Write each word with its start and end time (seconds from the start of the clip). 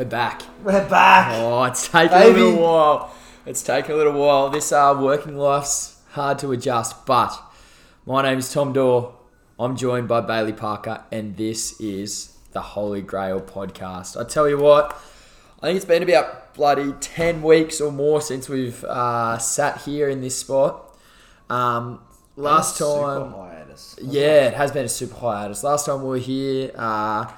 We're 0.00 0.06
back. 0.06 0.40
We're 0.64 0.88
back. 0.88 1.30
Oh, 1.34 1.62
it's 1.64 1.86
taken 1.86 2.16
a 2.16 2.24
little 2.24 2.56
while. 2.56 3.14
It's 3.44 3.62
taken 3.62 3.92
a 3.92 3.96
little 3.98 4.14
while. 4.14 4.48
This 4.48 4.72
uh, 4.72 4.98
working 4.98 5.36
life's 5.36 6.00
hard 6.12 6.38
to 6.38 6.52
adjust, 6.52 7.04
but 7.04 7.38
my 8.06 8.22
name 8.22 8.38
is 8.38 8.50
Tom 8.50 8.72
Dorr. 8.72 9.14
I'm 9.58 9.76
joined 9.76 10.08
by 10.08 10.22
Bailey 10.22 10.54
Parker, 10.54 11.04
and 11.12 11.36
this 11.36 11.78
is 11.82 12.38
the 12.52 12.62
Holy 12.62 13.02
Grail 13.02 13.42
podcast. 13.42 14.18
I 14.18 14.26
tell 14.26 14.48
you 14.48 14.56
what, 14.56 14.98
I 15.62 15.66
think 15.66 15.76
it's 15.76 15.84
been 15.84 16.02
about 16.02 16.54
bloody 16.54 16.94
10 16.98 17.42
weeks 17.42 17.78
or 17.78 17.92
more 17.92 18.22
since 18.22 18.48
we've 18.48 18.82
uh, 18.84 19.36
sat 19.36 19.82
here 19.82 20.08
in 20.08 20.22
this 20.22 20.38
spot. 20.38 20.96
Um, 21.50 22.00
last 22.36 22.78
Super 22.78 23.18
time. 23.18 23.32
hiatus. 23.34 23.96
Yeah, 24.00 24.46
it 24.46 24.54
has 24.54 24.72
been 24.72 24.86
a 24.86 24.88
super 24.88 25.16
hiatus. 25.16 25.62
Last 25.62 25.84
time 25.84 26.00
we 26.00 26.08
were 26.08 26.16
here, 26.16 26.70
uh, 26.74 27.30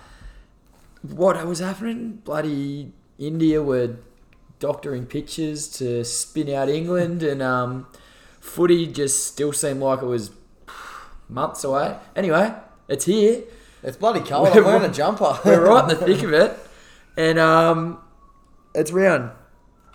what 1.02 1.44
was 1.46 1.58
happening? 1.58 2.22
Bloody 2.24 2.92
India 3.18 3.62
were 3.62 3.96
doctoring 4.58 5.06
pitches 5.06 5.68
to 5.78 6.04
spin 6.04 6.48
out 6.48 6.68
England, 6.68 7.22
and 7.22 7.42
um, 7.42 7.86
footy 8.40 8.86
just 8.86 9.26
still 9.26 9.52
seemed 9.52 9.80
like 9.80 10.02
it 10.02 10.06
was 10.06 10.30
months 11.28 11.64
away. 11.64 11.96
Anyway, 12.14 12.54
it's 12.88 13.04
here. 13.04 13.42
It's 13.82 13.96
bloody 13.96 14.20
cold. 14.20 14.50
We're 14.54 14.60
I'm 14.60 14.64
wearing 14.64 14.90
a 14.90 14.92
jumper. 14.92 15.38
We're 15.44 15.66
right 15.66 15.82
in 15.82 15.88
the 15.88 15.96
thick 15.96 16.22
of 16.22 16.32
it, 16.32 16.56
and 17.16 17.38
um, 17.38 17.98
it's 18.74 18.92
round 18.92 19.32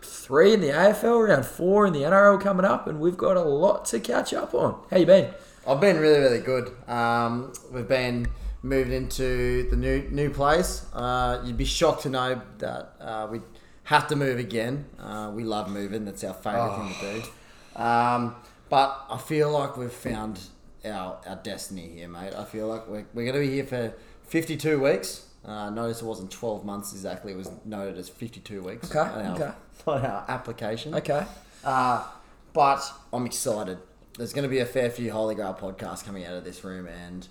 three 0.01 0.53
in 0.53 0.59
the 0.59 0.67
AFL, 0.67 1.29
round 1.29 1.45
four 1.45 1.87
in 1.87 1.93
the 1.93 2.01
NRL 2.01 2.41
coming 2.41 2.65
up, 2.65 2.87
and 2.87 2.99
we've 2.99 3.15
got 3.15 3.37
a 3.37 3.41
lot 3.41 3.85
to 3.85 3.99
catch 4.01 4.33
up 4.33 4.53
on. 4.53 4.81
How 4.91 4.97
you 4.97 5.05
been? 5.05 5.33
I've 5.65 5.79
been 5.79 5.99
really, 5.99 6.19
really 6.19 6.39
good. 6.39 6.71
Um, 6.89 7.53
we've 7.71 7.87
been 7.87 8.27
moved 8.63 8.91
into 8.91 9.69
the 9.69 9.75
new 9.75 10.07
new 10.09 10.29
place. 10.29 10.85
Uh, 10.93 11.41
you'd 11.45 11.57
be 11.57 11.65
shocked 11.65 12.03
to 12.03 12.09
know 12.09 12.41
that 12.59 12.93
uh, 12.99 13.27
we 13.29 13.41
have 13.85 14.07
to 14.07 14.15
move 14.15 14.39
again. 14.39 14.85
Uh, 14.99 15.31
we 15.33 15.43
love 15.43 15.69
moving. 15.69 16.05
That's 16.05 16.23
our 16.23 16.33
favourite 16.33 16.77
thing 16.77 16.93
to 16.99 17.21
do. 17.21 17.81
Um, 17.81 18.35
but 18.69 19.05
I 19.09 19.17
feel 19.17 19.49
like 19.51 19.77
we've 19.77 19.91
found 19.91 20.39
our, 20.83 21.19
our 21.25 21.35
destiny 21.37 21.87
here, 21.89 22.07
mate. 22.09 22.33
I 22.35 22.43
feel 22.43 22.67
like 22.67 22.87
we're, 22.87 23.05
we're 23.13 23.31
going 23.31 23.41
to 23.41 23.47
be 23.47 23.53
here 23.53 23.63
for 23.65 23.93
52 24.23 24.81
weeks. 24.81 25.25
Uh, 25.45 25.69
notice 25.69 26.01
it 26.01 26.05
wasn't 26.05 26.29
12 26.31 26.65
months 26.65 26.91
exactly. 26.91 27.31
It 27.31 27.37
was 27.37 27.49
noted 27.63 27.97
as 27.97 28.09
52 28.09 28.61
weeks 28.61 28.93
Okay, 28.93 28.99
on 29.09 29.25
our, 29.25 29.35
okay. 29.35 29.51
on 29.87 30.05
our 30.05 30.25
application. 30.27 30.93
Okay. 30.95 31.25
Uh, 31.63 32.03
but 32.51 32.81
I'm 33.13 33.25
excited. 33.25 33.77
There's 34.17 34.33
going 34.33 34.43
to 34.43 34.49
be 34.49 34.59
a 34.59 34.65
fair 34.65 34.89
few 34.89 35.11
Holy 35.11 35.35
Grail 35.35 35.57
podcasts 35.57 36.03
coming 36.03 36.25
out 36.25 36.33
of 36.33 36.43
this 36.43 36.63
room, 36.63 36.87
and 36.87 37.27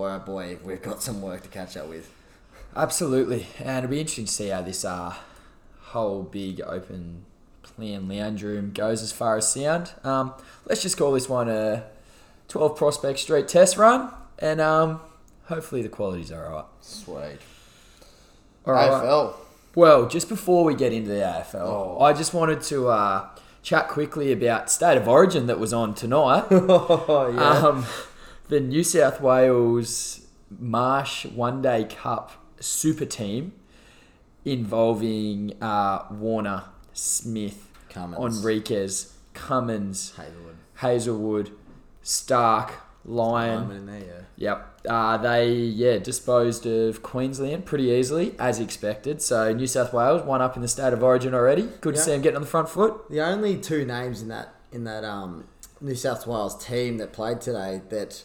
boy, 0.00 0.08
oh 0.14 0.18
boy, 0.20 0.58
we've 0.64 0.80
got 0.82 1.02
some 1.02 1.20
work 1.20 1.42
to 1.42 1.48
catch 1.48 1.76
up 1.76 1.86
with. 1.88 2.10
Absolutely, 2.74 3.46
and 3.58 3.78
it'll 3.84 3.90
be 3.90 4.00
interesting 4.00 4.24
to 4.24 4.32
see 4.32 4.48
how 4.48 4.62
this 4.62 4.82
uh, 4.84 5.14
whole 5.80 6.22
big 6.22 6.60
open 6.62 7.24
plan 7.62 8.08
lounge 8.08 8.42
room 8.42 8.70
goes 8.72 9.02
as 9.02 9.12
far 9.12 9.36
as 9.36 9.52
sound. 9.52 9.92
Um, 10.02 10.32
let's 10.64 10.80
just 10.80 10.96
call 10.96 11.12
this 11.12 11.28
one 11.28 11.48
a 11.50 11.84
12 12.48 12.76
Prospect 12.78 13.18
Street 13.18 13.46
test 13.48 13.76
run, 13.76 14.10
and 14.38 14.60
um, 14.60 15.00
hopefully 15.44 15.82
the 15.82 15.88
quality's 15.90 16.32
all 16.32 16.40
right. 16.40 16.64
Sweet. 16.80 17.38
All 18.66 18.72
right. 18.74 18.88
AFL. 18.90 19.34
Well, 19.74 20.08
just 20.08 20.28
before 20.30 20.64
we 20.64 20.74
get 20.74 20.92
into 20.94 21.10
the 21.10 21.20
AFL, 21.20 21.56
Oh. 21.60 22.00
I 22.00 22.12
just 22.14 22.32
wanted 22.32 22.62
to 22.62 22.88
uh, 22.88 23.28
chat 23.62 23.88
quickly 23.88 24.32
about 24.32 24.70
State 24.70 24.96
of 24.96 25.06
Origin 25.08 25.46
that 25.46 25.58
was 25.60 25.72
on 25.74 25.94
tonight. 25.94 26.44
oh, 26.50 27.34
Um, 27.38 27.84
the 28.50 28.60
New 28.60 28.82
South 28.82 29.20
Wales 29.20 30.26
Marsh 30.58 31.24
One 31.24 31.62
Day 31.62 31.84
Cup 31.84 32.32
Super 32.58 33.06
Team 33.06 33.52
involving 34.44 35.54
uh, 35.62 36.06
Warner, 36.10 36.64
Smith, 36.92 37.68
Cummins. 37.88 38.42
Henriques, 38.42 39.12
Cummins, 39.34 40.14
Hazlewood. 40.16 40.56
Hazlewood, 40.74 41.50
Starc, 42.02 42.72
Lyon. 43.04 43.86
There, 43.86 43.98
yeah. 43.98 44.04
Yep. 44.36 44.80
Uh, 44.88 45.16
they 45.18 45.52
yeah 45.52 45.98
disposed 45.98 46.66
of 46.66 47.02
Queensland 47.02 47.66
pretty 47.66 47.84
easily 47.84 48.34
as 48.38 48.58
expected. 48.58 49.22
So 49.22 49.52
New 49.52 49.68
South 49.68 49.92
Wales 49.92 50.22
one 50.22 50.42
up 50.42 50.56
in 50.56 50.62
the 50.62 50.68
state 50.68 50.92
of 50.92 51.04
origin 51.04 51.34
already. 51.34 51.68
Good 51.80 51.94
to 51.94 52.00
see 52.00 52.10
them 52.10 52.22
getting 52.22 52.36
on 52.36 52.42
the 52.42 52.48
front 52.48 52.68
foot. 52.68 53.08
The 53.10 53.20
only 53.20 53.58
two 53.58 53.84
names 53.84 54.22
in 54.22 54.28
that 54.28 54.54
in 54.72 54.84
that 54.84 55.04
um, 55.04 55.46
New 55.80 55.94
South 55.94 56.26
Wales 56.26 56.62
team 56.64 56.98
that 56.98 57.12
played 57.12 57.40
today 57.40 57.82
that 57.90 58.24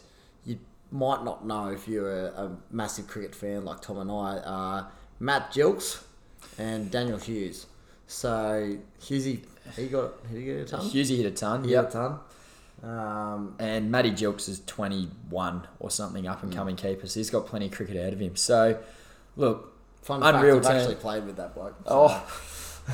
might 0.91 1.23
not 1.23 1.45
know 1.45 1.69
if 1.69 1.87
you're 1.87 2.27
a, 2.27 2.45
a 2.45 2.57
massive 2.71 3.07
cricket 3.07 3.33
fan 3.35 3.65
like 3.65 3.81
Tom 3.81 3.97
and 3.97 4.11
I 4.11 4.39
are 4.45 4.91
Matt 5.19 5.51
Gilkes 5.53 6.03
and 6.57 6.89
Daniel 6.91 7.17
Hughes. 7.17 7.65
So 8.07 8.77
Hughesy, 9.01 9.41
he 9.75 9.87
got 9.87 10.11
he 10.31 10.43
get 10.43 10.57
a 10.57 10.65
ton. 10.65 10.79
Husey 10.81 11.17
hit 11.17 11.25
a 11.25 11.31
ton. 11.31 11.63
He 11.63 11.73
a 11.73 11.83
ton. 11.83 12.19
Um, 12.83 13.55
And 13.57 13.89
Matty 13.89 14.11
Gilkes 14.11 14.47
is 14.47 14.61
21 14.67 15.67
or 15.79 15.89
something 15.89 16.27
up 16.27 16.43
and 16.43 16.51
Mm. 16.51 16.55
coming 16.55 16.75
keeper. 16.75 17.07
So 17.07 17.19
he's 17.19 17.29
got 17.31 17.47
plenty 17.47 17.65
of 17.67 17.71
cricket 17.71 17.95
ahead 17.95 18.13
of 18.13 18.19
him. 18.19 18.35
So, 18.35 18.77
look, 19.35 19.73
fun 20.03 20.21
Unreal 20.21 20.57
fact, 20.57 20.67
I've 20.67 20.81
actually 20.81 20.95
played 20.95 21.25
with 21.25 21.37
that 21.37 21.55
bloke. 21.55 21.73
so- 21.79 21.83
oh, 21.87 22.27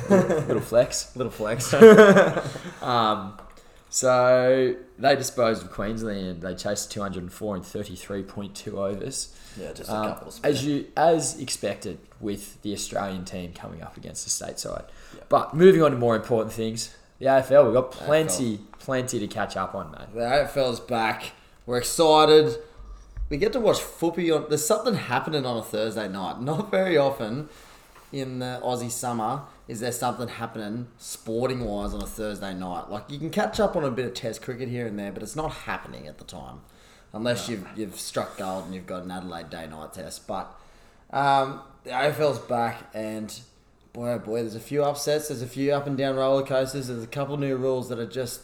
little, 0.08 0.28
little 0.46 0.62
flex. 0.62 1.14
little 1.14 1.32
flex. 1.32 1.74
Um, 2.82 3.38
so 3.94 4.74
they 4.98 5.14
disposed 5.16 5.62
of 5.62 5.70
Queensland. 5.70 6.40
They 6.40 6.54
chased 6.54 6.90
204 6.92 7.56
in 7.56 7.62
33.2 7.62 8.72
overs. 8.72 9.36
yeah, 9.60 9.70
just 9.74 9.90
a 9.90 9.94
Um, 9.94 10.06
couple 10.08 10.28
of 10.28 10.40
as 10.42 10.64
you 10.64 10.86
as 10.96 11.38
expected 11.38 11.98
with 12.18 12.60
the 12.62 12.72
Australian 12.72 13.26
team 13.26 13.52
coming 13.52 13.82
up 13.82 13.98
against 13.98 14.24
the 14.24 14.30
stateside. 14.46 14.84
But 15.28 15.52
moving 15.54 15.82
on 15.82 15.90
to 15.90 15.98
more 15.98 16.16
important 16.16 16.54
things, 16.54 16.94
the 17.18 17.26
AFL 17.26 17.66
we've 17.66 17.74
got 17.74 17.90
plenty 17.92 18.60
plenty 18.78 19.18
to 19.18 19.26
catch 19.26 19.58
up 19.58 19.74
on, 19.74 19.90
mate. 19.90 20.08
The 20.14 20.20
AFL's 20.20 20.80
back. 20.80 21.32
We're 21.66 21.76
excited. 21.78 22.56
We 23.28 23.36
get 23.36 23.52
to 23.52 23.60
watch 23.60 23.80
footy 23.80 24.30
on. 24.30 24.46
There's 24.48 24.64
something 24.66 24.94
happening 24.94 25.44
on 25.44 25.58
a 25.58 25.62
Thursday 25.62 26.08
night. 26.08 26.40
Not 26.40 26.70
very 26.70 26.96
often 26.96 27.50
in 28.10 28.38
the 28.38 28.58
Aussie 28.64 28.90
summer 28.90 29.42
is 29.72 29.80
there 29.80 29.90
something 29.90 30.28
happening 30.28 30.86
sporting 30.98 31.64
wise 31.64 31.94
on 31.94 32.02
a 32.02 32.06
Thursday 32.06 32.52
night. 32.52 32.90
Like 32.90 33.04
you 33.08 33.18
can 33.18 33.30
catch 33.30 33.58
up 33.58 33.74
on 33.74 33.84
a 33.84 33.90
bit 33.90 34.04
of 34.04 34.12
Test 34.12 34.42
cricket 34.42 34.68
here 34.68 34.86
and 34.86 34.98
there, 34.98 35.10
but 35.10 35.22
it's 35.22 35.34
not 35.34 35.50
happening 35.50 36.06
at 36.06 36.18
the 36.18 36.24
time, 36.24 36.60
unless 37.14 37.48
you've 37.48 37.66
you've 37.74 37.98
struck 37.98 38.36
gold 38.36 38.66
and 38.66 38.74
you've 38.74 38.86
got 38.86 39.02
an 39.04 39.10
Adelaide 39.10 39.48
day 39.48 39.66
night 39.66 39.94
test. 39.94 40.26
But 40.26 40.54
um, 41.10 41.62
the 41.84 41.90
AFL's 41.90 42.38
back 42.38 42.88
and. 42.94 43.40
Boy, 43.94 44.12
oh 44.12 44.18
boy, 44.18 44.40
there's 44.40 44.54
a 44.54 44.60
few 44.60 44.82
upsets. 44.82 45.28
There's 45.28 45.42
a 45.42 45.46
few 45.46 45.70
up 45.70 45.86
and 45.86 45.98
down 45.98 46.16
roller 46.16 46.46
coasters. 46.46 46.88
There's 46.88 47.04
a 47.04 47.06
couple 47.06 47.36
new 47.36 47.56
rules 47.56 47.90
that 47.90 47.98
are 47.98 48.06
just 48.06 48.40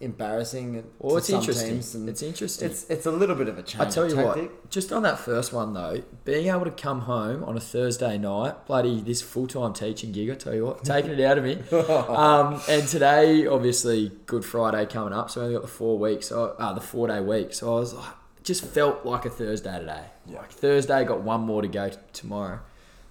embarrassing. 0.00 0.84
Well, 0.98 1.12
to 1.12 1.16
it's 1.18 1.30
interesting. 1.30 1.78
It's 2.08 2.22
interesting. 2.22 2.70
It's 2.70 2.88
it's 2.88 3.06
a 3.06 3.10
little 3.10 3.36
bit 3.36 3.48
of 3.48 3.58
a 3.58 3.62
change. 3.62 3.80
I 3.82 3.90
tell 3.90 4.08
you 4.08 4.16
tactic. 4.16 4.50
what, 4.50 4.70
just 4.70 4.92
on 4.92 5.02
that 5.02 5.18
first 5.18 5.52
one 5.52 5.74
though, 5.74 6.02
being 6.24 6.48
able 6.48 6.64
to 6.64 6.70
come 6.70 7.02
home 7.02 7.44
on 7.44 7.56
a 7.56 7.60
Thursday 7.60 8.18
night, 8.18 8.66
bloody 8.66 9.00
this 9.00 9.20
full 9.22 9.46
time 9.46 9.72
teaching 9.72 10.12
gig, 10.12 10.30
I 10.30 10.34
tell 10.34 10.54
you 10.54 10.66
what, 10.66 10.84
taking 10.84 11.10
it 11.12 11.20
out 11.20 11.38
of 11.38 11.44
me. 11.44 11.58
Um, 12.10 12.60
and 12.68 12.86
today, 12.86 13.46
obviously, 13.46 14.10
Good 14.26 14.44
Friday 14.44 14.86
coming 14.86 15.12
up, 15.12 15.30
so 15.30 15.40
we 15.40 15.46
only 15.46 15.56
got 15.56 15.62
the 15.62 15.72
four 15.72 15.98
weeks, 15.98 16.28
so, 16.28 16.54
uh, 16.58 16.72
the 16.72 16.80
four 16.80 17.08
day 17.08 17.20
week. 17.20 17.52
So 17.52 17.76
I 17.76 17.80
was 17.80 17.94
like, 17.94 18.14
just 18.42 18.64
felt 18.64 19.04
like 19.04 19.24
a 19.24 19.30
Thursday 19.30 19.78
today. 19.78 20.04
Like 20.26 20.50
Thursday, 20.50 21.04
got 21.04 21.20
one 21.20 21.42
more 21.42 21.62
to 21.62 21.68
go 21.68 21.88
t- 21.88 21.96
tomorrow. 22.12 22.60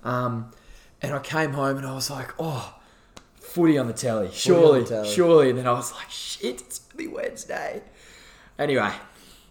Um, 0.04 0.52
and 1.02 1.14
I 1.14 1.20
came 1.20 1.54
home 1.54 1.78
and 1.78 1.86
I 1.86 1.94
was 1.94 2.10
like, 2.10 2.34
oh, 2.40 2.79
footy 3.50 3.78
on 3.78 3.88
the 3.88 3.94
telly, 3.94 4.30
surely, 4.32 4.82
the 4.82 4.90
telly. 4.90 5.10
surely. 5.10 5.50
And 5.50 5.60
then 5.60 5.68
I 5.68 5.74
was 5.74 5.92
like, 5.94 6.10
shit, 6.10 6.62
it's 6.62 6.82
only 6.94 7.08
Wednesday. 7.08 7.82
Anyway, 8.58 8.92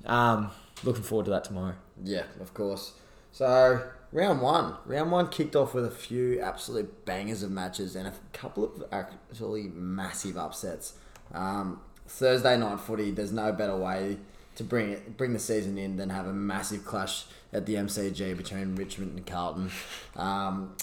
um, 0.07 0.51
looking 0.85 1.03
forward 1.03 1.25
to 1.25 1.31
that 1.33 1.45
tomorrow. 1.45 1.75
Yeah, 2.03 2.25
of 2.41 2.55
course. 2.55 2.93
So 3.33 3.83
round 4.13 4.41
one, 4.41 4.75
round 4.87 5.11
one 5.11 5.29
kicked 5.29 5.57
off 5.57 5.75
with 5.75 5.85
a 5.85 5.91
few 5.91 6.41
absolute 6.41 7.05
bangers 7.05 7.43
of 7.43 7.51
matches 7.51 7.97
and 7.97 8.07
a 8.07 8.13
couple 8.33 8.65
of 8.65 8.85
actually 8.93 9.65
massive 9.75 10.37
upsets. 10.37 10.95
Um, 11.33 11.81
Thursday 12.07 12.57
night 12.57 12.81
footy, 12.81 13.11
there's 13.11 13.33
no 13.33 13.53
better 13.53 13.77
way 13.77 14.19
to 14.57 14.65
bring 14.65 14.91
it, 14.91 15.17
bring 15.17 15.33
the 15.33 15.39
season 15.39 15.79
in 15.79 15.97
than 15.97 16.11
have 16.11 16.27
a 16.27 16.33
massive 16.33 16.85
clash 16.85 17.27
at 17.53 17.67
the 17.67 17.75
MCG 17.75 18.37
between 18.37 18.75
Richmond 18.75 19.17
and 19.17 19.27
Carlton. 19.27 19.71
Um, 20.17 20.75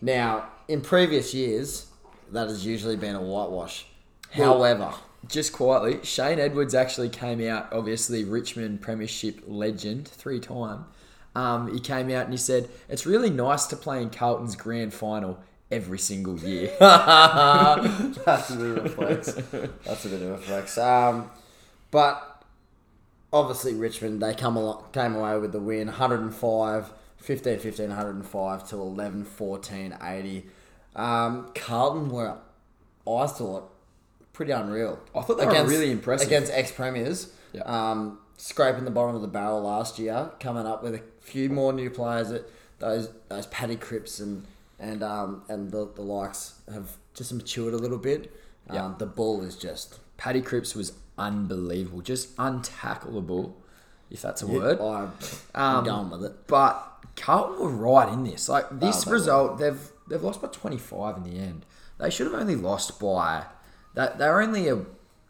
now, 0.00 0.48
in 0.68 0.80
previous 0.80 1.34
years, 1.34 1.89
that 2.32 2.48
has 2.48 2.64
usually 2.66 2.96
been 2.96 3.14
a 3.14 3.22
whitewash. 3.22 3.86
Well- 4.36 4.54
However, 4.54 4.92
Just 5.28 5.52
quietly, 5.52 6.00
Shane 6.02 6.38
Edwards 6.38 6.74
actually 6.74 7.10
came 7.10 7.46
out, 7.46 7.70
obviously 7.72 8.24
Richmond 8.24 8.80
Premiership 8.80 9.42
legend, 9.46 10.08
three 10.08 10.40
time. 10.40 10.86
Um, 11.36 11.72
he 11.72 11.78
came 11.78 12.10
out 12.10 12.24
and 12.24 12.32
he 12.32 12.38
said, 12.38 12.68
It's 12.88 13.04
really 13.04 13.28
nice 13.28 13.66
to 13.66 13.76
play 13.76 14.00
in 14.00 14.08
Carlton's 14.10 14.56
grand 14.56 14.94
final 14.94 15.38
every 15.70 15.98
single 15.98 16.38
year. 16.38 16.74
That's 16.80 18.50
a 18.50 18.56
bit 18.56 18.78
of 18.78 18.86
a 18.86 18.88
flex. 18.88 19.32
That's 19.84 20.04
a 20.06 20.08
bit 20.08 20.22
of 20.22 20.30
a 20.30 20.38
flex. 20.38 20.78
Um, 20.78 21.30
but 21.90 22.42
obviously 23.32 23.74
Richmond 23.74 24.22
they 24.22 24.34
come 24.34 24.56
along, 24.56 24.84
came 24.92 25.14
away 25.14 25.38
with 25.38 25.52
the 25.52 25.60
win, 25.60 25.86
105 25.88 26.92
15, 27.18 27.58
15, 27.58 27.88
105 27.88 28.68
to 28.70 28.76
11, 28.76 29.24
14, 29.26 29.98
80. 30.02 30.46
Um, 31.00 31.50
Carlton 31.54 32.08
were, 32.10 32.36
I 33.06 33.26
thought, 33.26 33.70
pretty 34.32 34.52
unreal. 34.52 34.98
I 35.14 35.22
thought 35.22 35.38
they 35.38 35.46
were 35.46 35.66
really 35.66 35.90
impressive. 35.90 36.28
Against 36.28 36.52
ex 36.52 36.70
premiers. 36.72 37.32
Yeah. 37.52 37.62
Um, 37.62 38.18
scraping 38.36 38.84
the 38.84 38.90
bottom 38.90 39.14
of 39.14 39.22
the 39.22 39.28
barrel 39.28 39.62
last 39.62 39.98
year, 39.98 40.30
coming 40.40 40.66
up 40.66 40.82
with 40.82 40.94
a 40.94 41.02
few 41.20 41.48
more 41.48 41.72
new 41.72 41.90
players 41.90 42.28
that 42.30 42.50
those 42.78 43.10
those 43.28 43.46
Paddy 43.46 43.76
Cripps 43.76 44.20
and 44.20 44.44
and 44.78 45.02
um, 45.02 45.42
and 45.48 45.70
the, 45.70 45.88
the 45.94 46.02
likes 46.02 46.54
have 46.72 46.96
just 47.14 47.32
matured 47.32 47.74
a 47.74 47.78
little 47.78 47.98
bit. 47.98 48.32
Um, 48.68 48.76
Yeah. 48.76 48.94
The 48.98 49.06
ball 49.06 49.42
is 49.42 49.56
just 49.56 49.98
Paddy 50.16 50.40
Cripps 50.42 50.74
was 50.74 50.92
unbelievable, 51.18 52.00
just 52.02 52.36
untackleable, 52.36 53.52
if 54.10 54.22
that's 54.22 54.42
a 54.42 54.46
word. 54.46 54.80
I, 54.80 54.84
Um, 55.04 55.12
I'm 55.54 55.84
going 55.84 56.10
with 56.10 56.24
it. 56.24 56.46
But 56.46 56.86
Carlton 57.16 57.58
were 57.60 57.70
right 57.70 58.08
in 58.12 58.24
this. 58.24 58.48
Like 58.48 58.66
this 58.80 59.04
they 59.04 59.12
result, 59.12 59.58
they've 59.58 59.92
they've 60.10 60.22
lost 60.22 60.42
by 60.42 60.48
twenty 60.48 60.78
five 60.78 61.16
in 61.16 61.22
the 61.24 61.38
end. 61.38 61.64
They 61.98 62.10
should 62.10 62.26
have 62.30 62.38
only 62.38 62.56
lost 62.56 63.00
by 63.00 63.44
that. 63.94 64.18
They're 64.18 64.40
only 64.42 64.68
a 64.68 64.84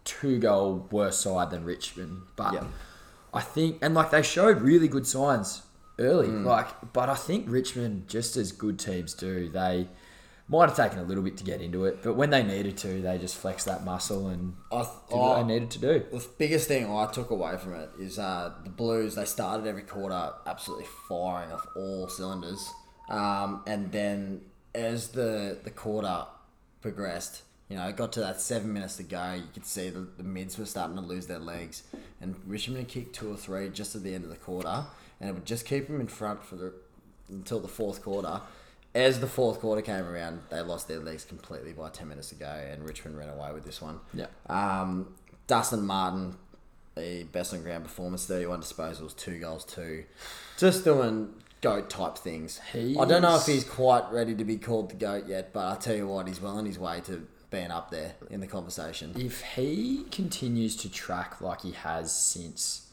two 0.05 0.39
goal 0.39 0.89
worse 0.91 1.19
side 1.19 1.51
than 1.51 1.65
Richmond, 1.65 2.23
but 2.37 2.55
Yeah. 2.55 2.65
I 3.33 3.41
think 3.43 3.79
and 3.83 3.95
like 3.95 4.11
they 4.11 4.23
showed 4.23 4.61
really 4.61 4.89
good 4.89 5.07
signs 5.07 5.63
early. 5.99 6.29
Mm. 6.29 6.45
Like, 6.45 6.93
but 6.93 7.09
I 7.09 7.15
think 7.15 7.45
Richmond, 7.49 8.09
just 8.09 8.37
as 8.37 8.51
good 8.53 8.79
teams 8.79 9.15
do, 9.15 9.49
they 9.51 9.89
might 10.49 10.69
have 10.69 10.77
taken 10.77 10.99
a 10.99 11.05
little 11.05 11.23
bit 11.23 11.37
to 11.37 11.45
get 11.45 11.61
into 11.61 11.85
it, 11.85 12.03
but 12.03 12.15
when 12.15 12.31
they 12.31 12.43
needed 12.43 12.77
to, 12.79 13.01
they 13.01 13.19
just 13.19 13.37
flexed 13.37 13.67
that 13.67 13.85
muscle 13.85 14.27
and 14.27 14.55
I, 14.73 14.79
did 14.79 15.17
what 15.17 15.39
I, 15.39 15.43
they 15.43 15.55
needed 15.55 15.71
to 15.73 15.79
do. 15.79 16.05
the 16.11 16.27
biggest 16.39 16.67
thing 16.67 16.91
I 16.91 17.07
took 17.07 17.31
away 17.31 17.57
from 17.57 17.75
it 17.75 17.91
is 18.01 18.19
uh, 18.19 18.53
the 18.65 18.71
Blues. 18.71 19.15
They 19.15 19.27
started 19.27 19.69
every 19.69 19.83
quarter 19.83 20.33
absolutely 20.47 20.87
firing 21.09 21.53
off 21.53 21.65
all 21.77 22.09
cylinders, 22.09 22.69
um, 23.09 23.63
and 23.69 23.93
then 23.93 24.41
as 24.75 25.09
the 25.09 25.59
the 25.63 25.71
quarter 25.71 26.27
progressed, 26.81 27.43
you 27.69 27.77
know, 27.77 27.87
it 27.89 27.97
got 27.97 28.13
to 28.13 28.21
that 28.21 28.41
seven 28.41 28.73
minutes 28.73 28.97
to 28.97 29.03
go. 29.03 29.35
You 29.35 29.45
could 29.53 29.67
see 29.67 29.91
the, 29.91 30.07
the 30.17 30.23
mids 30.23 30.59
were 30.59 30.67
starting 30.67 30.97
to 30.97 31.03
lose 31.03 31.27
their 31.27 31.39
legs, 31.39 31.83
and 32.21 32.35
Richmond 32.47 32.89
kicked 32.89 33.15
two 33.15 33.33
or 33.33 33.37
three 33.37 33.69
just 33.69 33.95
at 33.95 34.03
the 34.03 34.15
end 34.15 34.25
of 34.25 34.31
the 34.31 34.37
quarter, 34.37 34.85
and 35.21 35.31
it 35.31 35.33
would 35.33 35.47
just 35.47 35.67
keep 35.67 35.87
them 35.87 36.01
in 36.01 36.09
front 36.09 36.45
for 36.45 36.57
the 36.57 36.73
until 37.29 37.61
the 37.61 37.69
fourth 37.69 38.03
quarter. 38.03 38.41
As 38.93 39.21
the 39.21 39.29
fourth 39.29 39.61
quarter 39.61 39.83
came 39.83 40.05
around, 40.05 40.41
they 40.51 40.61
lost 40.63 40.89
their 40.89 40.99
legs 40.99 41.25
completely 41.25 41.73
by 41.73 41.91
ten 41.91 42.09
minutes 42.09 42.31
to 42.31 42.35
go, 42.35 42.47
and 42.47 42.85
Richmond 42.85 43.17
ran 43.17 43.29
away 43.29 43.53
with 43.53 43.65
this 43.65 43.81
one. 43.81 44.01
Yeah. 44.13 44.27
Um, 44.49 45.15
Dustin 45.47 45.87
Martin, 45.87 46.37
the 46.97 47.25
best 47.25 47.55
on 47.55 47.63
ground 47.63 47.85
performance, 47.85 48.27
31 48.27 48.63
disposals, 48.63 49.17
two 49.17 49.39
goals, 49.39 49.65
two. 49.65 50.05
Just 50.59 50.85
doing 50.85 51.33
goat 51.61 51.91
type 51.91 52.17
things. 52.19 52.61
I 52.75 53.05
don't 53.05 53.23
know 53.23 53.37
if 53.37 53.47
He's- 53.47 53.65
quite 53.65 54.11
ready 54.11 54.35
to 54.35 54.45
be 54.45 54.57
called 54.57 54.91
the 54.91 54.97
goat 54.97 55.27
yet, 55.27 55.53
but 55.53 55.71
I 55.71 55.77
tell 55.77 55.95
you 55.95 56.09
what, 56.09 56.27
he's 56.29 56.41
well 56.41 56.57
on 56.59 56.67
his 56.67 56.79
way 56.79 57.01
to 57.03 57.27
being 57.51 57.71
up 57.71 57.91
there 57.91 58.15
in 58.31 58.41
the 58.41 58.47
conversation. 58.47 59.13
If 59.17 59.43
he 59.43 60.05
continues 60.11 60.77
to 60.77 60.89
track 60.91 61.41
like 61.41 61.63
he 61.63 61.73
has 61.73 62.13
since 62.15 62.87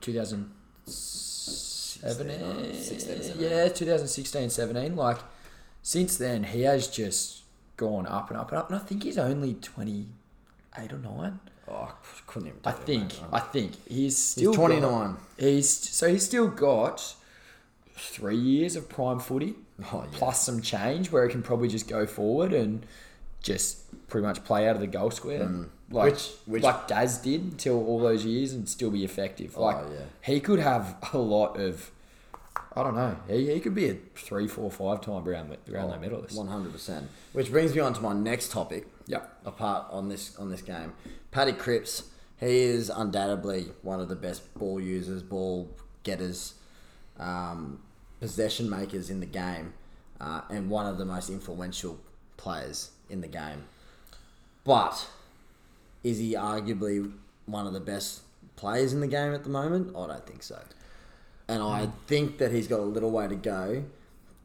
2017, 0.00 2.74
16, 2.74 3.22
17. 3.22 3.50
yeah, 3.50 3.68
2016, 3.68 4.50
17, 4.50 4.96
like 4.96 5.18
since 5.82 6.16
then 6.16 6.44
he 6.44 6.62
has 6.62 6.88
just 6.88 7.42
gone 7.76 8.06
up 8.06 8.30
and 8.30 8.38
up 8.38 8.50
and 8.50 8.58
up. 8.58 8.70
And 8.70 8.78
I 8.78 8.82
think 8.84 9.02
he's 9.02 9.18
only 9.18 9.54
28 9.54 10.92
or 10.92 10.98
9. 10.98 11.40
Oh, 11.70 11.74
I 11.74 11.90
couldn't 12.26 12.48
even 12.48 12.60
I 12.64 12.72
think. 12.72 13.12
I 13.32 13.40
think 13.40 13.72
he's 13.86 14.16
still 14.16 14.52
He's 14.52 14.56
got- 14.58 14.66
29. 14.68 15.16
he's 15.38 15.68
so 15.70 16.08
he's 16.08 16.24
still 16.24 16.48
got 16.48 17.14
three 17.98 18.36
years 18.36 18.76
of 18.76 18.88
prime 18.88 19.18
footy 19.18 19.54
Oh, 19.92 20.02
yeah. 20.04 20.06
plus 20.12 20.42
some 20.44 20.60
change 20.62 21.10
where 21.12 21.26
he 21.26 21.30
can 21.32 21.42
probably 21.42 21.68
just 21.68 21.88
go 21.88 22.06
forward 22.06 22.52
and 22.52 22.84
just 23.42 23.82
pretty 24.08 24.26
much 24.26 24.42
play 24.44 24.68
out 24.68 24.74
of 24.74 24.80
the 24.80 24.86
goal 24.88 25.10
square, 25.10 25.40
like 25.40 25.48
Mm. 25.48 25.68
Which- 26.12 26.30
which- 26.46 26.62
like 26.62 26.88
Daz 26.88 27.18
did 27.18 27.40
until 27.42 27.84
all 27.86 28.00
those 28.00 28.24
years 28.24 28.52
and 28.52 28.68
still 28.68 28.90
be 28.90 29.04
effective. 29.04 29.56
Like 29.56 29.76
Oh, 29.76 29.90
yeah. 29.92 30.04
he 30.22 30.40
could 30.40 30.58
have 30.58 30.96
a 31.12 31.18
lot 31.18 31.58
of. 31.60 31.90
I 32.76 32.82
don't 32.82 32.94
know. 32.94 33.16
He, 33.28 33.52
he 33.52 33.60
could 33.60 33.74
be 33.74 33.88
a 33.90 33.96
three, 34.14 34.46
four, 34.46 34.70
five 34.70 35.00
time 35.00 35.24
Brownlow, 35.24 35.56
Brownlow 35.66 35.98
medalist. 35.98 36.36
One 36.36 36.48
hundred 36.48 36.72
percent. 36.72 37.08
Which 37.32 37.50
brings 37.50 37.74
me 37.74 37.80
on 37.80 37.94
to 37.94 38.00
my 38.00 38.12
next 38.12 38.50
topic. 38.52 38.86
Yep. 39.06 39.40
Apart 39.46 39.86
on 39.90 40.08
this 40.08 40.36
on 40.36 40.50
this 40.50 40.62
game, 40.62 40.92
Paddy 41.30 41.52
Cripps. 41.52 42.04
He 42.40 42.60
is 42.60 42.88
undoubtedly 42.88 43.72
one 43.82 43.98
of 44.00 44.08
the 44.08 44.14
best 44.14 44.52
ball 44.54 44.78
users, 44.80 45.22
ball 45.24 45.68
getters, 46.04 46.54
um, 47.18 47.80
possession 48.20 48.68
makers 48.68 49.10
in 49.10 49.20
the 49.20 49.26
game, 49.26 49.74
uh, 50.20 50.42
and 50.50 50.70
one 50.70 50.86
of 50.86 50.98
the 50.98 51.04
most 51.04 51.30
influential 51.30 51.98
players 52.36 52.90
in 53.08 53.20
the 53.20 53.28
game. 53.28 53.64
But 54.64 55.08
is 56.02 56.18
he 56.18 56.34
arguably 56.34 57.12
one 57.46 57.66
of 57.66 57.72
the 57.72 57.80
best 57.80 58.22
players 58.56 58.92
in 58.92 59.00
the 59.00 59.06
game 59.06 59.32
at 59.32 59.44
the 59.44 59.50
moment? 59.50 59.94
I 59.96 60.06
don't 60.06 60.26
think 60.26 60.42
so. 60.42 60.60
And 61.48 61.62
I 61.62 61.88
think 62.06 62.38
that 62.38 62.52
he's 62.52 62.68
got 62.68 62.80
a 62.80 62.82
little 62.84 63.10
way 63.10 63.26
to 63.26 63.34
go 63.34 63.84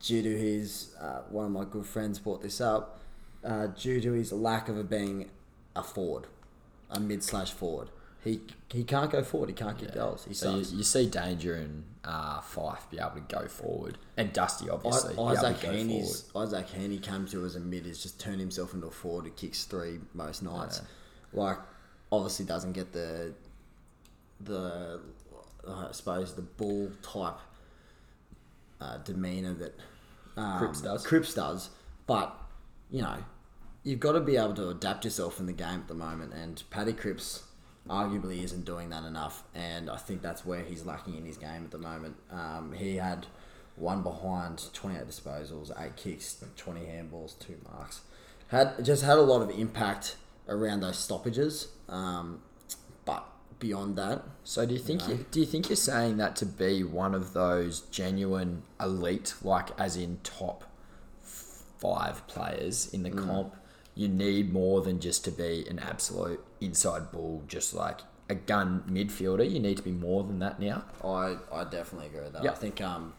due 0.02 0.22
to 0.22 0.38
his, 0.38 0.96
uh, 1.02 1.22
one 1.30 1.46
of 1.46 1.52
my 1.52 1.66
good 1.66 1.86
friends 1.86 2.20
brought 2.20 2.42
this 2.42 2.62
up, 2.62 3.02
uh, 3.44 3.68
due 3.68 4.00
to 4.02 4.14
his 4.14 4.32
lack 4.32 4.70
of 4.70 4.90
being 4.90 5.30
a 5.76 5.84
forward, 5.84 6.28
a 6.90 7.00
mid 7.00 7.24
slash 7.24 7.52
forward. 7.52 7.90
He, 8.24 8.40
he 8.72 8.84
can't 8.86 9.12
go 9.12 9.22
forward, 9.22 9.50
he 9.50 9.56
can't 9.56 9.78
kick 9.78 9.94
goals. 9.94 10.24
He 10.26 10.34
So 10.34 10.56
you, 10.56 10.78
you 10.78 10.84
see 10.84 11.10
Danger 11.10 11.56
and 11.56 11.84
uh, 12.06 12.40
Fyfe 12.40 12.90
be 12.90 12.98
able 12.98 13.12
to 13.12 13.20
go 13.28 13.48
forward, 13.48 13.98
and 14.16 14.32
Dusty 14.32 14.70
obviously 14.70 15.18
I- 15.18 15.22
Isaac 15.22 15.58
forward. 16.32 16.54
Isaac 16.54 16.70
Heeney 16.70 17.00
came 17.00 17.26
to 17.28 17.44
as 17.46 17.56
a 17.58 17.60
mid. 17.60 17.86
He's 17.86 18.02
just 18.02 18.20
turned 18.22 18.40
himself 18.40 18.74
into 18.74 18.88
a 18.88 18.92
forward 18.92 19.26
who 19.26 19.32
kicks 19.32 19.66
three 19.66 20.00
most 20.14 20.42
nights. 20.42 20.82
Like, 21.34 21.58
obviously 22.12 22.46
doesn't 22.46 22.74
get 22.74 22.94
the 22.94 23.34
the 24.40 25.02
I 25.68 25.90
suppose 25.92 26.34
the 26.36 26.42
ball 26.44 26.92
type 27.02 27.40
uh, 28.80 28.98
demeanor 28.98 29.54
that 29.54 29.80
um, 30.38 30.60
Cripps 30.60 30.82
does. 30.82 31.06
Cripps 31.06 31.34
does, 31.34 31.70
but 32.08 32.36
you 32.90 33.02
know 33.02 33.18
you've 33.84 34.00
got 34.00 34.14
to 34.14 34.22
be 34.22 34.38
able 34.38 34.54
to 34.54 34.70
adapt 34.70 35.04
yourself 35.04 35.40
in 35.40 35.46
the 35.46 35.54
game 35.54 35.82
at 35.82 35.88
the 35.88 35.94
moment, 35.94 36.34
and 36.34 36.64
Paddy 36.70 36.94
Cripps 36.94 37.44
arguably 37.90 38.44
isn't 38.44 38.66
doing 38.66 38.90
that 38.90 39.04
enough, 39.04 39.44
and 39.54 39.90
I 39.90 39.98
think 39.98 40.22
that's 40.22 40.46
where 40.46 40.62
he's 40.64 40.86
lacking 40.86 41.16
in 41.18 41.26
his 41.26 41.38
game 41.38 41.64
at 41.66 41.72
the 41.72 41.78
moment. 41.78 42.16
Um, 42.32 42.74
he 42.74 42.96
had 42.96 43.26
one 43.76 44.02
behind, 44.04 44.64
twenty 44.74 44.98
eight 44.98 45.08
disposals, 45.08 45.72
eight 45.82 45.96
kicks, 45.96 46.44
twenty 46.58 46.82
handballs, 46.82 47.38
two 47.40 47.58
marks. 47.72 48.02
Had 48.48 48.84
just 48.86 49.04
had 49.04 49.18
a 49.18 49.22
lot 49.22 49.42
of 49.42 49.50
impact 49.50 50.16
around 50.48 50.82
those 50.82 50.98
stoppages, 51.00 51.70
um, 51.90 52.42
but 53.06 53.26
beyond 53.60 53.96
that, 53.98 54.22
So 54.44 54.66
do 54.66 54.74
you 54.74 54.80
think 54.80 55.08
you, 55.08 55.26
do 55.32 55.40
you 55.40 55.46
think 55.46 55.70
you're 55.70 55.76
saying 55.78 56.18
that 56.18 56.36
to 56.38 56.46
be 56.46 56.84
one 56.84 57.16
of 57.16 57.34
those 57.34 57.82
genuine 57.92 58.64
elite, 58.80 59.34
like 59.42 59.70
as 59.80 59.96
in 59.96 60.20
top 60.24 60.66
five 61.22 62.26
players 62.28 62.94
in 62.94 63.04
the 63.04 63.10
Mm. 63.12 63.26
comp, 63.26 63.56
you 63.96 64.08
need 64.08 64.52
more 64.52 64.82
than 64.82 65.00
just 65.00 65.24
to 65.26 65.32
be 65.32 65.66
an 65.70 65.80
absolute 65.80 66.44
inside 66.60 67.12
bull, 67.12 67.44
just 67.48 67.74
like 67.74 68.02
a 68.30 68.36
gun 68.36 68.84
midfielder. 68.90 69.50
You 69.50 69.60
need 69.60 69.78
to 69.78 69.84
be 69.84 69.92
more 69.92 70.24
than 70.24 70.40
that 70.40 70.60
now. 70.60 70.86
I, 71.04 71.38
I 71.52 71.64
definitely 71.66 72.08
agree 72.08 72.22
with 72.22 72.34
that. 72.34 72.44
Yeah. 72.44 72.52
I 72.52 72.56
think 72.56 72.82
um, 72.82 73.14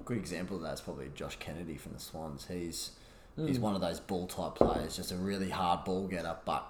a 0.00 0.02
good 0.04 0.16
example 0.16 0.56
of 0.56 0.62
that 0.62 0.74
is 0.74 0.80
probably 0.80 1.10
Josh 1.14 1.36
Kennedy 1.40 1.76
from 1.76 1.92
the 1.92 2.00
Swans. 2.00 2.46
He's 2.46 2.92
he's 3.36 3.58
one 3.58 3.74
of 3.74 3.80
those 3.80 3.98
ball 3.98 4.28
type 4.28 4.54
players, 4.54 4.96
just 4.96 5.10
a 5.10 5.16
really 5.16 5.50
hard 5.50 5.84
ball 5.84 6.06
getter, 6.06 6.36
but 6.44 6.64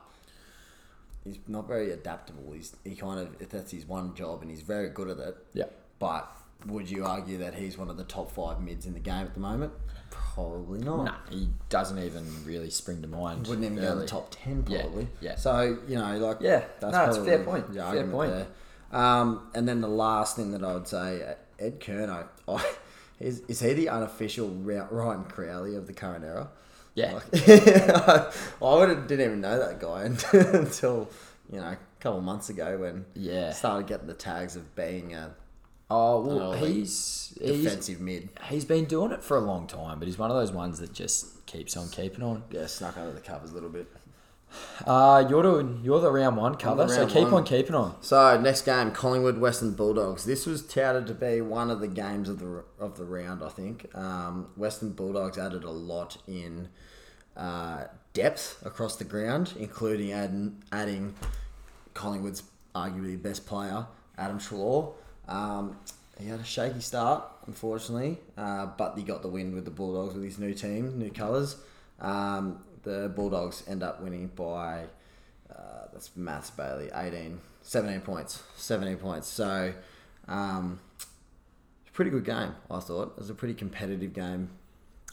he's 1.24 1.38
not 1.46 1.68
very 1.68 1.90
adaptable. 1.92 2.52
He's 2.52 2.74
he 2.84 2.94
kind 2.94 3.20
of 3.20 3.40
if 3.40 3.50
that's 3.50 3.72
his 3.72 3.86
one 3.86 4.14
job, 4.14 4.40
and 4.42 4.50
he's 4.50 4.62
very 4.62 4.88
good 4.88 5.08
at 5.08 5.18
it. 5.18 5.36
Yeah. 5.52 5.64
But 5.98 6.30
would 6.66 6.90
you 6.90 7.04
argue 7.04 7.38
that 7.38 7.54
he's 7.54 7.76
one 7.76 7.90
of 7.90 7.96
the 7.96 8.04
top 8.04 8.30
five 8.30 8.60
mids 8.60 8.86
in 8.86 8.94
the 8.94 9.00
game 9.00 9.26
at 9.26 9.34
the 9.34 9.40
moment? 9.40 9.72
Probably 10.34 10.80
not. 10.80 11.04
Nah, 11.04 11.14
he 11.30 11.48
doesn't 11.68 11.98
even 11.98 12.24
really 12.44 12.70
spring 12.70 13.02
to 13.02 13.08
mind. 13.08 13.46
Wouldn't 13.46 13.64
even 13.64 13.78
go 13.82 13.92
in 13.92 13.98
the 13.98 14.06
top 14.06 14.28
ten, 14.30 14.62
probably. 14.62 15.08
yeah. 15.20 15.36
So 15.36 15.78
you 15.88 15.96
know, 15.96 16.16
like 16.18 16.38
Yeah, 16.40 16.64
no, 16.82 16.88
it's 17.06 17.16
a 17.18 17.24
fair 17.24 17.42
point, 17.44 17.72
fair 17.74 18.06
point. 18.06 18.32
there. 18.32 18.46
Um, 18.92 19.48
and 19.54 19.68
then 19.68 19.80
the 19.80 19.88
last 19.88 20.36
thing 20.36 20.52
that 20.52 20.62
I 20.64 20.74
would 20.74 20.86
say, 20.88 21.22
uh, 21.22 21.34
Ed 21.58 21.80
Curnow, 21.80 22.26
I, 22.48 22.64
is 23.20 23.42
is 23.48 23.60
he 23.60 23.72
the 23.74 23.88
unofficial 23.88 24.48
Ryan 24.48 25.24
Crowley 25.24 25.74
of 25.76 25.86
the 25.86 25.92
current 25.92 26.24
era? 26.24 26.48
Yeah. 26.94 27.18
I 27.32 28.30
would 28.60 28.88
have, 28.88 29.06
didn't 29.08 29.26
even 29.26 29.40
know 29.40 29.58
that 29.58 29.80
guy 29.80 30.02
until 30.58 31.08
you 31.52 31.60
know 31.60 31.66
a 31.66 31.78
couple 32.00 32.18
of 32.18 32.24
months 32.24 32.48
ago 32.50 32.78
when 32.78 33.04
Yeah. 33.14 33.52
started 33.52 33.86
getting 33.88 34.06
the 34.06 34.14
tags 34.14 34.54
of 34.56 34.74
being 34.76 35.14
a 35.14 35.34
Oh 35.90 36.20
well, 36.22 36.40
Oh, 36.42 36.50
like 36.50 36.60
he's 36.60 37.36
he's 37.40 37.62
defensive 37.62 38.00
mid. 38.00 38.28
he's 38.48 38.64
been 38.64 38.86
doing 38.86 39.12
it 39.12 39.22
for 39.22 39.36
a 39.36 39.40
long 39.40 39.66
time, 39.66 39.98
but 39.98 40.08
he's 40.08 40.18
one 40.18 40.30
of 40.30 40.36
those 40.36 40.50
ones 40.52 40.78
that 40.80 40.92
just 40.92 41.44
keeps 41.46 41.76
on 41.76 41.88
keeping 41.90 42.22
on. 42.22 42.42
Yeah, 42.50 42.66
snuck 42.66 42.96
under 42.96 43.12
the 43.12 43.20
covers 43.20 43.50
a 43.50 43.54
little 43.54 43.68
bit. 43.68 43.86
Uh, 44.86 45.26
you're 45.28 45.42
doing 45.42 45.80
you're 45.82 46.00
the 46.00 46.10
round 46.10 46.36
one 46.36 46.54
cover, 46.54 46.88
so 46.88 47.06
keep 47.06 47.24
one. 47.24 47.34
on 47.34 47.44
keeping 47.44 47.74
on. 47.74 47.96
So 48.00 48.40
next 48.40 48.62
game, 48.62 48.92
Collingwood 48.92 49.38
Western 49.38 49.74
Bulldogs. 49.74 50.24
This 50.24 50.46
was 50.46 50.64
touted 50.66 51.06
to 51.08 51.14
be 51.14 51.40
one 51.40 51.70
of 51.70 51.80
the 51.80 51.88
games 51.88 52.28
of 52.28 52.38
the 52.38 52.64
of 52.78 52.96
the 52.96 53.04
round. 53.04 53.42
I 53.42 53.48
think 53.48 53.94
um, 53.96 54.48
Western 54.56 54.92
Bulldogs 54.92 55.38
added 55.38 55.64
a 55.64 55.70
lot 55.70 56.18
in 56.28 56.68
uh, 57.36 57.84
depth 58.12 58.62
across 58.64 58.96
the 58.96 59.04
ground, 59.04 59.52
including 59.58 60.12
adding, 60.12 60.62
adding 60.72 61.14
Collingwood's 61.94 62.44
arguably 62.74 63.20
best 63.20 63.46
player, 63.46 63.86
Adam 64.16 64.38
Treloar. 64.38 64.94
Um, 65.28 65.76
he 66.20 66.26
had 66.28 66.40
a 66.40 66.44
shaky 66.44 66.80
start, 66.80 67.24
unfortunately, 67.46 68.18
uh, 68.36 68.66
but 68.66 68.96
he 68.96 69.02
got 69.02 69.22
the 69.22 69.28
win 69.28 69.54
with 69.54 69.64
the 69.64 69.70
Bulldogs 69.70 70.14
with 70.14 70.24
his 70.24 70.38
new 70.38 70.54
team, 70.54 70.98
new 70.98 71.10
colours. 71.10 71.56
Um, 72.00 72.60
the 72.82 73.12
Bulldogs 73.14 73.64
end 73.66 73.82
up 73.82 74.00
winning 74.00 74.28
by 74.28 74.84
uh, 75.50 75.86
that's 75.92 76.10
Maths 76.16 76.50
Bailey, 76.50 76.90
18, 76.94 77.40
17 77.62 78.00
points. 78.00 78.42
17 78.56 78.96
points. 78.98 79.28
So, 79.28 79.72
um, 80.28 80.80
it's 80.98 81.90
a 81.90 81.92
pretty 81.92 82.10
good 82.10 82.24
game, 82.24 82.54
I 82.70 82.80
thought. 82.80 83.14
It 83.16 83.18
was 83.18 83.30
a 83.30 83.34
pretty 83.34 83.54
competitive 83.54 84.12
game. 84.12 84.50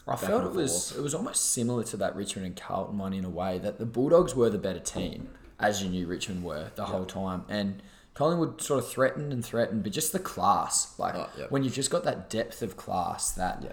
I 0.06 0.16
felt 0.16 0.44
it 0.44 0.52
was 0.52 0.96
it 0.96 1.00
was 1.00 1.14
almost 1.14 1.52
similar 1.52 1.84
to 1.84 1.96
that 1.98 2.16
Richmond 2.16 2.46
and 2.46 2.56
Carlton 2.56 2.98
one 2.98 3.12
in 3.12 3.24
a 3.24 3.30
way 3.30 3.58
that 3.58 3.78
the 3.78 3.86
Bulldogs 3.86 4.34
were 4.34 4.50
the 4.50 4.58
better 4.58 4.80
team, 4.80 5.28
as 5.60 5.80
you 5.80 5.88
knew 5.88 6.08
Richmond 6.08 6.42
were 6.42 6.72
the 6.74 6.86
whole 6.86 7.04
time, 7.04 7.44
and 7.48 7.80
Collingwood 8.14 8.60
sort 8.60 8.82
of 8.82 8.88
threatened 8.88 9.32
and 9.32 9.44
threatened, 9.44 9.82
but 9.82 9.92
just 9.92 10.12
the 10.12 10.18
class, 10.18 10.98
like 10.98 11.14
Oh, 11.14 11.28
yeah. 11.38 11.46
when 11.48 11.64
you've 11.64 11.72
just 11.72 11.90
got 11.90 12.04
that 12.04 12.28
depth 12.28 12.60
of 12.62 12.76
class 12.76 13.30
that 13.32 13.62
Yeah. 13.62 13.72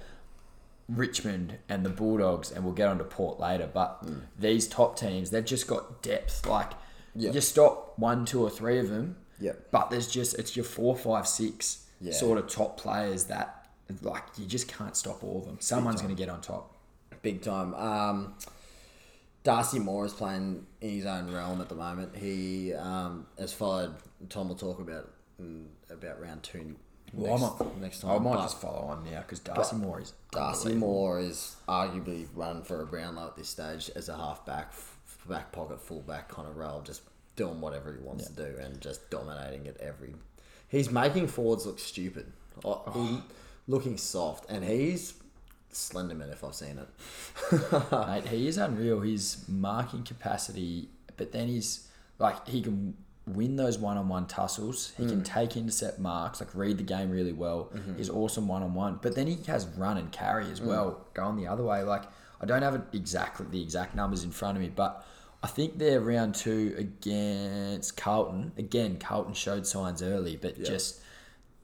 Richmond 0.88 1.58
and 1.68 1.86
the 1.86 1.90
Bulldogs, 1.90 2.52
and 2.52 2.64
we'll 2.64 2.74
get 2.74 2.88
onto 2.88 3.04
Port 3.04 3.40
later, 3.40 3.70
but 3.72 4.04
these 4.40 4.68
top 4.68 4.98
teams 4.98 5.30
they've 5.30 5.46
just 5.46 5.68
got 5.68 6.02
depth. 6.02 6.46
Like 6.48 6.72
Mm. 6.72 6.76
Yeah. 7.16 7.32
you 7.32 7.42
stop 7.42 7.94
one, 7.98 8.26
two, 8.26 8.42
or 8.42 8.50
three 8.50 8.80
of 8.80 8.90
them, 8.90 9.18
Yeah. 9.40 9.54
but 9.72 9.90
there's 9.90 10.08
just 10.08 10.38
it's 10.40 10.56
your 10.56 10.66
four, 10.66 10.96
five, 10.96 11.28
six 11.28 11.86
Yeah. 12.02 12.14
sort 12.14 12.38
of 12.40 12.48
top 12.48 12.78
players 12.80 13.26
that 13.26 13.68
like 14.02 14.24
you 14.38 14.46
just 14.46 14.68
can't 14.68 14.96
stop 14.96 15.24
all 15.24 15.40
of 15.40 15.46
them. 15.46 15.58
Someone's 15.60 16.02
going 16.02 16.16
to 16.16 16.20
get 16.20 16.30
on 16.30 16.42
top. 16.42 16.72
Big 17.22 17.42
time. 17.42 17.74
Um, 17.76 18.36
Darcy 19.50 19.80
Moore 19.80 20.06
is 20.06 20.14
playing 20.14 20.66
in 20.82 20.90
his 20.90 21.06
own 21.06 21.32
realm 21.32 21.62
at 21.62 21.70
the 21.70 21.76
moment. 21.76 22.16
He 22.16 22.74
um, 22.74 23.26
has 23.38 23.52
followed. 23.54 23.96
Tom 24.30 24.48
will 24.50 24.56
talk 24.56 24.80
about 24.80 25.10
in 25.40 25.68
about 25.90 26.22
round 26.22 26.44
two 26.44 26.76
Well, 27.14 27.38
next, 27.38 27.44
I 27.44 27.64
might, 27.64 27.82
next 27.82 28.00
time. 28.02 28.12
I 28.12 28.20
might 28.20 28.36
but 28.36 28.42
just 28.44 28.62
follow 28.62 28.88
on 28.88 29.04
now 29.10 29.22
because 29.22 29.40
Darcy 29.40 29.76
Moore 29.78 30.02
is 30.02 30.14
Darcy. 30.32 30.74
Moore 30.74 31.20
is 31.20 31.56
arguably 31.68 32.28
running 32.36 32.64
for 32.64 32.82
a 32.82 32.86
Brownlow 32.86 33.28
at 33.28 33.36
this 33.36 33.50
stage 33.50 33.90
as 33.96 34.10
a 34.10 34.16
halfback, 34.16 34.68
f- 34.70 34.98
back 35.28 35.52
pocket, 35.52 35.82
fullback 35.82 36.28
kind 36.30 36.48
of 36.48 36.56
role, 36.58 36.82
just 36.82 37.02
doing 37.36 37.62
whatever 37.62 37.94
he 37.94 38.00
wants 38.00 38.28
to 38.28 38.34
do 38.34 38.58
and 38.62 38.80
just 38.82 39.10
dominating 39.10 39.68
at 39.68 39.78
every. 39.78 40.14
He's 40.68 40.92
making 40.92 41.28
forwards 41.28 41.66
look 41.66 41.80
stupid, 41.80 42.32
Oh. 42.64 43.24
Looking 43.68 43.98
soft, 43.98 44.50
and 44.50 44.64
he's 44.66 45.14
Slenderman 45.74 46.32
if 46.32 46.44
I've 46.44 46.56
seen 46.56 46.78
it. 46.80 47.92
Mate, 47.92 48.28
he 48.28 48.48
is 48.48 48.58
unreal. 48.58 49.02
His 49.02 49.46
marking 49.48 50.04
capacity, 50.04 50.90
but 51.18 51.32
then 51.32 51.48
he's 51.48 51.88
like 52.18 52.48
he 52.48 52.62
can 52.62 52.96
win 53.28 53.56
those 53.58 53.78
one-on-one 53.78 54.26
tussles. 54.26 54.92
He 54.98 55.04
Hmm. 55.04 55.10
can 55.10 55.24
take 55.24 55.56
intercept 55.56 56.00
marks, 56.00 56.40
like 56.42 56.54
read 56.56 56.78
the 56.80 56.84
game 56.84 57.12
really 57.12 57.34
well. 57.34 57.70
Mm-hmm. 57.76 57.98
He's 57.98 58.10
awesome 58.10 58.48
one-on-one, 58.48 59.00
but 59.04 59.14
then 59.16 59.28
he 59.28 59.38
has 59.46 59.68
run 59.78 59.98
and 59.98 60.12
carry 60.12 60.50
as 60.52 60.62
well, 60.62 61.06
going 61.14 61.36
the 61.36 61.46
other 61.48 61.64
way. 61.64 61.84
Like 61.84 62.04
I 62.42 62.46
don't 62.46 62.64
have 62.64 62.82
exactly 62.94 63.46
the 63.50 63.62
exact 63.62 63.94
numbers 63.96 64.24
in 64.24 64.32
front 64.32 64.58
of 64.58 64.64
me, 64.64 64.72
but 64.76 65.06
I 65.44 65.48
think 65.48 65.78
they're 65.78 66.02
round 66.02 66.36
two 66.36 66.74
against 66.78 67.96
Carlton. 67.98 68.52
Again, 68.58 68.98
Carlton 68.98 69.34
showed 69.34 69.66
signs 69.68 70.02
early, 70.02 70.36
but 70.36 70.62
just 70.64 71.00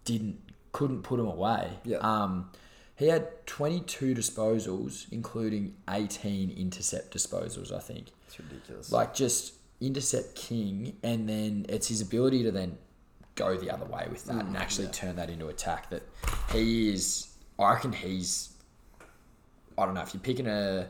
didn't 0.04 0.40
couldn't 0.72 1.02
put 1.04 1.20
him 1.20 1.28
away. 1.28 1.72
Yeah. 1.84 1.98
Um, 1.98 2.52
he 2.96 3.08
had 3.08 3.46
22 3.46 4.14
disposals, 4.16 5.06
including 5.12 5.76
18 5.90 6.52
intercept 6.52 7.14
disposals. 7.16 7.74
I 7.74 7.80
think, 7.80 8.08
It's 8.28 8.40
ridiculous. 8.40 8.92
like 8.92 9.14
just 9.14 9.54
intercept 9.82 10.36
king, 10.36 10.96
and 11.04 11.28
then 11.28 11.66
it's 11.70 11.88
his 11.90 12.02
ability 12.02 12.44
to 12.44 12.52
then 12.52 12.78
go 13.36 13.58
the 13.58 13.70
other 13.70 13.86
way 13.86 14.08
with 14.10 14.24
that 14.26 14.36
Mm, 14.38 14.48
and 14.48 14.58
actually 14.58 14.88
turn 14.88 15.18
that 15.18 15.30
into 15.30 15.48
attack. 15.48 15.90
That 15.90 16.04
he 16.54 16.94
is. 16.94 17.28
I 17.60 17.74
reckon 17.74 17.92
he's. 17.94 18.50
I 19.78 19.86
don't 19.86 19.94
know 19.94 20.02
if 20.02 20.14
you're 20.14 20.22
picking 20.24 20.48
a. 20.48 20.88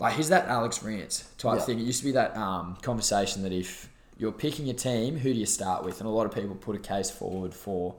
Like 0.00 0.14
he's 0.14 0.28
that 0.30 0.48
Alex 0.48 0.82
Rance 0.82 1.28
type 1.38 1.58
Yeah. 1.60 1.64
thing. 1.64 1.78
It 1.78 1.82
used 1.82 2.00
to 2.00 2.06
be 2.06 2.12
that 2.12 2.36
um, 2.36 2.76
conversation 2.82 3.42
that 3.44 3.52
if 3.52 3.88
you're 4.18 4.32
picking 4.32 4.68
a 4.68 4.74
team, 4.74 5.16
who 5.16 5.32
do 5.32 5.38
you 5.38 5.46
start 5.46 5.84
with? 5.84 6.00
And 6.00 6.08
a 6.08 6.10
lot 6.12 6.26
of 6.26 6.32
people 6.34 6.56
put 6.56 6.74
a 6.74 6.80
case 6.80 7.10
forward 7.10 7.54
for 7.54 7.94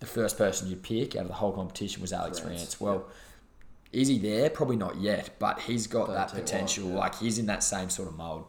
the 0.00 0.06
first 0.06 0.36
person 0.38 0.68
you 0.68 0.76
pick 0.76 1.14
out 1.14 1.22
of 1.22 1.28
the 1.28 1.34
whole 1.34 1.52
competition 1.52 2.00
was 2.02 2.12
Alex 2.12 2.40
Rance, 2.40 2.58
Rance. 2.58 2.80
Well, 2.80 3.06
is 3.92 4.08
he 4.08 4.18
there? 4.18 4.50
Probably 4.50 4.76
not 4.76 5.00
yet, 5.00 5.30
but 5.38 5.60
he's 5.60 5.86
got 5.86 6.06
Don't 6.06 6.14
that 6.14 6.28
tell 6.28 6.36
you 6.36 6.42
what, 6.42 6.46
potential. 6.46 6.88
yeah. 6.90 6.96
Like 6.96 7.14
he's 7.16 7.38
in 7.38 7.46
that 7.46 7.62
same 7.62 7.90
sort 7.90 8.08
of 8.08 8.16
mold. 8.16 8.46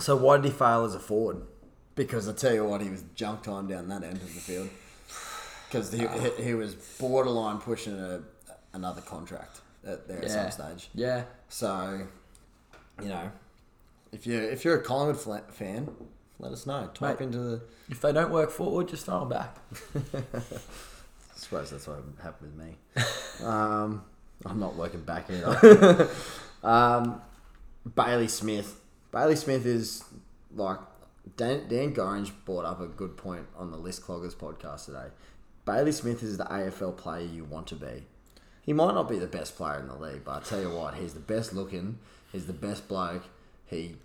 So 0.00 0.16
why 0.16 0.36
did 0.36 0.46
he 0.46 0.50
fail 0.50 0.84
as 0.84 0.94
a 0.94 0.98
forward? 0.98 1.42
Because 1.94 2.28
I 2.28 2.32
tell 2.32 2.52
you 2.52 2.64
what, 2.64 2.80
he 2.80 2.90
was 2.90 3.04
junk 3.14 3.42
time 3.42 3.68
down 3.68 3.88
that 3.88 4.02
end 4.02 4.16
of 4.16 4.34
the 4.34 4.40
field. 4.40 4.68
Because 5.68 5.92
he, 5.92 6.06
ah. 6.06 6.18
he, 6.36 6.44
he 6.44 6.54
was 6.54 6.74
borderline 6.74 7.58
pushing 7.58 7.94
a, 7.98 8.22
another 8.72 9.00
contract 9.00 9.60
at, 9.86 10.08
there 10.08 10.24
at 10.24 10.30
some 10.30 10.50
stage. 10.50 10.88
Yeah, 10.94 11.24
So, 11.48 12.06
you 13.00 13.08
know, 13.08 13.30
if 14.12 14.26
you 14.26 14.38
if 14.38 14.64
you're 14.64 14.76
a 14.76 14.82
Collingwood 14.82 15.52
fan, 15.52 15.88
let 16.38 16.52
us 16.52 16.66
know. 16.66 16.90
Type 16.94 17.20
Mate. 17.20 17.26
into 17.26 17.38
the. 17.38 17.62
if 17.88 18.00
they 18.00 18.12
don't 18.12 18.30
work 18.30 18.50
forward, 18.50 18.88
just 18.88 19.06
throw 19.06 19.20
them 19.20 19.28
back. 19.28 19.56
I 20.14 21.36
suppose 21.36 21.70
that's 21.70 21.86
what 21.86 22.02
happened 22.22 22.52
with 22.56 22.66
me. 22.66 22.76
um, 23.46 24.04
I'm 24.44 24.58
not 24.58 24.76
working 24.76 25.02
back 25.02 25.30
either. 25.30 26.08
um, 26.62 27.20
Bailey 27.94 28.28
Smith. 28.28 28.80
Bailey 29.12 29.36
Smith 29.36 29.64
is 29.66 30.04
like 30.54 30.78
Dan, 31.36 31.68
Dan 31.68 31.94
Gorringe 31.94 32.32
brought 32.44 32.64
up 32.64 32.80
a 32.80 32.86
good 32.86 33.16
point 33.16 33.46
on 33.56 33.70
the 33.70 33.76
List 33.76 34.02
Cloggers 34.02 34.34
podcast 34.34 34.86
today. 34.86 35.08
Bailey 35.64 35.92
Smith 35.92 36.22
is 36.22 36.36
the 36.36 36.44
AFL 36.44 36.96
player 36.96 37.24
you 37.24 37.44
want 37.44 37.66
to 37.68 37.76
be. 37.76 38.04
He 38.62 38.72
might 38.72 38.94
not 38.94 39.08
be 39.08 39.18
the 39.18 39.26
best 39.26 39.56
player 39.56 39.78
in 39.78 39.88
the 39.88 39.96
league, 39.96 40.24
but 40.24 40.32
I 40.32 40.40
tell 40.40 40.60
you 40.60 40.70
what, 40.70 40.94
he's 40.94 41.14
the 41.14 41.20
best 41.20 41.52
looking. 41.52 41.98
He's 42.32 42.46
the 42.46 42.52
best 42.52 42.88
bloke. 42.88 43.24
He 43.66 43.96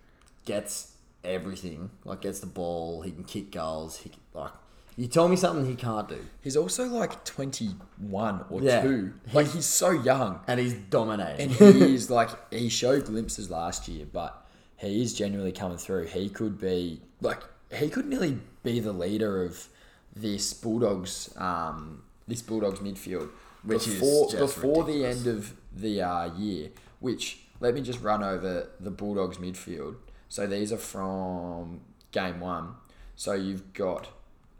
gets 0.44 0.89
everything. 1.24 1.90
Like 2.04 2.22
gets 2.22 2.40
the 2.40 2.46
ball. 2.46 3.02
He 3.02 3.10
can 3.10 3.24
kick 3.24 3.50
goals. 3.52 3.98
He 3.98 4.08
can, 4.10 4.20
like 4.34 4.52
you 4.96 5.06
tell 5.06 5.28
me 5.28 5.36
something 5.36 5.64
he 5.64 5.76
can't 5.76 6.08
do, 6.08 6.18
He's 6.42 6.56
also 6.56 6.84
like 6.86 7.24
21 7.24 8.44
or 8.50 8.60
Yeah. 8.60 8.82
2. 8.82 9.12
Like 9.32 9.46
he's 9.48 9.64
so 9.64 9.90
young. 9.90 10.40
and 10.46 10.60
he's 10.60 10.74
dominating. 10.74 11.50
And 11.50 11.52
he 11.52 11.94
is 11.94 12.10
like, 12.10 12.28
he 12.52 12.68
showed 12.68 13.06
glimpses 13.06 13.50
last 13.50 13.88
year, 13.88 14.06
but 14.12 14.46
he 14.76 15.00
is 15.02 15.14
genuinely 15.14 15.52
coming 15.52 15.78
through. 15.78 16.06
He 16.06 16.28
could 16.28 16.60
be, 16.60 17.00
like, 17.20 17.40
he 17.72 17.88
could 17.88 18.06
nearly 18.06 18.38
be 18.62 18.80
the 18.80 18.92
leader 18.92 19.42
of 19.44 19.68
this 20.14 20.52
Bulldogs, 20.52 21.32
um, 21.36 22.02
this 22.26 22.42
Bulldogs 22.42 22.80
midfield. 22.80 23.30
Which 23.62 23.86
is 23.86 23.94
before, 23.94 24.30
before 24.32 24.84
the 24.84 25.04
end 25.06 25.26
of 25.26 25.54
the 25.74 26.02
uh, 26.02 26.34
year, 26.34 26.70
which 26.98 27.40
let 27.60 27.74
me 27.74 27.80
just 27.82 28.00
run 28.02 28.22
over 28.22 28.68
the 28.80 28.90
Bulldogs 28.90 29.36
midfield. 29.38 29.96
So 30.30 30.46
these 30.46 30.72
are 30.72 30.78
from 30.78 31.80
game 32.12 32.40
one. 32.40 32.74
So 33.16 33.34
you've 33.34 33.74
got 33.74 34.08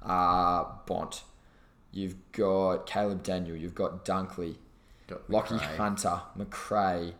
uh, 0.02 0.64
Bont, 0.84 1.22
you've 1.92 2.16
got 2.32 2.86
Caleb 2.86 3.22
Daniel, 3.22 3.56
you've 3.56 3.74
got 3.74 4.04
Dunkley, 4.04 4.56
Got 5.06 5.30
Lockie 5.30 5.54
Macrae. 5.54 5.76
Hunter, 5.76 6.20
Macrae, 6.36 7.14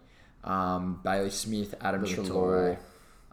um, 0.45 1.00
Bailey 1.02 1.30
Smith, 1.30 1.75
Adam. 1.80 2.04
Treloar, 2.04 2.76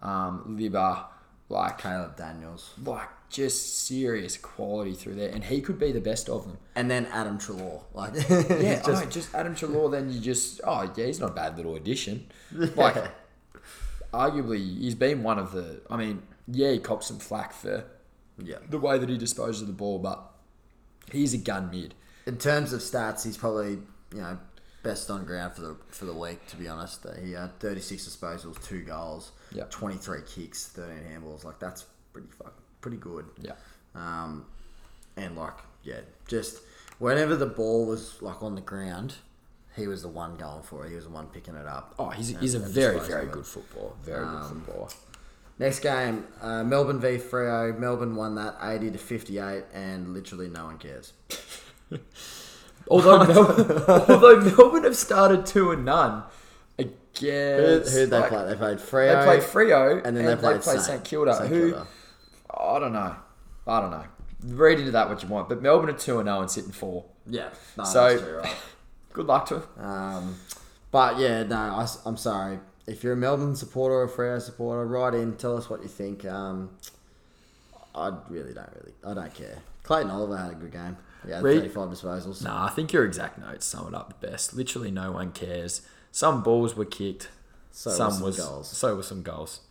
um, 0.01 0.55
Libba, 0.57 1.05
like 1.49 1.77
Caleb 1.79 2.15
Daniels, 2.15 2.73
like 2.85 3.09
just 3.29 3.85
serious 3.87 4.37
quality 4.37 4.93
through 4.93 5.15
there, 5.15 5.29
and 5.29 5.43
he 5.43 5.61
could 5.61 5.79
be 5.79 5.91
the 5.91 5.99
best 5.99 6.29
of 6.29 6.43
them. 6.45 6.57
and 6.75 6.89
then 6.89 7.07
Adam 7.07 7.37
Treloar. 7.37 7.81
Like 7.93 8.13
Yeah, 8.29 8.75
just, 8.85 8.87
I 8.87 9.03
know, 9.03 9.09
just 9.09 9.35
Adam 9.35 9.55
Treloar. 9.55 9.91
Then 9.91 10.09
you 10.11 10.19
just 10.19 10.61
oh 10.63 10.91
yeah, 10.95 11.07
he's 11.07 11.19
not 11.19 11.31
a 11.31 11.33
bad 11.33 11.57
little 11.57 11.75
addition. 11.75 12.27
Like 12.51 12.95
arguably, 14.13 14.57
he's 14.79 14.95
been 14.95 15.23
one 15.23 15.39
of 15.39 15.51
the. 15.51 15.81
I 15.89 15.97
mean, 15.97 16.23
yeah, 16.47 16.71
he 16.71 16.79
copped 16.79 17.03
some 17.03 17.19
flack 17.19 17.53
for 17.53 17.83
yeah. 18.41 18.57
the 18.69 18.79
way 18.79 18.97
that 18.97 19.09
he 19.09 19.17
disposes 19.17 19.61
of 19.61 19.67
the 19.67 19.73
ball, 19.73 19.99
but 19.99 20.21
he's 21.11 21.33
a 21.33 21.37
gun 21.37 21.69
mid. 21.71 21.93
In 22.25 22.37
terms 22.37 22.73
of 22.73 22.81
stats, 22.81 23.23
he's 23.25 23.37
probably 23.37 23.79
you 24.13 24.21
know 24.21 24.37
best 24.83 25.09
on 25.09 25.25
ground 25.25 25.53
for 25.53 25.61
the 25.61 25.75
for 25.89 26.05
the 26.05 26.13
week. 26.13 26.45
To 26.47 26.55
be 26.55 26.67
honest, 26.67 27.05
he 27.23 27.33
had 27.33 27.59
36 27.59 28.07
disposals, 28.07 28.63
two 28.65 28.83
goals, 28.83 29.31
Yeah. 29.51 29.63
23 29.69 30.19
kicks, 30.25 30.67
13 30.67 30.97
handballs. 31.11 31.43
Like 31.43 31.59
that's 31.59 31.85
pretty 32.13 32.29
fuck, 32.29 32.53
pretty 32.81 32.97
good. 32.97 33.25
Yeah, 33.41 33.53
Um, 33.95 34.45
and 35.15 35.35
like 35.35 35.53
yeah, 35.83 36.01
just 36.27 36.59
whenever 36.99 37.35
the 37.35 37.45
ball 37.45 37.85
was 37.85 38.21
like 38.21 38.41
on 38.43 38.55
the 38.55 38.61
ground, 38.61 39.15
he 39.77 39.87
was 39.87 40.01
the 40.01 40.07
one 40.09 40.35
going 40.35 40.63
for 40.63 40.85
it. 40.85 40.89
He 40.89 40.95
was 40.95 41.05
the 41.05 41.11
one 41.11 41.27
picking 41.27 41.55
it 41.55 41.65
up. 41.67 41.93
Oh, 41.99 42.09
he's, 42.09 42.31
and- 42.31 42.39
he's 42.39 42.53
a 42.55 42.59
very, 42.59 42.99
very 42.99 43.27
good 43.27 43.45
footballer. 43.45 43.93
Very 44.03 44.25
good 44.25 44.35
Um, 44.35 44.61
footballer. 44.65 44.89
Next 45.59 45.79
game, 45.79 46.27
uh, 46.41 46.63
Melbourne 46.63 46.99
v 46.99 47.17
Freo. 47.17 47.77
Melbourne 47.77 48.15
won 48.15 48.35
that 48.35 48.57
80 48.61 48.91
to 48.91 48.97
58, 48.97 49.63
and 49.73 50.13
literally 50.13 50.49
no 50.49 50.65
one 50.65 50.77
cares. 50.77 51.13
Although 52.89 53.23
Melbourne, 53.25 53.83
although 53.87 54.39
Melbourne 54.39 54.83
have 54.83 54.95
started 54.95 55.45
two 55.45 55.71
and 55.71 55.83
none 55.85 56.23
Again, 56.79 57.81
who'd 57.81 58.09
they 58.11 58.19
like, 58.19 58.29
play? 58.29 58.45
They 58.45 58.55
played 58.55 58.77
Freo. 58.77 59.19
They 59.19 59.25
played 59.25 59.41
Freo 59.41 60.05
and 60.05 60.15
then 60.15 60.25
they 60.25 60.35
played 60.35 60.63
Saint- 60.63 60.81
St 60.81 61.03
Kilda. 61.03 61.33
St 61.35 61.49
who 61.49 61.71
Kilda. 61.71 61.87
I 62.55 62.79
don't 62.79 62.93
know. 62.93 63.15
I 63.65 63.81
don't 63.81 63.89
know. 63.91 64.03
Read 64.45 64.77
into 64.79 64.91
that 64.91 65.09
what 65.09 65.23
you 65.23 65.27
want, 65.27 65.49
but 65.49 65.61
Melbourne 65.63 65.89
are 65.89 65.97
two 65.97 66.19
and 66.19 66.27
zero 66.27 66.41
and 66.41 66.51
sitting 66.51 66.71
four. 66.71 67.05
Yeah, 67.25 67.49
no, 67.77 67.83
So- 67.83 68.09
that's 68.09 68.21
true, 68.21 68.37
right. 68.37 68.55
Good 69.17 69.25
luck 69.25 69.47
to 69.47 69.55
them. 69.55 69.83
Um, 69.83 70.35
but 70.91 71.17
yeah, 71.17 71.41
no, 71.41 71.55
I, 71.55 71.87
am 72.05 72.17
sorry. 72.17 72.59
If 72.85 73.03
you're 73.03 73.13
a 73.13 73.17
Melbourne 73.17 73.55
supporter 73.55 73.95
or 73.95 74.03
a 74.03 74.09
Freo 74.09 74.39
supporter, 74.39 74.85
write 74.85 75.15
in, 75.15 75.35
tell 75.37 75.57
us 75.57 75.71
what 75.71 75.81
you 75.81 75.87
think. 75.87 76.23
Um, 76.23 76.69
I 77.95 78.13
really 78.29 78.53
don't 78.53 78.69
really, 78.75 78.93
I 79.03 79.15
don't 79.15 79.33
care. 79.33 79.57
Clayton 79.81 80.11
Oliver 80.11 80.37
had 80.37 80.51
a 80.51 80.53
good 80.53 80.71
game. 80.71 80.97
Yeah, 81.27 81.41
Reed- 81.41 81.61
35 81.61 81.89
disposals. 81.89 82.43
Nah, 82.43 82.67
I 82.67 82.69
think 82.69 82.93
your 82.93 83.05
exact 83.05 83.39
notes 83.39 83.65
sum 83.65 83.87
it 83.87 83.95
up 83.95 84.21
the 84.21 84.27
best. 84.27 84.53
Literally, 84.53 84.91
no 84.91 85.13
one 85.13 85.31
cares. 85.31 85.81
Some 86.11 86.43
balls 86.43 86.75
were 86.75 86.85
kicked. 86.85 87.29
So 87.71 87.89
some 87.89 88.11
some 88.11 88.21
was 88.21 88.37
goals. 88.37 88.69
so 88.69 88.95
were 88.95 89.01
some 89.01 89.23
goals. 89.23 89.61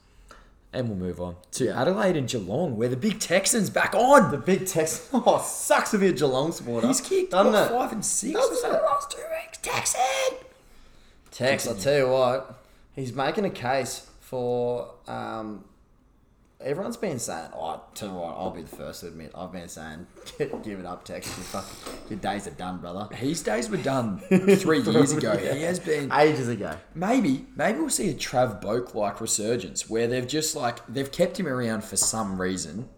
And 0.76 0.88
we'll 0.90 0.98
move 0.98 1.20
on 1.22 1.36
to. 1.52 1.70
Adelaide 1.70 2.18
and 2.18 2.28
Geelong, 2.28 2.76
where 2.76 2.90
the 2.90 2.98
big 2.98 3.18
Texans 3.18 3.70
back 3.70 3.94
on. 3.94 4.30
The 4.30 4.36
big 4.36 4.66
Tex. 4.66 5.08
Oh, 5.14 5.42
sucks 5.42 5.90
to 5.92 5.98
be 5.98 6.08
a 6.08 6.12
Geelong 6.12 6.52
supporter. 6.52 6.86
He's 6.86 7.00
kicked 7.00 7.30
Doesn't 7.30 7.52
what, 7.52 7.70
it? 7.70 7.74
five 7.74 7.92
and 7.92 8.04
six 8.04 8.38
so 8.38 8.52
it? 8.52 8.60
the 8.62 8.68
last 8.84 9.10
two 9.10 9.16
weeks. 9.18 9.58
Texan. 9.62 10.00
Tex, 11.30 11.66
I 11.66 11.74
tell 11.74 11.96
you 11.96 12.08
what, 12.08 12.62
he's 12.94 13.14
making 13.14 13.44
a 13.46 13.50
case 13.50 14.06
for. 14.20 14.90
Um, 15.08 15.64
everyone's 16.60 16.96
been 16.96 17.18
saying, 17.18 17.50
"Oh, 17.54 17.80
tell 17.94 18.08
you 18.08 18.14
what, 18.14 18.36
I'll 18.36 18.50
be 18.50 18.62
the 18.62 18.76
first 18.76 19.00
to 19.00 19.08
admit, 19.08 19.32
I've 19.34 19.52
been 19.52 19.68
saying, 19.68 20.06
give 20.62 20.80
it 20.80 20.86
up, 20.86 21.04
Tex. 21.04 21.28
Your 22.08 22.18
days 22.18 22.46
are 22.46 22.52
done, 22.52 22.78
brother." 22.78 23.14
His 23.14 23.42
days 23.42 23.68
were 23.70 23.76
done 23.76 24.18
three 24.28 24.80
years 24.80 25.12
ago. 25.12 25.36
He 25.36 25.62
has 25.62 25.78
been 25.78 26.12
Ages 26.12 26.48
ago. 26.48 26.76
maybe 26.94 27.46
maybe 27.56 27.78
we'll 27.78 27.90
see 27.90 28.10
a 28.10 28.14
Trav 28.14 28.62
Boak 28.62 28.94
like 28.94 29.20
resurgence 29.20 29.88
where 29.88 30.06
they've 30.06 30.26
just 30.26 30.56
like 30.56 30.86
they've 30.86 31.10
kept 31.10 31.38
him 31.38 31.46
around 31.46 31.84
for 31.84 31.96
some 31.96 32.40
reason 32.40 32.88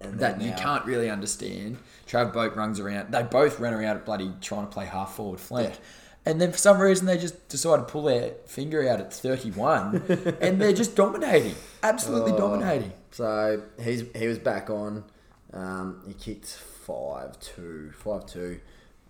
And 0.00 0.18
that 0.20 0.38
then 0.38 0.48
you 0.48 0.54
can't 0.54 0.84
really 0.84 1.08
understand. 1.08 1.78
Trav 2.06 2.32
Boak 2.32 2.54
runs 2.56 2.78
around. 2.80 3.12
They 3.12 3.22
both 3.22 3.58
run 3.60 3.72
around 3.74 3.96
at 3.96 4.04
bloody 4.04 4.32
trying 4.40 4.66
to 4.66 4.72
play 4.72 4.84
half 4.86 5.14
forward 5.16 5.40
flank. 5.40 5.70
Yeah. 5.70 5.80
And 6.26 6.40
then 6.40 6.50
for 6.52 6.58
some 6.58 6.78
reason 6.80 7.06
they 7.06 7.16
just 7.18 7.48
decide 7.48 7.76
to 7.76 7.82
pull 7.84 8.02
their 8.02 8.32
finger 8.46 8.86
out 8.88 9.00
at 9.00 9.12
31 9.14 10.02
and 10.40 10.60
they're 10.60 10.72
just 10.72 10.96
dominating. 10.96 11.54
Absolutely 11.84 12.32
Oh. 12.32 12.36
dominating. 12.38 12.92
So 13.12 13.62
he's 13.80 14.04
he 14.14 14.26
was 14.26 14.38
back 14.38 14.68
on. 14.68 15.04
Um, 15.52 16.02
he 16.06 16.12
kicked 16.14 16.48
five 16.48 17.38
two, 17.40 17.92
five 17.96 18.26
two. 18.26 18.60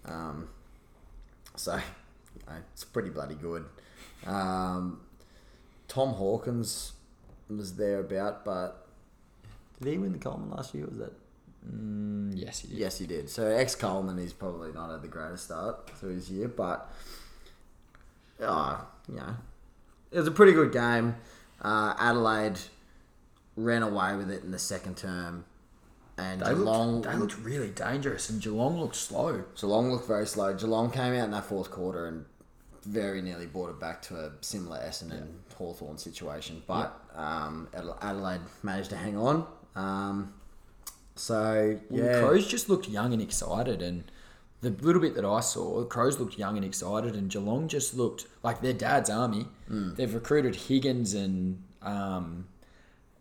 Um, 0.05 0.49
so 1.57 1.75
you 1.77 2.43
know, 2.47 2.57
it's 2.73 2.85
pretty 2.85 3.09
bloody 3.09 3.35
good. 3.35 3.65
Um, 4.27 5.01
Tom 5.89 6.11
Hawkins 6.11 6.93
was 7.49 7.77
there 7.77 8.01
about, 8.01 8.45
but 8.45 8.87
did 9.83 9.93
he 9.93 9.99
win 9.99 10.13
the 10.13 10.19
Coleman 10.19 10.51
last 10.51 10.75
year? 10.75 10.87
Was 10.87 10.99
that? 10.99 11.13
Mm, 11.71 12.33
yes, 12.35 12.61
he 12.61 12.69
did. 12.69 12.79
Yes, 12.79 12.99
he 12.99 13.07
did. 13.07 13.31
So 13.31 13.47
ex 13.47 13.75
Coleman, 13.75 14.19
he's 14.19 14.33
probably 14.33 14.73
not 14.73 14.91
had 14.91 15.03
the 15.03 15.09
greatest 15.09 15.45
start 15.45 15.91
through 15.91 16.15
his 16.15 16.31
year, 16.31 16.49
but 16.49 16.91
oh, 18.41 18.87
you 19.09 19.17
know, 19.17 19.37
it 20.11 20.19
was 20.19 20.29
a 20.29 20.33
pretty 20.33 20.53
good 20.53 20.73
game. 20.73 21.17
Uh, 21.61 21.95
Adelaide 21.99 22.59
ran 23.57 23.83
away 23.83 24.17
with 24.17 24.31
it 24.31 24.43
in 24.45 24.51
the 24.51 24.59
second 24.59 24.97
term, 24.97 25.45
and 26.19 26.41
They 26.41 26.47
Geelong 26.47 26.97
looked, 26.97 27.07
they 27.09 27.17
looked 27.17 27.39
really 27.39 27.71
dangerous 27.71 28.31
and 28.31 28.41
Geelong 28.41 28.79
looked 28.79 28.97
slow. 28.97 29.45
Geelong 29.59 29.91
looked 29.91 30.07
very 30.07 30.27
slow. 30.27 30.55
Geelong 30.55 30.91
came 30.91 31.15
out 31.15 31.25
in 31.25 31.31
that 31.33 31.45
fourth 31.47 31.71
quarter 31.71 32.07
and 32.07 32.25
very 32.85 33.21
nearly 33.21 33.47
brought 33.47 33.71
it 33.71 33.81
back 33.81 34.01
to 34.01 34.15
a 34.15 34.31
similar 34.41 34.79
Essendon 34.79 35.27
Hawthorn 35.57 35.99
situation, 35.99 36.63
but 36.67 36.99
um, 37.15 37.69
Adelaide 38.01 38.41
managed 38.63 38.91
to 38.91 38.97
hang 38.97 39.17
on. 39.17 39.47
Um, 39.75 40.33
so 41.17 41.79
Well, 41.91 42.05
yeah, 42.05 42.13
The 42.21 42.27
Crows 42.27 42.47
just 42.47 42.69
looked 42.69 42.89
young 42.89 43.13
and 43.13 43.21
excited, 43.23 43.83
and 43.83 44.05
the 44.61 44.71
little 44.71 45.01
bit 45.03 45.15
that 45.17 45.25
I 45.25 45.41
saw, 45.41 45.85
Crows 45.85 46.19
looked 46.19 46.39
young 46.39 46.57
and 46.57 46.65
excited, 46.65 47.15
and 47.15 47.31
Geelong 47.31 47.69
just 47.69 47.95
looked 47.95 48.27
like 48.43 48.61
their 48.63 48.73
dad's 48.73 49.11
army. 49.11 49.47
Mm. 49.71 49.97
They've 49.97 50.13
recruited 50.15 50.55
Higgins 50.57 51.15
and 51.15 51.63
um, 51.83 52.47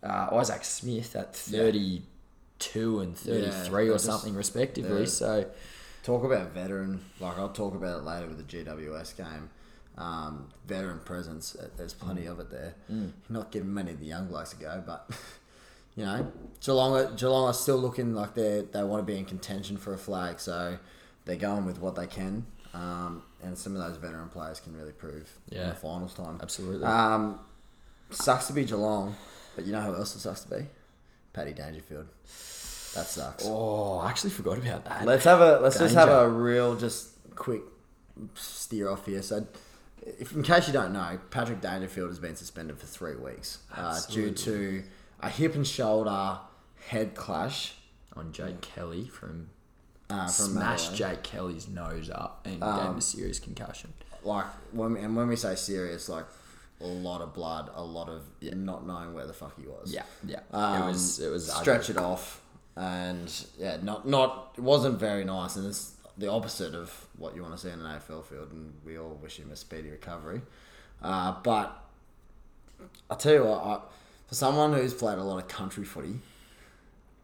uh, 0.03 0.29
Isaac 0.31 0.63
Smith 0.63 1.15
at 1.15 1.35
thirty-two 1.35 2.99
and 2.99 3.15
thirty-three 3.17 3.85
they're 3.85 3.91
or 3.93 3.95
just- 3.95 4.05
something 4.05 4.33
respectively. 4.35 5.05
So 5.05 5.45
Talk 6.03 6.23
about 6.23 6.51
veteran. 6.51 7.03
Like 7.19 7.37
I'll 7.39 7.49
talk 7.49 7.73
about 7.73 7.99
it 8.01 8.03
later 8.03 8.27
with 8.27 8.37
the 8.37 8.43
GWS 8.43 9.17
game. 9.17 9.49
Um, 9.97 10.49
veteran 10.67 10.99
presence. 10.99 11.55
uh, 11.55 11.69
There's 11.77 11.93
plenty 11.93 12.27
of 12.27 12.39
it 12.39 12.51
there. 12.51 12.75
Not 13.29 13.51
giving 13.51 13.73
many 13.73 13.91
of 13.91 13.99
the 13.99 14.05
young 14.05 14.27
blokes 14.27 14.53
a 14.53 14.57
go, 14.57 14.83
but 14.85 15.09
you 15.95 16.05
know, 16.05 16.31
Geelong. 16.59 17.15
Geelong 17.15 17.47
are 17.49 17.53
still 17.53 17.77
looking 17.77 18.13
like 18.13 18.33
they 18.33 18.65
they 18.71 18.83
want 18.83 19.05
to 19.05 19.11
be 19.11 19.17
in 19.17 19.25
contention 19.25 19.77
for 19.77 19.93
a 19.93 19.97
flag. 19.97 20.39
So 20.39 20.77
they're 21.25 21.35
going 21.35 21.65
with 21.65 21.79
what 21.79 21.95
they 21.95 22.07
can. 22.07 22.45
Um, 22.73 23.23
and 23.41 23.57
some 23.57 23.75
of 23.75 23.81
those 23.87 23.97
veteran 23.97 24.27
players 24.29 24.59
can 24.59 24.75
really 24.75 24.91
prove 24.91 25.31
in 25.51 25.57
Yeah. 25.59 25.69
the 25.69 25.75
finals 25.75 26.13
time. 26.13 26.39
absolutely, 26.41 26.85
Um, 26.85 27.39
sucks 28.09 28.47
to 28.47 28.53
be 28.53 28.65
Geelong, 28.65 29.15
but 29.55 29.65
you 29.65 29.71
know 29.71 29.79
who 29.81 29.95
else 29.95 30.13
it 30.15 30.19
sucks 30.19 30.41
to 30.41 30.49
be? 30.49 30.65
Paddy 31.31 31.53
Dangerfield. 31.53 32.07
That 32.95 33.07
sucks. 33.07 33.43
oh, 33.47 33.99
I 33.99 34.09
actually 34.09 34.31
forgot 34.31 34.57
about 34.57 34.83
that. 34.85 35.05
Let's 35.05 35.23
have 35.25 35.39
a 35.41 35.59
let's 35.59 35.77
just 35.79 35.95
have 35.95 36.09
a 36.09 36.27
real 36.29 36.75
just 36.75 37.09
quick 37.35 37.61
steer 38.35 38.89
off 38.89 39.05
here. 39.05 39.21
So, 39.21 39.45
if, 40.01 40.33
in 40.33 40.43
case 40.43 40.67
you 40.67 40.73
don't 40.73 40.93
know, 40.93 41.19
Patrick 41.31 41.61
Dangerfield 41.61 42.09
has 42.09 42.19
been 42.19 42.35
suspended 42.35 42.77
for 42.77 42.85
three 42.85 43.15
weeks 43.15 43.59
uh, 43.75 43.99
due 44.09 44.31
to 44.31 44.83
a 45.19 45.29
hip 45.29 45.55
and 45.55 45.65
shoulder 45.65 46.39
head 46.87 47.15
clash. 47.15 47.75
on 48.15 48.31
Jake 48.31 48.61
Kelly 48.61 49.07
from. 49.07 49.49
Uh, 50.07 50.27
from 50.27 50.51
Smashed 50.51 50.93
Adelaide. 50.93 50.97
Jake 51.15 51.23
Kelly's 51.23 51.67
nose 51.67 52.11
up 52.11 52.45
and 52.45 52.61
gave 52.61 52.83
him 52.83 52.97
a 52.97 53.01
serious 53.01 53.39
concussion. 53.39 53.91
Like 54.23 54.45
when 54.71 54.93
we, 54.93 54.99
and 54.99 55.15
when 55.15 55.27
we 55.27 55.35
say 55.35 55.55
serious, 55.55 56.07
like 56.07 56.25
a 56.79 56.85
lot 56.85 57.21
of 57.21 57.33
blood, 57.33 57.71
a 57.73 57.83
lot 57.83 58.09
of 58.09 58.23
not 58.41 58.85
knowing 58.85 59.13
where 59.13 59.25
the 59.25 59.33
fuck 59.33 59.59
he 59.59 59.67
was. 59.67 59.93
Yeah, 59.93 60.03
yeah. 60.25 60.41
Um, 60.51 60.83
it 60.83 60.85
was. 60.85 61.19
It 61.19 61.29
was 61.29 61.51
stretch 61.51 61.89
ugly. 61.89 62.01
it 62.01 62.05
off, 62.05 62.41
and 62.75 63.31
yeah, 63.57 63.77
not 63.81 64.07
not 64.07 64.53
it 64.57 64.61
wasn't 64.61 64.99
very 64.99 65.23
nice, 65.23 65.55
and 65.55 65.65
it's 65.65 65.95
the 66.17 66.29
opposite 66.29 66.73
of 66.73 67.07
what 67.17 67.35
you 67.35 67.41
want 67.41 67.55
to 67.55 67.59
see 67.59 67.69
in 67.69 67.79
an 67.79 67.99
AFL 67.99 68.23
field, 68.25 68.51
and 68.51 68.73
we 68.85 68.97
all 68.97 69.17
wish 69.21 69.37
him 69.37 69.51
a 69.51 69.55
speedy 69.55 69.89
recovery. 69.89 70.41
Uh, 71.01 71.35
but 71.43 71.83
I 73.09 73.15
tell 73.15 73.33
you 73.33 73.43
what, 73.45 73.63
I, 73.63 73.79
for 74.27 74.35
someone 74.35 74.73
who's 74.73 74.93
played 74.93 75.17
a 75.17 75.23
lot 75.23 75.37
of 75.37 75.47
country 75.47 75.83
footy, 75.85 76.19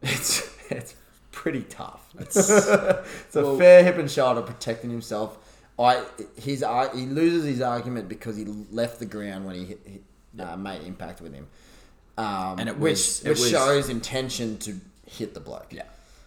it's 0.01 0.49
it's 0.69 0.95
pretty 1.31 1.61
tough. 1.63 2.07
It's, 2.19 2.35
it's 2.37 3.35
a 3.35 3.41
Well- 3.41 3.57
fair 3.57 3.83
hip 3.83 3.97
and 3.97 4.09
shoulder 4.09 4.41
protecting 4.41 4.89
himself. 4.89 5.37
I 5.79 6.03
his 6.37 6.61
ar- 6.63 6.95
he 6.95 7.05
loses 7.05 7.45
his 7.45 7.61
argument 7.61 8.07
because 8.09 8.37
he 8.37 8.45
left 8.71 8.99
the 8.99 9.05
ground 9.05 9.45
when 9.45 9.55
he 9.55 9.65
hit, 9.65 10.03
uh, 10.39 10.55
made 10.57 10.83
impact 10.83 11.21
with 11.21 11.33
him, 11.33 11.47
um, 12.17 12.59
And 12.59 12.69
it 12.69 12.77
which 12.77 12.91
was- 12.91 13.21
it 13.25 13.29
which 13.29 13.39
was- 13.39 13.49
shows 13.49 13.89
intention 13.89 14.57
to 14.59 14.79
hit 15.07 15.33
the 15.33 15.39
bloke. 15.39 15.67
Yeah, 15.71 15.83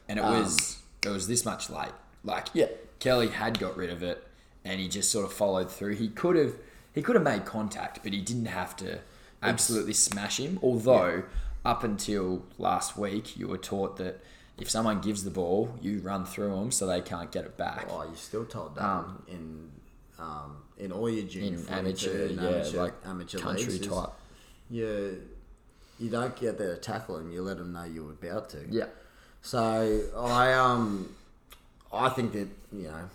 and 0.09 0.19
it 0.19 0.23
Um, 0.25 0.41
was 0.43 0.79
it 1.05 1.09
was 1.11 1.27
this 1.29 1.45
much 1.45 1.69
late. 1.71 1.93
Like 2.25 2.47
Yeah. 2.55 2.67
Kelly 3.01 3.29
had 3.29 3.59
got 3.59 3.77
rid 3.77 3.91
of 3.91 4.03
it, 4.03 4.27
and 4.65 4.81
he 4.81 4.89
just 4.89 5.11
sort 5.11 5.27
of 5.27 5.33
followed 5.33 5.71
through. 5.71 5.95
He 5.97 6.09
could 6.09 6.37
have 6.37 6.55
he 6.95 7.03
could 7.03 7.15
have 7.17 7.25
made 7.25 7.45
contact, 7.45 8.01
but 8.03 8.13
he 8.13 8.21
didn't 8.21 8.47
have 8.47 8.75
to 8.77 9.01
absolutely 9.44 9.92
smash 9.94 10.38
him. 10.38 10.59
Although 10.62 11.24
up 11.64 11.85
until 11.85 12.44
last 12.59 12.96
week, 12.96 13.37
you 13.37 13.48
were 13.48 13.59
taught 13.59 13.96
that 13.98 14.22
if 14.59 14.70
someone 14.70 15.00
gives 15.00 15.24
the 15.24 15.30
ball, 15.30 15.76
you 15.80 16.00
run 16.00 16.24
through 16.24 16.50
them 16.50 16.70
so 16.70 16.87
they 16.87 17.00
can't 17.00 17.30
get 17.33 17.44
it 17.44 17.57
back. 17.57 17.87
Oh, 17.90 18.04
you're 18.04 18.14
still 18.16 18.44
told 18.44 18.74
that 18.76 18.85
Um, 18.85 19.22
in 19.28 19.70
um, 20.18 20.57
in 20.78 20.92
all 20.92 21.09
your 21.11 21.26
junior 21.26 21.59
in 21.59 21.68
amateur, 21.68 22.26
yeah, 22.28 22.40
amateur, 22.42 22.78
like 22.78 22.94
amateur 23.04 23.38
country 23.38 23.72
leagues, 23.72 23.87
type. 23.88 24.11
You 24.70 25.22
you 25.98 26.11
don't 26.11 26.35
get 26.37 26.59
there 26.59 26.74
to 26.74 26.80
tackle 26.80 27.18
him. 27.18 27.33
You 27.33 27.42
let 27.42 27.57
him 27.59 27.72
know 27.72 27.85
you're 27.85 28.11
about 28.12 28.48
to. 28.50 28.59
Yeah, 28.70 28.87
So 29.42 30.02
I 30.16 30.52
um 30.54 31.14
I 31.92 32.09
think 32.11 32.33
that 32.33 32.48
you 32.72 32.85
know 32.88 33.09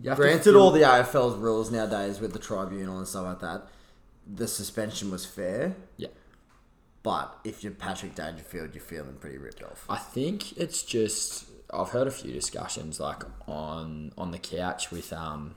you 0.00 0.14
Granted, 0.14 0.44
feel- 0.44 0.56
all 0.58 0.70
the 0.70 0.80
AFL's 0.82 1.36
rules 1.36 1.70
nowadays 1.70 2.18
with 2.20 2.32
the 2.32 2.38
tribunal 2.38 2.98
and 2.98 3.06
stuff 3.06 3.24
like 3.26 3.40
that, 3.40 3.66
the 4.26 4.46
suspension 4.48 5.10
was 5.10 5.24
fair. 5.26 5.74
yeah. 5.96 6.08
But 7.02 7.36
if 7.42 7.64
you're 7.64 7.72
Patrick 7.72 8.14
Dangerfield, 8.14 8.74
you're 8.74 8.82
feeling 8.84 9.14
pretty 9.16 9.36
ripped 9.36 9.60
off. 9.62 9.84
I 9.88 9.96
think 9.98 10.56
it's 10.56 10.82
just 10.84 11.46
I've 11.74 11.88
heard 11.88 12.06
a 12.06 12.12
few 12.12 12.32
discussions 12.32 13.00
like 13.00 13.22
on 13.48 14.12
on 14.16 14.30
the 14.30 14.38
couch 14.38 14.92
with 14.92 15.12
um 15.12 15.56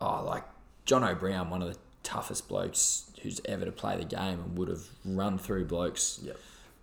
oh, 0.00 0.24
like 0.24 0.44
John 0.86 1.04
O'Brien, 1.04 1.50
one 1.50 1.60
of 1.60 1.68
the 1.74 1.78
toughest 2.02 2.48
blokes 2.48 3.10
who's 3.22 3.38
ever 3.44 3.66
to 3.66 3.72
play 3.72 3.98
the 3.98 4.04
game 4.04 4.40
and 4.40 4.56
would 4.56 4.68
have 4.68 4.84
run 5.04 5.36
through 5.36 5.66
blokes 5.66 6.20
Yep. 6.22 6.38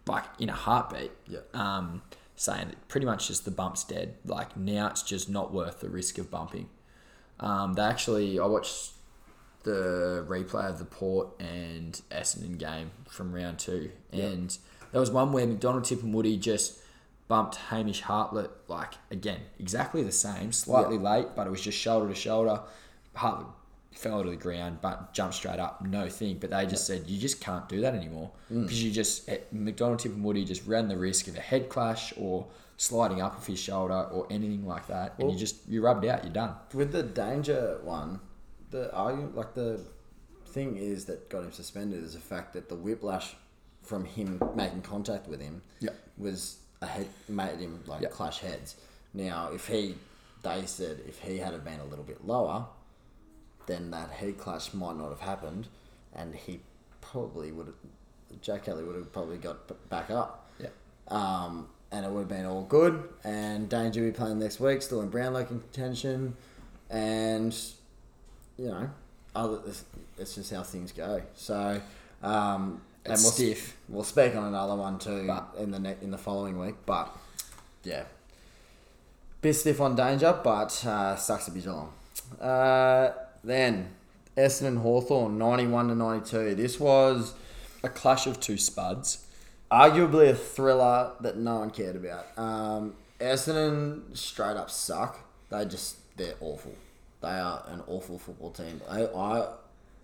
like 0.05 0.25
in 0.37 0.49
a 0.49 0.53
heartbeat. 0.53 1.11
Yep. 1.27 1.55
Um, 1.55 2.03
saying 2.35 2.67
that 2.67 2.87
pretty 2.87 3.07
much 3.07 3.27
just 3.27 3.43
the 3.45 3.49
bump's 3.49 3.83
dead. 3.83 4.13
Like 4.23 4.55
now 4.55 4.85
it's 4.89 5.01
just 5.01 5.29
not 5.31 5.51
worth 5.51 5.79
the 5.79 5.89
risk 5.89 6.19
of 6.19 6.29
bumping. 6.29 6.69
Um, 7.39 7.73
they 7.73 7.81
actually, 7.81 8.39
I 8.39 8.45
watched 8.45 8.91
the 9.67 10.25
replay 10.27 10.69
of 10.69 10.79
the 10.79 10.85
Port 10.85 11.27
and 11.39 12.01
Essendon 12.09 12.57
game 12.57 12.91
from 13.09 13.33
round 13.33 13.59
two, 13.59 13.91
and 14.11 14.57
there 14.91 15.01
was 15.01 15.11
one 15.11 15.33
where 15.33 15.45
McDonald-Tipungwuti 15.45 16.39
just 16.39 16.79
bumped 17.27 17.57
Hamish 17.57 18.01
Hartlett 18.01 18.51
like 18.69 18.93
again 19.11 19.41
exactly 19.59 20.01
the 20.03 20.11
same, 20.11 20.51
slightly 20.53 20.97
late, 20.97 21.27
but 21.35 21.47
it 21.47 21.49
was 21.49 21.61
just 21.61 21.77
shoulder 21.77 22.07
to 22.07 22.15
shoulder. 22.15 22.61
Hartlett 23.13 23.47
fell 23.91 24.23
to 24.23 24.29
the 24.29 24.35
ground, 24.35 24.77
but 24.81 25.13
jumped 25.13 25.35
straight 25.35 25.59
up, 25.59 25.83
no 25.85 26.07
thing. 26.07 26.37
But 26.39 26.51
they 26.51 26.65
just 26.65 26.85
said 26.87 27.09
you 27.09 27.19
just 27.19 27.41
can't 27.41 27.67
do 27.67 27.81
that 27.81 27.93
anymore 27.93 28.31
because 28.49 28.81
you 28.83 28.91
just 28.91 29.27
eh, 29.27 29.39
McDonald-Tipungwuti 29.51 30.47
just 30.47 30.65
ran 30.65 30.87
the 30.87 30.97
risk 30.97 31.27
of 31.27 31.35
a 31.35 31.41
head 31.41 31.67
clash 31.67 32.13
or 32.17 32.45
sliding 32.77 33.21
up 33.21 33.35
of 33.37 33.45
his 33.45 33.59
shoulder 33.59 34.07
or 34.11 34.27
anything 34.29 34.65
like 34.65 34.87
that, 34.87 35.15
and 35.19 35.31
you 35.31 35.37
just 35.37 35.55
you 35.67 35.81
rubbed 35.81 36.05
out, 36.05 36.23
you're 36.23 36.31
done. 36.31 36.53
With 36.73 36.91
the 36.93 37.03
danger 37.03 37.79
one, 37.83 38.19
the 38.77 38.93
argument, 38.93 39.35
like 39.35 39.53
the 39.53 39.79
thing 40.47 40.77
is 40.77 41.05
that 41.05 41.29
got 41.29 41.43
him 41.43 41.51
suspended 41.51 42.03
is 42.03 42.13
the 42.13 42.19
fact 42.19 42.53
that 42.53 42.69
the 42.69 42.75
whiplash 42.75 43.35
from 43.83 44.05
him 44.05 44.41
making 44.55 44.81
contact 44.81 45.27
with 45.27 45.41
him 45.41 45.61
Yep. 45.79 45.95
was 46.17 46.57
a 46.81 46.85
head, 46.85 47.07
made 47.27 47.59
him 47.59 47.83
like 47.87 48.01
Yep. 48.01 48.11
clash 48.11 48.39
heads. 48.39 48.75
Now, 49.13 49.51
if 49.53 49.67
he, 49.67 49.95
they 50.43 50.65
said 50.65 51.01
if 51.07 51.19
he 51.19 51.37
had 51.37 51.63
been 51.63 51.79
a 51.79 51.85
little 51.85 52.05
bit 52.05 52.25
lower, 52.25 52.65
then 53.65 53.91
that 53.91 54.09
head 54.11 54.37
clash 54.37 54.73
might 54.73 54.95
not 54.97 55.09
have 55.09 55.19
happened, 55.21 55.67
and 56.13 56.33
he 56.35 56.59
probably 57.01 57.51
would 57.51 57.67
have, 57.67 58.41
Jack 58.41 58.65
Kelly 58.65 58.83
would 58.83 58.95
have 58.95 59.11
probably 59.11 59.37
got 59.37 59.89
back 59.89 60.09
up. 60.09 60.49
Yeah. 60.59 60.67
Um, 61.07 61.67
and 61.91 62.05
it 62.05 62.11
would 62.11 62.19
have 62.21 62.27
been 62.29 62.45
all 62.45 62.63
good. 62.63 63.07
And 63.23 63.69
Danger 63.69 64.01
be 64.01 64.11
playing 64.11 64.39
next 64.39 64.59
week, 64.59 64.81
still 64.81 65.01
in 65.01 65.09
Brownlow 65.09 65.45
contention. 65.45 66.35
And, 66.89 67.57
you 68.57 68.67
know, 68.67 68.89
other, 69.35 69.59
it's, 70.17 70.35
just 70.35 70.51
how 70.53 70.63
things 70.63 70.91
go. 70.91 71.21
So, 71.35 71.81
um, 72.23 72.81
and 73.05 73.13
we'll, 73.13 73.31
stiff. 73.31 73.77
We'll 73.87 74.03
speak 74.03 74.35
on 74.35 74.45
another 74.45 74.75
one 74.75 74.99
too 74.99 75.25
But- 75.27 75.55
in 75.59 75.71
the 75.71 75.79
ne- 75.79 75.97
in 76.01 76.11
the 76.11 76.17
following 76.17 76.59
week. 76.59 76.75
But, 76.85 77.15
yeah. 77.83 78.03
Bit 79.41 79.53
stiff 79.53 79.79
on 79.79 79.95
Danger, 79.95 80.39
but 80.43 80.83
uh, 80.85 81.15
sucks 81.15 81.45
to 81.45 81.51
be 81.51 81.61
Geelong. 81.61 81.93
Uh, 82.41 83.11
then, 83.43 83.89
Essendon 84.35 84.81
Hawthorn 84.81 85.37
91 85.37 85.89
to 85.89 85.95
92. 85.95 86.55
This 86.55 86.79
was 86.79 87.33
A 87.83 87.89
clash 87.89 88.25
of 88.27 88.39
two 88.39 88.57
spuds. 88.57 89.25
arguably 89.71 90.29
a 90.29 90.33
thriller 90.35 91.11
that 91.21 91.37
no 91.37 91.59
one 91.59 91.69
cared 91.69 91.95
about. 91.95 92.25
Um, 92.37 92.95
Essendon 93.19 94.15
straight 94.17 94.57
up 94.57 94.69
suck. 94.71 95.19
They 95.49 95.65
just 95.65 95.97
they're 96.17 96.35
awful. 96.41 96.73
They 97.21 97.29
are 97.29 97.63
an 97.67 97.81
awful 97.87 98.19
football 98.19 98.51
team. 98.51 98.81
I, 98.89 99.05
I 99.05 99.49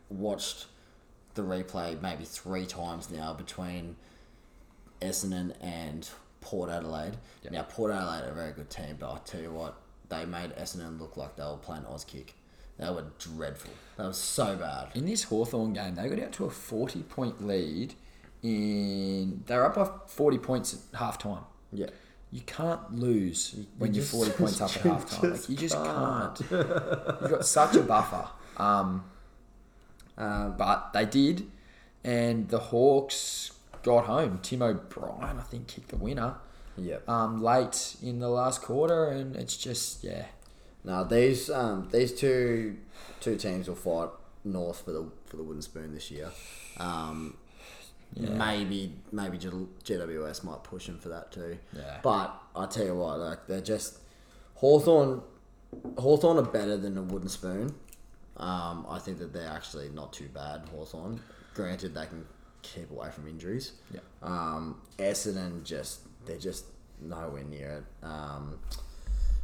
watched 0.09 0.65
the 1.35 1.41
replay 1.41 1.99
maybe 2.01 2.25
three 2.25 2.65
times 2.65 3.09
now 3.09 3.33
between 3.33 3.95
Essendon 5.01 5.53
and 5.61 6.09
Port 6.41 6.69
Adelaide. 6.69 7.17
Now 7.51 7.63
Port 7.63 7.91
Adelaide 7.91 8.27
are 8.27 8.31
a 8.31 8.35
very 8.35 8.51
good 8.51 8.69
team, 8.69 8.97
but 8.99 9.11
I 9.11 9.19
tell 9.25 9.41
you 9.41 9.51
what, 9.51 9.77
they 10.09 10.25
made 10.25 10.55
Essendon 10.55 10.99
look 10.99 11.17
like 11.17 11.35
they 11.35 11.43
were 11.43 11.57
playing 11.57 11.83
Auskick. 11.83 12.29
They 12.77 12.89
were 12.89 13.05
dreadful. 13.19 13.71
That 13.97 14.07
was 14.07 14.17
so 14.17 14.55
bad. 14.55 14.89
In 14.95 15.05
this 15.05 15.23
Hawthorn 15.23 15.73
game, 15.73 15.95
they 15.95 16.09
got 16.09 16.19
out 16.19 16.31
to 16.33 16.45
a 16.45 16.49
40 16.49 17.03
point 17.03 17.45
lead 17.45 17.93
in. 18.41 19.43
They 19.45 19.55
were 19.55 19.65
up 19.65 19.75
by 19.75 19.89
40 20.07 20.37
points 20.39 20.73
at 20.91 20.99
half 20.99 21.17
time. 21.17 21.43
Yeah. 21.71 21.87
You 22.33 22.41
can't 22.41 22.95
lose 22.95 23.55
when 23.77 23.93
you're 23.93 24.01
just- 24.03 24.11
40 24.15 24.31
points 24.39 24.59
up 24.59 24.75
at 24.75 24.81
halftime. 24.81 25.31
Like, 25.31 25.49
you 25.49 25.55
just 25.55 25.75
can't. 25.75 26.35
can't. 26.35 26.51
You've 27.21 27.29
got 27.31 27.45
such 27.45 27.75
a 27.75 27.81
buffer. 27.83 28.27
Um, 28.57 29.03
uh, 30.17 30.49
but 30.49 30.93
they 30.93 31.05
did, 31.05 31.45
and 32.03 32.49
the 32.49 32.59
Hawks 32.59 33.51
got 33.83 34.05
home. 34.05 34.39
Tim 34.41 34.61
O'Brien, 34.63 35.37
I 35.37 35.43
think, 35.43 35.67
kicked 35.67 35.89
the 35.89 35.97
winner 35.97 36.35
Yep. 36.77 37.07
um, 37.07 37.41
late 37.43 37.95
in 38.01 38.19
the 38.19 38.29
last 38.29 38.61
quarter, 38.63 39.09
and 39.09 39.35
it's 39.35 39.55
just, 39.57 40.03
yeah. 40.03 40.25
Now 40.83 41.03
these 41.03 41.49
um, 41.49 41.87
these 41.91 42.11
two 42.13 42.77
two 43.21 43.37
teams 43.37 43.67
will 43.69 43.75
fight 43.75 44.09
North 44.43 44.83
for 44.83 44.91
the 44.91 45.05
for 45.27 45.37
the 45.37 45.43
wooden 45.43 45.61
spoon 45.61 45.93
this 45.93 46.11
year. 46.11 46.29
Um, 46.77 47.37
Maybe 48.15 48.93
maybe 49.11 49.37
G- 49.37 49.49
GWS 49.49 50.43
might 50.43 50.63
push 50.63 50.85
them 50.87 50.99
for 50.99 51.09
that 51.09 51.31
too. 51.31 51.57
Yeah. 51.75 51.99
But 52.03 52.39
I 52.55 52.65
tell 52.67 52.85
you 52.85 52.95
what, 52.95 53.19
like 53.19 53.47
they're 53.47 53.61
just 53.61 53.99
Hawthorn 54.55 55.21
Hawthorn 55.97 56.37
are 56.37 56.43
better 56.49 56.77
than 56.77 56.97
a 56.97 57.01
wooden 57.01 57.29
spoon. 57.29 57.73
Um, 58.37 58.85
I 58.89 58.99
think 58.99 59.19
that 59.19 59.33
they're 59.33 59.47
actually 59.49 59.89
not 59.89 60.13
too 60.13 60.27
bad. 60.33 60.63
Hawthorn, 60.71 61.19
granted, 61.53 61.93
they 61.93 62.05
can 62.05 62.25
keep 62.61 62.89
away 62.91 63.09
from 63.11 63.27
injuries. 63.27 63.73
Yeah. 63.93 63.99
Um, 64.21 64.81
Essendon 64.97 65.63
just 65.63 66.01
they're 66.25 66.37
just 66.37 66.65
nowhere 67.01 67.43
near 67.43 67.83
it. 68.01 68.05
Um, 68.05 68.59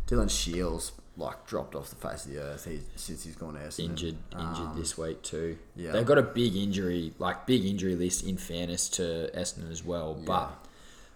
Dylan 0.08 0.30
Shields 0.30 0.92
like 1.20 1.46
dropped 1.46 1.76
off 1.76 1.90
the 1.90 1.96
face 1.96 2.26
of 2.26 2.32
the 2.32 2.40
earth 2.40 2.66
he, 2.66 2.80
since 2.96 3.24
he's 3.24 3.36
gone 3.36 3.58
out. 3.58 3.78
Injured 3.78 4.16
injured 4.34 4.76
this 4.76 4.98
week 4.98 5.22
too. 5.22 5.58
yeah. 5.76 5.92
They've 5.92 6.06
got 6.06 6.18
a 6.18 6.24
big 6.24 6.56
injury, 6.56 7.14
like 7.20 7.46
big 7.46 7.66
injury 7.66 7.96
list 7.96 8.26
in 8.26 8.38
fairness 8.38 8.88
to 8.90 9.30
Essendon 9.36 9.70
as 9.70 9.84
well. 9.84 10.16
But 10.16 10.52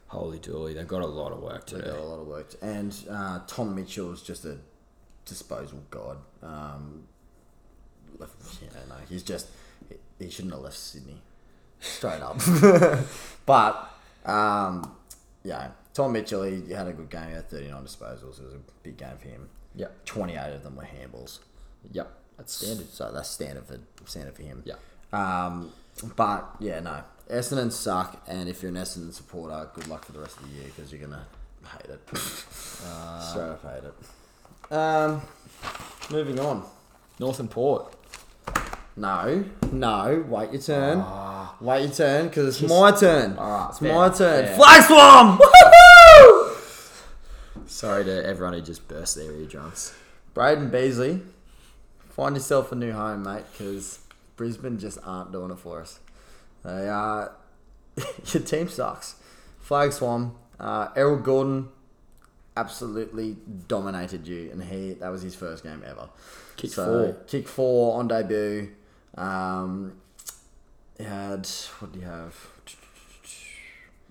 holy 0.08 0.40
dooly, 0.40 0.76
they've 0.76 0.88
got 0.88 1.02
a 1.02 1.08
lot 1.08 1.32
of 1.32 1.42
work 1.42 1.66
to 1.68 1.78
They 1.78 1.86
got 1.90 2.00
a 2.00 2.04
lot 2.04 2.20
of 2.20 2.28
work. 2.28 2.50
To, 2.52 2.66
and 2.66 2.96
uh, 3.10 3.40
Tom 3.48 3.74
Mitchell 3.76 4.12
is 4.12 4.22
just 4.22 4.46
a 4.46 4.58
disposal 5.26 5.82
god. 5.90 6.18
Um, 6.44 7.04
yeah, 8.20 8.68
no, 8.90 8.96
he's 9.08 9.24
just 9.24 9.48
he, 9.90 9.96
he 10.26 10.30
shouldn't 10.30 10.54
have 10.54 10.64
left 10.64 10.78
Sydney, 10.78 11.22
straight 11.80 12.22
up. 12.22 12.40
but 13.46 13.90
um, 14.26 14.96
yeah, 15.46 15.70
Tom 15.94 16.12
Mitchell 16.12 16.44
he 16.44 16.74
had 16.74 16.88
a 16.88 16.94
good 16.94 17.10
game. 17.10 17.30
He 17.30 17.34
had 17.36 17.50
thirty 17.50 17.70
nine 17.70 17.84
disposals. 17.84 18.40
It 18.40 18.46
was 18.46 18.54
a 18.54 18.72
big 18.84 18.98
game 18.98 19.18
for 19.18 19.30
him. 19.30 19.50
Yep, 19.76 20.06
Twenty 20.06 20.34
eight 20.36 20.54
of 20.54 20.64
them 20.64 20.76
were 20.76 20.84
handballs. 20.84 21.40
yep, 21.92 22.12
that's 22.38 22.54
standard. 22.54 22.90
So 22.90 23.12
that's 23.12 23.30
standard 23.30 23.66
for 23.66 23.80
standard 24.06 24.36
for 24.36 24.44
him. 24.44 24.64
Yeah. 24.66 24.76
Um, 25.12 25.72
but 26.16 26.56
yeah, 26.60 26.80
no, 26.80 27.04
Essendon 27.30 27.72
suck, 27.72 28.22
and 28.28 28.48
if 28.50 28.62
you're 28.62 28.70
an 28.70 28.78
Essendon 28.78 29.14
supporter, 29.14 29.70
good 29.74 29.88
luck 29.88 30.06
for 30.06 30.12
the 30.12 30.20
rest 30.20 30.38
of 30.38 30.44
the 30.50 30.56
year 30.56 30.66
because 30.76 30.92
you're 30.92 31.02
gonna 31.02 31.26
hate 31.66 31.90
it. 31.90 32.00
Straight 32.18 33.50
up 33.50 33.62
hate 33.64 33.84
it. 34.70 34.74
Um, 34.76 35.22
moving 36.12 36.40
on. 36.40 36.66
Northern 37.20 37.48
Port. 37.48 37.94
No, 38.96 39.44
no, 39.72 40.24
wait 40.28 40.52
your 40.52 40.62
turn. 40.62 41.00
Ah. 41.04 41.56
Wait 41.60 41.84
your 41.84 41.92
turn 41.92 42.28
because 42.28 42.62
it's 42.62 42.70
my 42.70 42.92
turn. 42.92 43.38
Alright, 43.38 43.70
it's 43.72 43.80
fair, 43.80 43.94
my 43.94 44.10
turn. 44.10 44.56
Flag 44.56 44.84
swarm. 44.84 45.40
Sorry 47.84 48.06
to 48.06 48.26
everyone 48.26 48.54
who 48.54 48.62
just 48.62 48.88
burst 48.88 49.18
their 49.18 49.30
eardrums. 49.34 49.94
Braden 50.34 50.70
Beasley, 50.70 51.20
find 52.12 52.34
yourself 52.34 52.72
a 52.72 52.76
new 52.76 52.94
home, 52.94 53.24
mate, 53.24 53.44
because 53.52 54.00
Brisbane 54.38 54.80
just 54.80 55.00
aren't 55.04 55.34
doing 55.34 55.52
it 55.52 55.60
for 55.60 55.82
us. 55.82 56.00
They 56.64 56.88
are. 56.88 57.36
your 58.32 58.42
team 58.44 58.70
sucks. 58.70 59.16
Flag 59.60 59.92
Swam, 59.92 60.34
uh, 60.62 60.92
Errol 60.96 61.18
Gulden 61.18 61.68
absolutely 62.56 63.36
dominated 63.68 64.30
you, 64.30 64.50
and 64.54 64.64
he 64.64 64.94
that 64.94 65.10
was 65.10 65.22
his 65.22 65.36
first 65.36 65.64
game 65.64 65.84
ever. 65.86 66.08
Kick 66.56 66.72
so, 66.72 66.86
four. 66.86 67.24
Kick 67.28 67.50
four 67.50 68.00
on 68.00 68.08
debut. 68.08 68.70
Um, 69.18 69.98
he 70.98 71.04
had 71.04 71.46
what 71.80 71.92
do 71.92 72.00
you 72.00 72.06
have? 72.06 72.53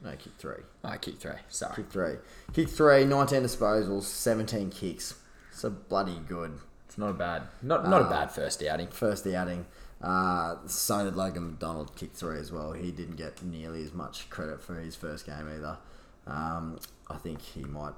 No, 0.02 0.10
kick 0.12 0.32
three. 0.38 0.62
I 0.82 0.96
kick 0.96 1.18
three. 1.18 1.32
Sorry. 1.48 1.76
Kick 1.76 1.90
three. 1.90 2.14
Kick 2.52 2.68
three, 2.68 3.04
19 3.04 3.42
disposals, 3.42 4.02
17 4.02 4.70
kicks. 4.70 5.14
So 5.52 5.70
bloody 5.70 6.18
good. 6.28 6.58
It's 6.86 6.98
not 6.98 7.10
a 7.10 7.14
bad, 7.14 7.42
not 7.62 7.88
not 7.88 8.02
a 8.02 8.04
Ah. 8.06 8.10
bad 8.10 8.30
first 8.32 8.62
outing. 8.64 8.88
First 8.88 9.26
outing. 9.26 9.66
Uh, 10.02 10.56
so 10.66 11.04
did 11.04 11.14
Logan 11.14 11.46
McDonald 11.50 11.94
kick 11.94 12.12
three 12.14 12.38
as 12.38 12.50
well. 12.50 12.72
He 12.72 12.90
didn't 12.90 13.16
get 13.16 13.42
nearly 13.42 13.84
as 13.84 13.92
much 13.92 14.28
credit 14.28 14.60
for 14.60 14.74
his 14.74 14.96
first 14.96 15.24
game 15.24 15.48
either. 15.48 15.78
Um, 16.26 16.78
I 17.08 17.16
think 17.16 17.40
he 17.40 17.62
might 17.62 17.94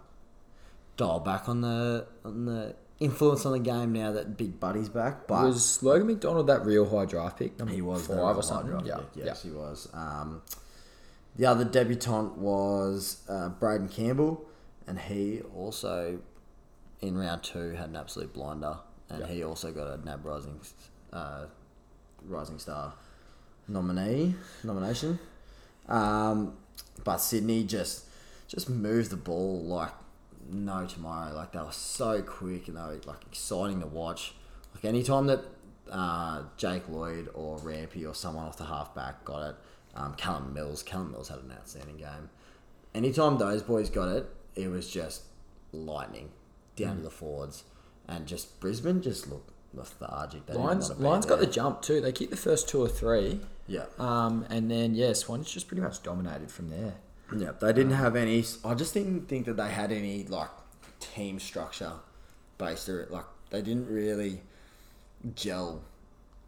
dial 0.96 1.20
back 1.20 1.48
on 1.48 1.62
the 1.62 2.06
on 2.24 2.44
the 2.44 2.74
influence 3.00 3.44
on 3.46 3.52
the 3.52 3.58
game 3.58 3.92
now 3.92 4.12
that 4.12 4.36
Big 4.36 4.60
Buddy's 4.60 4.88
back. 4.88 5.26
But 5.26 5.44
Was 5.46 5.82
Logan 5.82 6.06
McDonald 6.06 6.46
that 6.48 6.64
real 6.66 6.88
high 6.88 7.06
draft 7.06 7.38
pick? 7.38 7.58
He 7.68 7.80
was 7.82 8.06
five 8.06 8.36
or 8.36 8.42
something. 8.42 8.84
Yeah, 8.86 8.96
pick. 9.14 9.24
Yes, 9.24 9.42
he 9.42 9.50
was. 9.50 9.88
Um, 9.94 10.42
the 11.36 11.46
other 11.46 11.64
debutant 11.64 12.36
was 12.38 13.22
uh, 13.28 13.48
Braeden 13.50 13.88
Campbell, 13.88 14.44
and 14.86 14.98
he 14.98 15.40
also 15.56 16.18
in 17.00 17.18
round 17.18 17.42
two 17.42 17.70
had 17.72 17.90
an 17.90 17.96
absolute 17.96 18.32
blinder 18.32 18.78
and 19.10 19.20
Yep. 19.20 19.28
he 19.28 19.44
also 19.44 19.72
got 19.72 19.86
a 19.98 20.04
NAB 20.04 20.24
Rising 20.24 20.60
uh, 21.12 21.46
Rising 22.26 22.58
Star 22.58 22.94
nominee 23.68 24.34
nomination. 24.62 25.18
Um, 25.88 26.56
but 27.02 27.18
Sydney 27.18 27.64
just 27.64 28.04
just 28.48 28.68
moved 28.70 29.10
the 29.10 29.16
ball 29.16 29.62
like 29.62 29.92
no 30.50 30.86
tomorrow. 30.86 31.34
Like 31.34 31.52
they 31.52 31.58
were 31.60 31.72
so 31.72 32.22
quick 32.22 32.68
and 32.68 32.76
they 32.76 32.80
were 32.80 33.00
like 33.06 33.22
exciting 33.30 33.80
to 33.80 33.86
watch. 33.86 34.34
Like 34.74 34.84
anytime 34.84 35.26
that 35.26 35.40
uh, 35.90 36.42
Jake 36.56 36.88
Lloyd 36.88 37.28
or 37.34 37.58
Rampy 37.58 38.06
or 38.06 38.14
someone 38.14 38.46
off 38.46 38.56
the 38.56 38.64
halfback 38.64 39.24
got 39.24 39.50
it, 39.50 39.56
um, 39.94 40.14
Callum 40.14 40.52
Mills. 40.52 40.82
Callum 40.82 41.12
Mills 41.12 41.28
had 41.28 41.38
an 41.38 41.52
outstanding 41.52 41.96
game. 41.96 42.30
Anytime 42.94 43.38
those 43.38 43.62
boys 43.62 43.90
got 43.90 44.08
it, 44.08 44.26
it 44.54 44.68
was 44.68 44.88
just 44.88 45.22
lightning 45.72 46.30
down 46.76 46.96
to 46.96 47.02
the 47.02 47.10
forwards, 47.10 47.64
and 48.08 48.26
just 48.26 48.60
Brisbane 48.60 49.02
just 49.02 49.28
looked 49.28 49.50
lethargic. 49.72 50.46
They 50.46 50.54
Lions, 50.54 50.90
Lions 50.98 51.26
got 51.26 51.40
the 51.40 51.46
jump 51.46 51.82
too. 51.82 52.00
They 52.00 52.12
keep 52.12 52.30
the 52.30 52.36
first 52.36 52.68
two 52.68 52.80
or 52.80 52.88
three, 52.88 53.40
yeah. 53.66 53.86
um, 53.98 54.46
and 54.48 54.70
then 54.70 54.94
yeah, 54.94 55.12
Swans 55.12 55.50
just 55.50 55.68
pretty 55.68 55.82
much 55.82 56.02
dominated 56.02 56.50
from 56.50 56.70
there. 56.70 56.94
Yeah, 57.36 57.52
they 57.60 57.72
didn't 57.72 57.92
have 57.92 58.16
any. 58.16 58.44
I 58.64 58.74
just 58.74 58.94
didn't 58.94 59.28
think 59.28 59.46
that 59.46 59.56
they 59.56 59.70
had 59.70 59.90
any 59.90 60.24
like 60.24 60.50
team 61.00 61.40
structure 61.40 61.92
based 62.58 62.88
or 62.88 63.06
like 63.10 63.24
they 63.50 63.62
didn't 63.62 63.88
really 63.88 64.40
gel 65.34 65.82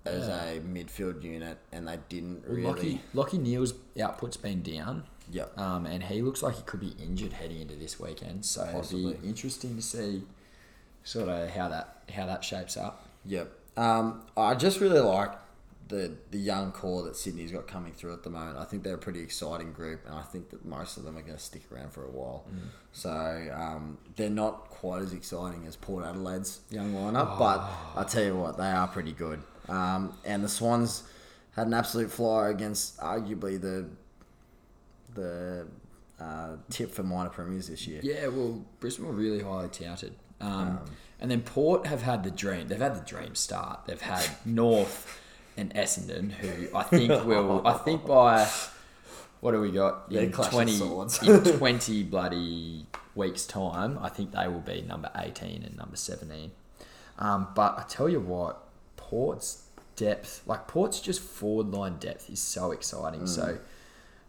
as 0.06 0.28
Yeah. 0.28 0.44
a 0.44 0.60
midfield 0.60 1.22
unit, 1.22 1.58
and 1.72 1.86
they 1.88 1.98
didn't 2.08 2.44
really. 2.46 2.62
Lockie, 2.64 3.00
Lockie 3.14 3.38
Neale's 3.38 3.74
output's 4.00 4.36
been 4.36 4.62
down. 4.62 5.04
Yep. 5.30 5.58
Um, 5.58 5.86
and 5.86 6.04
he 6.04 6.22
looks 6.22 6.42
like 6.42 6.54
he 6.54 6.62
could 6.62 6.80
be 6.80 6.94
injured 7.02 7.32
heading 7.32 7.60
into 7.60 7.74
this 7.74 7.98
weekend. 7.98 8.44
So 8.46 8.62
it'll 8.64 8.80
Possibly. 8.80 9.14
be 9.14 9.28
interesting 9.28 9.74
to 9.76 9.82
see 9.82 10.22
sort 11.04 11.28
of 11.28 11.50
how 11.50 11.68
that 11.68 12.02
how 12.14 12.26
that 12.26 12.44
shapes 12.44 12.76
up. 12.76 13.06
Yep. 13.24 13.52
Um, 13.76 14.22
I 14.36 14.54
just 14.54 14.80
really 14.80 15.00
like 15.00 15.32
the 15.88 16.12
the 16.30 16.38
young 16.38 16.70
core 16.72 17.02
that 17.04 17.16
Sydney's 17.16 17.50
got 17.52 17.66
coming 17.68 17.92
through 17.92 18.12
at 18.12 18.22
the 18.22 18.30
moment. 18.30 18.56
I 18.58 18.64
think 18.64 18.82
they're 18.84 18.94
a 18.94 18.98
pretty 18.98 19.20
exciting 19.20 19.72
group, 19.72 20.00
and 20.06 20.14
I 20.14 20.22
think 20.22 20.50
that 20.50 20.64
most 20.64 20.96
of 20.96 21.04
them 21.04 21.16
are 21.18 21.22
going 21.22 21.36
to 21.36 21.42
stick 21.42 21.62
around 21.72 21.92
for 21.92 22.04
a 22.04 22.10
while. 22.10 22.44
So 22.92 23.10
um, 23.54 23.98
they're 24.16 24.30
not 24.30 24.70
quite 24.70 25.02
as 25.02 25.12
exciting 25.12 25.66
as 25.66 25.76
Port 25.76 26.04
Adelaide's 26.04 26.60
young 26.70 26.92
lineup, 26.94 27.38
but 27.38 27.68
I 27.96 28.04
tell 28.04 28.24
you 28.24 28.36
what, 28.36 28.56
they 28.56 28.70
are 28.70 28.86
pretty 28.88 29.12
good. 29.12 29.40
Um, 29.68 30.14
and 30.24 30.44
the 30.44 30.48
Swans 30.48 31.02
had 31.54 31.66
an 31.66 31.74
absolute 31.74 32.10
flyer 32.10 32.48
against 32.48 32.98
arguably 32.98 33.60
the 33.60 33.86
the 35.14 35.66
uh, 36.20 36.56
tip 36.70 36.92
for 36.92 37.02
minor 37.02 37.30
premiers 37.30 37.68
this 37.68 37.86
year. 37.86 38.00
Yeah, 38.02 38.28
well, 38.28 38.64
Brisbane 38.80 39.06
were 39.06 39.12
really 39.12 39.42
highly 39.42 39.68
touted. 39.68 40.14
Um, 40.40 40.80
and 41.20 41.30
then 41.30 41.40
Port 41.42 41.86
have 41.86 42.02
had 42.02 42.24
the 42.24 42.30
dream. 42.30 42.68
They've 42.68 42.78
had 42.78 42.94
the 42.94 43.04
dream 43.04 43.34
start. 43.34 43.86
They've 43.86 44.00
had 44.00 44.28
North 44.44 45.20
and 45.56 45.74
Essendon, 45.74 46.30
who 46.32 46.74
I 46.76 46.82
think 46.82 47.24
will. 47.24 47.66
I 47.66 47.74
think 47.74 48.06
by 48.06 48.48
what 49.40 49.52
do 49.52 49.60
we 49.60 49.70
got 49.70 50.10
in 50.10 50.32
twenty 50.32 50.78
in 50.78 51.44
twenty 51.58 52.02
bloody 52.02 52.86
weeks 53.14 53.46
time? 53.46 53.98
I 54.00 54.08
think 54.10 54.32
they 54.32 54.48
will 54.48 54.60
be 54.60 54.82
number 54.82 55.10
eighteen 55.16 55.62
and 55.62 55.76
number 55.76 55.96
seventeen. 55.96 56.52
Um, 57.18 57.48
but 57.54 57.78
I 57.78 57.84
tell 57.88 58.10
you 58.10 58.20
what, 58.20 58.65
Port's 59.10 59.62
depth, 59.94 60.42
like 60.46 60.66
Port's 60.66 61.00
just 61.00 61.20
forward 61.20 61.68
line 61.68 61.96
depth, 61.98 62.28
is 62.28 62.40
so 62.40 62.72
exciting. 62.72 63.26
So 63.26 63.58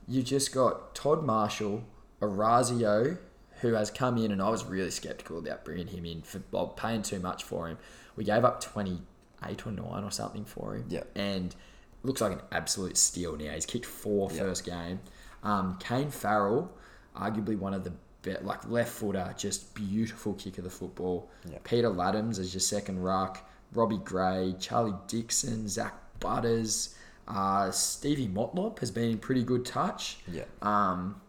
you 0.08 0.22
just 0.24 0.54
got 0.54 0.94
Todd 0.96 1.24
Marshall, 1.24 1.84
Orazio, 2.22 3.18
who 3.62 3.74
has 3.74 3.90
come 3.90 4.18
in, 4.18 4.32
and 4.32 4.42
I 4.42 4.50
was 4.50 4.64
really 4.66 4.92
skeptical 4.92 5.40
about 5.40 5.66
bringing 5.66 5.88
him 5.88 6.06
in 6.06 6.22
for 6.22 6.42
well, 6.52 6.68
paying 6.68 7.02
too 7.02 7.20
much 7.20 7.44
for 7.44 7.68
him. 7.68 7.78
We 8.16 8.24
gave 8.24 8.46
up 8.46 8.62
twenty 8.62 9.02
eight 9.48 9.66
or 9.66 9.72
nine 9.72 10.04
or 10.04 10.12
something 10.12 10.46
for 10.46 10.76
him, 10.76 10.86
Yeah. 10.90 11.04
and 11.16 11.56
looks 12.04 12.22
like 12.22 12.32
an 12.34 12.42
absolute 12.52 12.98
steal 12.98 13.36
now. 13.36 13.52
He's 13.54 13.66
kicked 13.66 13.86
four 13.86 14.30
Yeah. 14.32 14.40
first 14.40 14.64
game. 14.64 15.00
Um, 15.44 15.78
Kane 15.80 16.12
Farrell, 16.12 16.72
arguably 17.16 17.58
one 17.58 17.74
of 17.74 17.84
the 17.84 17.94
best, 18.22 18.44
like 18.44 18.68
left 18.70 18.92
footer, 18.92 19.34
just 19.38 19.74
beautiful 19.76 20.34
kick 20.36 20.58
of 20.60 20.64
the 20.64 20.70
football. 20.70 21.30
Yeah. 21.50 21.58
Peter 21.64 21.90
Ladhams 21.90 22.40
as 22.40 22.54
your 22.54 22.62
second 22.62 23.02
ruck. 23.04 23.47
Robbie 23.74 24.00
Gray, 24.04 24.56
Charlie 24.60 24.96
Dixon, 25.08 25.68
Zach 25.68 25.94
Butters, 26.20 26.96
uh, 27.28 27.72
Stevie 27.72 28.28
Motlop 28.28 28.80
has 28.80 28.92
been 28.92 29.12
in 29.12 29.18
pretty 29.18 29.44
good 29.44 29.66
touch. 29.66 30.18
Yeah. 30.32 30.46
Um, 30.62 31.22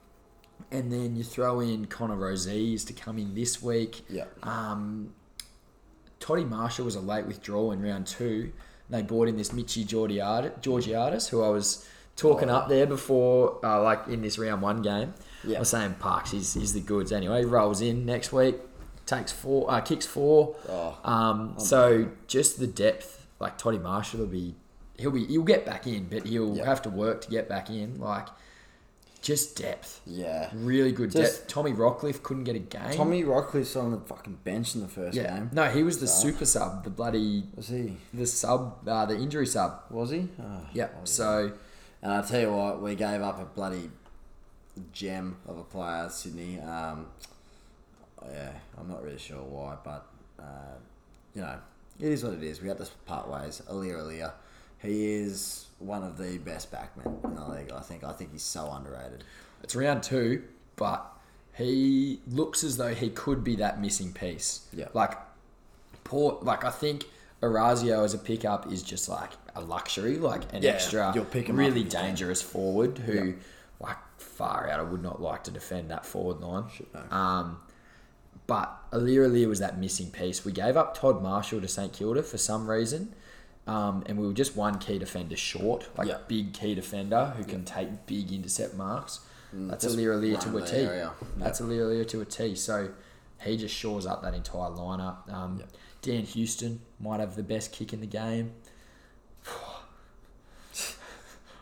and 0.70 0.92
then 0.92 1.16
you 1.16 1.24
throw 1.24 1.60
in 1.60 1.86
Connor 1.86 2.16
Rozee's 2.16 2.84
to 2.84 2.92
come 2.92 3.18
in 3.18 3.34
this 3.34 3.62
week. 3.62 4.02
Yeah. 4.08 4.24
Um, 4.42 5.14
Toddy 6.20 6.44
Marshall 6.44 6.84
was 6.84 6.94
a 6.94 7.00
late 7.00 7.26
withdrawal 7.26 7.72
in 7.72 7.82
round 7.82 8.06
two. 8.06 8.52
They 8.90 9.02
brought 9.02 9.28
in 9.28 9.36
this 9.36 9.52
Mitchy 9.52 9.84
Georgiadis, 9.84 11.28
who 11.28 11.42
I 11.42 11.48
was 11.48 11.86
talking 12.16 12.50
up 12.50 12.68
there 12.68 12.86
before, 12.86 13.64
uh, 13.64 13.82
like 13.82 14.08
in 14.08 14.22
this 14.22 14.38
round 14.38 14.62
one 14.62 14.82
game. 14.82 15.14
Yeah. 15.44 15.56
I 15.56 15.60
was 15.60 15.70
saying 15.70 15.94
Parks, 16.00 16.32
he's, 16.32 16.54
he's 16.54 16.72
the 16.72 16.80
goods 16.80 17.12
anyway. 17.12 17.44
Rolls 17.44 17.80
in 17.80 18.04
next 18.04 18.32
week, 18.32 18.56
takes 19.08 19.32
four, 19.32 19.70
uh, 19.70 19.80
kicks 19.80 20.06
four. 20.06 20.54
Oh, 20.68 20.98
Um, 21.04 21.54
so 21.58 22.08
just 22.26 22.58
the 22.60 22.66
depth, 22.66 23.26
like 23.40 23.56
Toddy 23.58 23.78
Marshall 23.78 24.20
will 24.20 24.26
be, 24.26 24.54
he'll 24.98 25.10
be, 25.10 25.24
he'll 25.26 25.42
get 25.42 25.64
back 25.66 25.86
in, 25.86 26.04
but 26.08 26.26
he'll 26.26 26.56
Yeah. 26.56 26.64
have 26.66 26.82
to 26.82 26.90
work 26.90 27.22
to 27.22 27.30
get 27.30 27.48
back 27.48 27.70
in. 27.70 27.98
Like, 28.00 28.28
just 29.20 29.56
depth, 29.56 30.00
Yeah. 30.06 30.48
really 30.54 30.92
good 30.92 31.10
Just- 31.10 31.40
depth. 31.40 31.48
Tommy 31.48 31.72
Rockliff 31.72 32.22
couldn't 32.22 32.44
get 32.44 32.54
a 32.54 32.60
game. 32.60 32.92
Tommy 32.92 33.24
Rockliff's 33.24 33.74
on 33.74 33.90
the 33.90 33.98
fucking 33.98 34.38
bench 34.44 34.74
in 34.76 34.80
the 34.80 34.88
first 34.88 35.16
yeah, 35.16 35.34
game. 35.36 35.50
no, 35.52 35.64
he 35.70 35.82
was 35.82 35.98
the 35.98 36.06
So- 36.06 36.28
super 36.28 36.44
sub, 36.44 36.84
the 36.84 36.90
bloody 36.90 37.44
Was 37.56 37.68
he? 37.68 37.96
the 38.14 38.26
sub, 38.26 38.86
uh, 38.86 39.06
the 39.06 39.16
injury 39.16 39.46
sub. 39.46 39.80
Was 39.90 40.10
he? 40.10 40.28
Oh, 40.40 40.60
Yep. 40.72 41.00
was 41.00 41.10
he? 41.10 41.14
So 41.16 41.52
And 42.00 42.12
I 42.12 42.22
tell 42.22 42.40
you 42.40 42.52
what, 42.52 42.80
we 42.80 42.94
gave 42.94 43.20
up 43.22 43.40
a 43.40 43.44
bloody 43.44 43.90
gem 44.92 45.36
of 45.48 45.58
a 45.58 45.64
player, 45.64 46.08
Sydney. 46.08 46.60
Um, 46.60 47.06
yeah, 48.30 48.50
I'm 48.78 48.88
not 48.88 49.02
really 49.02 49.18
sure 49.18 49.42
why, 49.42 49.76
but 49.84 50.06
uh, 50.38 50.76
you 51.34 51.42
know, 51.42 51.58
it 52.00 52.08
is 52.12 52.24
what 52.24 52.34
it 52.34 52.42
is. 52.42 52.60
We 52.60 52.68
had 52.68 52.78
to 52.78 52.86
part 53.06 53.28
ways. 53.28 53.62
Aliir 53.70 53.96
Aliir, 53.98 54.32
he 54.80 55.12
is 55.14 55.66
one 55.78 56.02
of 56.02 56.16
the 56.18 56.38
best 56.38 56.70
backmen 56.72 57.24
in 57.24 57.34
the 57.34 57.44
league. 57.48 57.70
I 57.72 57.80
think. 57.80 58.04
I 58.04 58.12
think 58.12 58.32
he's 58.32 58.42
so 58.42 58.70
underrated. 58.70 59.24
it's 59.62 59.74
round 59.76 60.02
two, 60.02 60.42
but 60.76 61.06
he 61.56 62.20
looks 62.28 62.62
as 62.64 62.76
though 62.76 62.94
he 62.94 63.10
could 63.10 63.42
be 63.42 63.56
that 63.56 63.80
missing 63.80 64.12
piece. 64.12 64.66
Yeah. 64.72 64.88
Like 64.94 65.14
Port, 66.04 66.44
like 66.44 66.64
I 66.64 66.70
think 66.70 67.04
Orazio 67.42 68.04
as 68.04 68.14
a 68.14 68.18
pickup 68.18 68.70
is 68.72 68.82
just 68.82 69.08
like 69.08 69.30
a 69.56 69.60
luxury, 69.60 70.16
like 70.18 70.52
an 70.52 70.62
Yeah, 70.62 70.70
extra, 70.70 71.12
you'll 71.14 71.24
pick 71.24 71.50
up 71.50 71.56
really 71.56 71.80
if 71.82 71.88
dangerous 71.90 72.40
forward 72.40 72.98
who, 72.98 73.12
Yeah. 73.12 73.32
like 73.80 73.96
far 74.18 74.68
out, 74.70 74.78
I 74.80 74.84
would 74.84 75.02
not 75.02 75.20
like 75.20 75.44
to 75.44 75.50
defend 75.50 75.90
that 75.90 76.06
forward 76.06 76.40
line. 76.40 76.64
Shit, 76.76 76.88
no. 76.94 77.16
Um, 77.16 77.58
but 78.48 78.90
Aliir 78.90 79.28
Aliir 79.28 79.46
was 79.46 79.60
that 79.60 79.78
missing 79.78 80.10
piece. 80.10 80.44
We 80.44 80.50
gave 80.50 80.76
up 80.76 80.96
Todd 80.98 81.22
Marshall 81.22 81.60
to 81.60 81.68
St 81.68 81.92
Kilda 81.92 82.24
for 82.24 82.38
some 82.38 82.68
reason. 82.68 83.14
Um, 83.68 84.02
and 84.06 84.18
we 84.18 84.26
were 84.26 84.32
just 84.32 84.56
one 84.56 84.78
key 84.78 84.98
defender 84.98 85.36
short, 85.36 85.90
like 85.98 86.08
Yeah. 86.08 86.18
big 86.26 86.54
key 86.54 86.74
defender 86.74 87.34
who 87.36 87.44
can 87.44 87.66
take 87.66 88.06
big 88.06 88.32
intercept 88.32 88.74
marks. 88.74 89.20
That's 89.52 89.84
Mm, 89.84 89.88
just 89.88 89.96
Aliir 89.98 90.14
Aliir 90.18 90.40
to 90.40 90.56
a 90.56 90.62
T. 90.66 90.76
area. 90.76 91.12
That's 91.36 91.60
Aliir 91.60 91.82
Aliir 91.86 92.08
to 92.08 92.22
a 92.22 92.24
T. 92.24 92.54
So 92.54 92.88
he 93.42 93.58
just 93.58 93.74
shores 93.74 94.06
up 94.06 94.22
that 94.22 94.32
entire 94.34 94.70
lineup. 94.70 95.30
Um, 95.30 95.58
Yeah. 95.60 95.66
Dan 96.00 96.22
Houston 96.24 96.80
might 96.98 97.20
have 97.20 97.36
the 97.36 97.42
best 97.42 97.70
kick 97.72 97.92
in 97.92 98.00
the 98.00 98.06
game. 98.06 98.52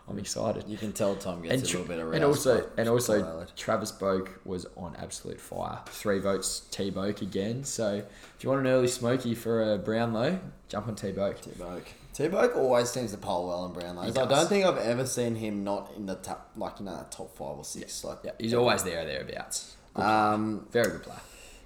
I'm 0.09 0.19
excited. 0.19 0.65
You 0.69 0.77
can 0.77 0.93
tell 0.93 1.17
Tom 1.17 1.43
gets 1.43 1.55
And, 1.55 1.63
a 1.63 1.67
little 1.67 1.85
bit 1.85 1.99
of 1.99 2.13
and 2.13 2.25
also, 2.25 2.71
and 2.77 2.89
also, 2.89 3.47
Travis 3.57 3.91
Boak 3.91 4.29
was 4.45 4.65
on 4.77 4.95
absolute 4.97 5.41
fire. 5.41 5.81
Three 5.87 6.21
votes 6.21 6.61
T 6.71 6.91
Boak 6.93 7.23
again. 7.23 7.65
So 7.65 7.95
if 8.37 8.45
you 8.45 8.51
want 8.51 8.61
an 8.61 8.69
early 8.73 8.87
smoky 8.89 9.35
for 9.35 9.73
a 9.75 9.79
Brownlow, 9.79 10.39
jump 10.69 10.87
on 10.87 10.95
T 10.95 11.09
Boak. 11.11 11.41
T-Boak. 11.41 11.83
T-Boak 12.15 12.57
always 12.57 12.89
seems 12.89 13.11
to 13.13 13.19
poll 13.19 13.49
well 13.49 13.67
in 13.67 13.73
Brownlows. 13.73 14.15
He 14.15 14.21
I 14.21 14.27
don't 14.27 14.49
think 14.49 14.65
I've 14.65 14.79
ever 14.79 15.05
seen 15.05 15.35
him 15.35 15.65
not 15.65 15.93
in 15.97 16.07
the 16.07 16.15
top, 16.15 16.51
like 16.57 16.79
you 16.79 16.87
know, 16.87 17.05
top 17.11 17.37
five 17.37 17.59
or 17.59 17.65
six. 17.65 18.05
Like, 18.05 18.19
Yeah, 18.25 18.31
he's 18.39 18.55
always 18.55 18.85
there 18.85 19.03
or 19.03 19.05
thereabouts. 19.05 19.77
Um, 19.97 20.67
Very 20.71 20.93
good 20.93 21.03
player. 21.03 21.21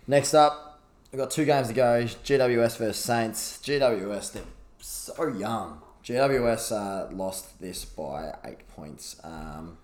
next 0.07 0.35
up, 0.35 0.81
we've 1.13 1.21
got 1.21 1.31
two 1.31 1.45
games 1.45 1.69
to 1.69 1.75
go. 1.75 2.05
GWS 2.25 2.79
versus 2.79 2.97
Saints. 2.97 3.61
GWS, 3.63 4.33
they're 4.33 4.43
so 4.81 5.29
young. 5.29 5.83
GWS 6.05 6.73
uh, 6.73 7.13
lost 7.15 7.61
this 7.61 7.85
by 7.85 8.35
eight 8.45 8.67
points. 8.75 9.17
Um, 9.23 9.77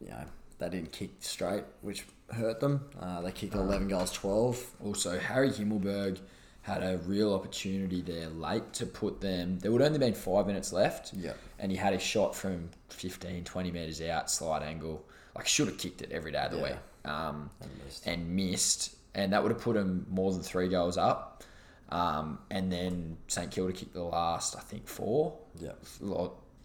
you 0.00 0.08
know, 0.08 0.24
they 0.58 0.68
didn't 0.70 0.92
kick 0.92 1.10
straight, 1.20 1.64
which 1.82 2.04
hurt 2.32 2.60
them. 2.60 2.84
Uh, 3.00 3.20
they 3.20 3.32
kicked 3.32 3.54
11 3.54 3.88
goals, 3.88 4.12
12. 4.12 4.64
Also, 4.84 5.18
Harry 5.18 5.50
Himmelberg 5.50 6.18
had 6.62 6.82
a 6.82 6.98
real 7.06 7.32
opportunity 7.32 8.00
there 8.02 8.28
late 8.28 8.72
to 8.74 8.86
put 8.86 9.20
them. 9.20 9.58
There 9.58 9.72
would 9.72 9.82
only 9.82 9.98
been 9.98 10.14
five 10.14 10.46
minutes 10.46 10.72
left. 10.72 11.14
Yeah. 11.14 11.32
And 11.58 11.70
he 11.72 11.78
had 11.78 11.94
a 11.94 11.98
shot 11.98 12.34
from 12.36 12.70
15, 12.90 13.44
20 13.44 13.70
metres 13.70 14.00
out, 14.02 14.30
slide 14.30 14.62
angle. 14.62 15.04
Like, 15.34 15.46
should 15.46 15.68
have 15.68 15.78
kicked 15.78 16.02
it 16.02 16.10
every 16.12 16.32
day 16.32 16.38
of 16.44 16.52
the 16.52 16.58
Yeah. 16.58 16.62
week. 16.64 16.76
Um, 17.10 17.50
And 17.60 17.70
missed. 17.84 18.06
and 18.06 18.36
missed. 18.36 18.94
And 19.14 19.32
that 19.32 19.42
would 19.42 19.52
have 19.52 19.60
put 19.60 19.76
him 19.76 20.06
more 20.10 20.32
than 20.32 20.42
three 20.42 20.68
goals 20.68 20.98
up. 20.98 21.42
Um, 21.90 22.38
and 22.50 22.70
then 22.70 23.16
St 23.28 23.50
Kilda 23.50 23.72
kicked 23.72 23.94
the 23.94 24.02
last, 24.02 24.56
I 24.56 24.60
think, 24.60 24.88
four. 24.88 25.38
Yeah. 25.58 25.72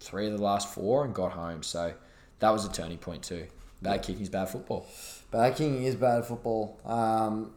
Three 0.00 0.26
of 0.26 0.36
the 0.36 0.42
last 0.42 0.72
four 0.72 1.04
and 1.04 1.14
got 1.14 1.32
home. 1.32 1.62
So 1.62 1.94
that 2.40 2.50
was 2.50 2.64
a 2.66 2.72
turning 2.72 2.98
point 2.98 3.22
too. 3.22 3.46
Bad 3.80 4.02
kicking 4.02 4.22
is 4.22 4.28
bad 4.28 4.48
football. 4.48 4.86
Bad 5.30 5.56
kicking 5.56 5.84
is 5.84 5.94
bad 5.94 6.24
football. 6.24 6.78
Um, 6.84 7.52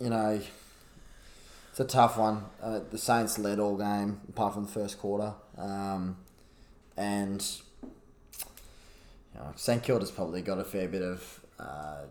you 0.00 0.10
know, 0.10 0.40
it's 1.70 1.80
a 1.80 1.84
tough 1.84 2.18
one. 2.18 2.44
Uh, 2.62 2.80
the 2.90 2.98
Saints 2.98 3.38
led 3.38 3.58
all 3.58 3.76
game 3.76 4.20
apart 4.28 4.54
from 4.54 4.64
the 4.64 4.70
first 4.70 4.98
quarter, 4.98 5.34
um, 5.56 6.16
and 6.96 7.44
you 9.34 9.40
know, 9.40 9.52
St 9.54 9.82
Kilda's 9.82 10.10
probably 10.10 10.42
got 10.42 10.58
a 10.58 10.64
fair 10.64 10.88
bit 10.88 11.02
of 11.02 11.40
uh, 11.60 12.02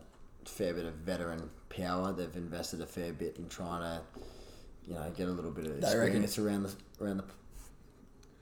fair 0.46 0.74
bit 0.74 0.86
of 0.86 0.94
veteran 0.94 1.50
power. 1.70 2.14
They've 2.14 2.36
invested 2.36 2.82
a 2.82 2.86
fair 2.86 3.12
bit 3.12 3.38
in 3.38 3.50
trying 3.50 3.82
to, 3.82 4.02
you 4.88 4.94
know, 4.96 5.12
get 5.16 5.28
a 5.28 5.32
little 5.32 5.52
bit 5.52 5.66
of 5.66 5.82
They 5.82 5.98
reckon- 5.98 6.24
experience 6.24 6.38
around 6.40 6.64
the 6.64 7.04
around 7.04 7.18
the 7.18 7.24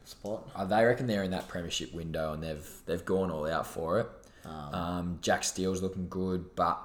spot. 0.05 0.47
Uh, 0.55 0.65
they 0.65 0.83
reckon 0.85 1.07
they're 1.07 1.23
in 1.23 1.31
that 1.31 1.47
premiership 1.47 1.93
window 1.93 2.33
and 2.33 2.43
they've 2.43 2.69
they've 2.85 3.03
gone 3.05 3.31
all 3.31 3.47
out 3.49 3.67
for 3.67 3.99
it. 3.99 4.07
Um, 4.45 5.17
Jack 5.21 5.43
Steele's 5.43 5.81
looking 5.81 6.07
good, 6.07 6.55
but 6.55 6.79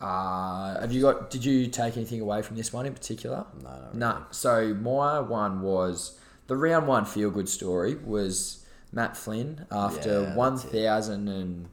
uh, 0.00 0.80
have 0.80 0.90
you 0.92 1.00
got? 1.02 1.30
Did 1.30 1.44
you 1.44 1.68
take 1.68 1.96
anything 1.96 2.20
away 2.20 2.42
from 2.42 2.56
this 2.56 2.72
one 2.72 2.84
in 2.84 2.92
particular? 2.92 3.46
No, 3.62 3.88
No. 3.94 4.22
So 4.32 4.74
my 4.74 5.20
one 5.20 5.62
was 5.62 6.18
the 6.48 6.56
round 6.56 6.88
one 6.88 7.04
feel 7.04 7.30
good 7.30 7.48
story 7.48 7.94
was 7.94 8.64
Matt 8.92 9.16
Flynn 9.16 9.66
after 9.70 10.22
that's 10.22 10.36
one 10.36 10.58
thousand 10.58 11.28
and 11.28 11.68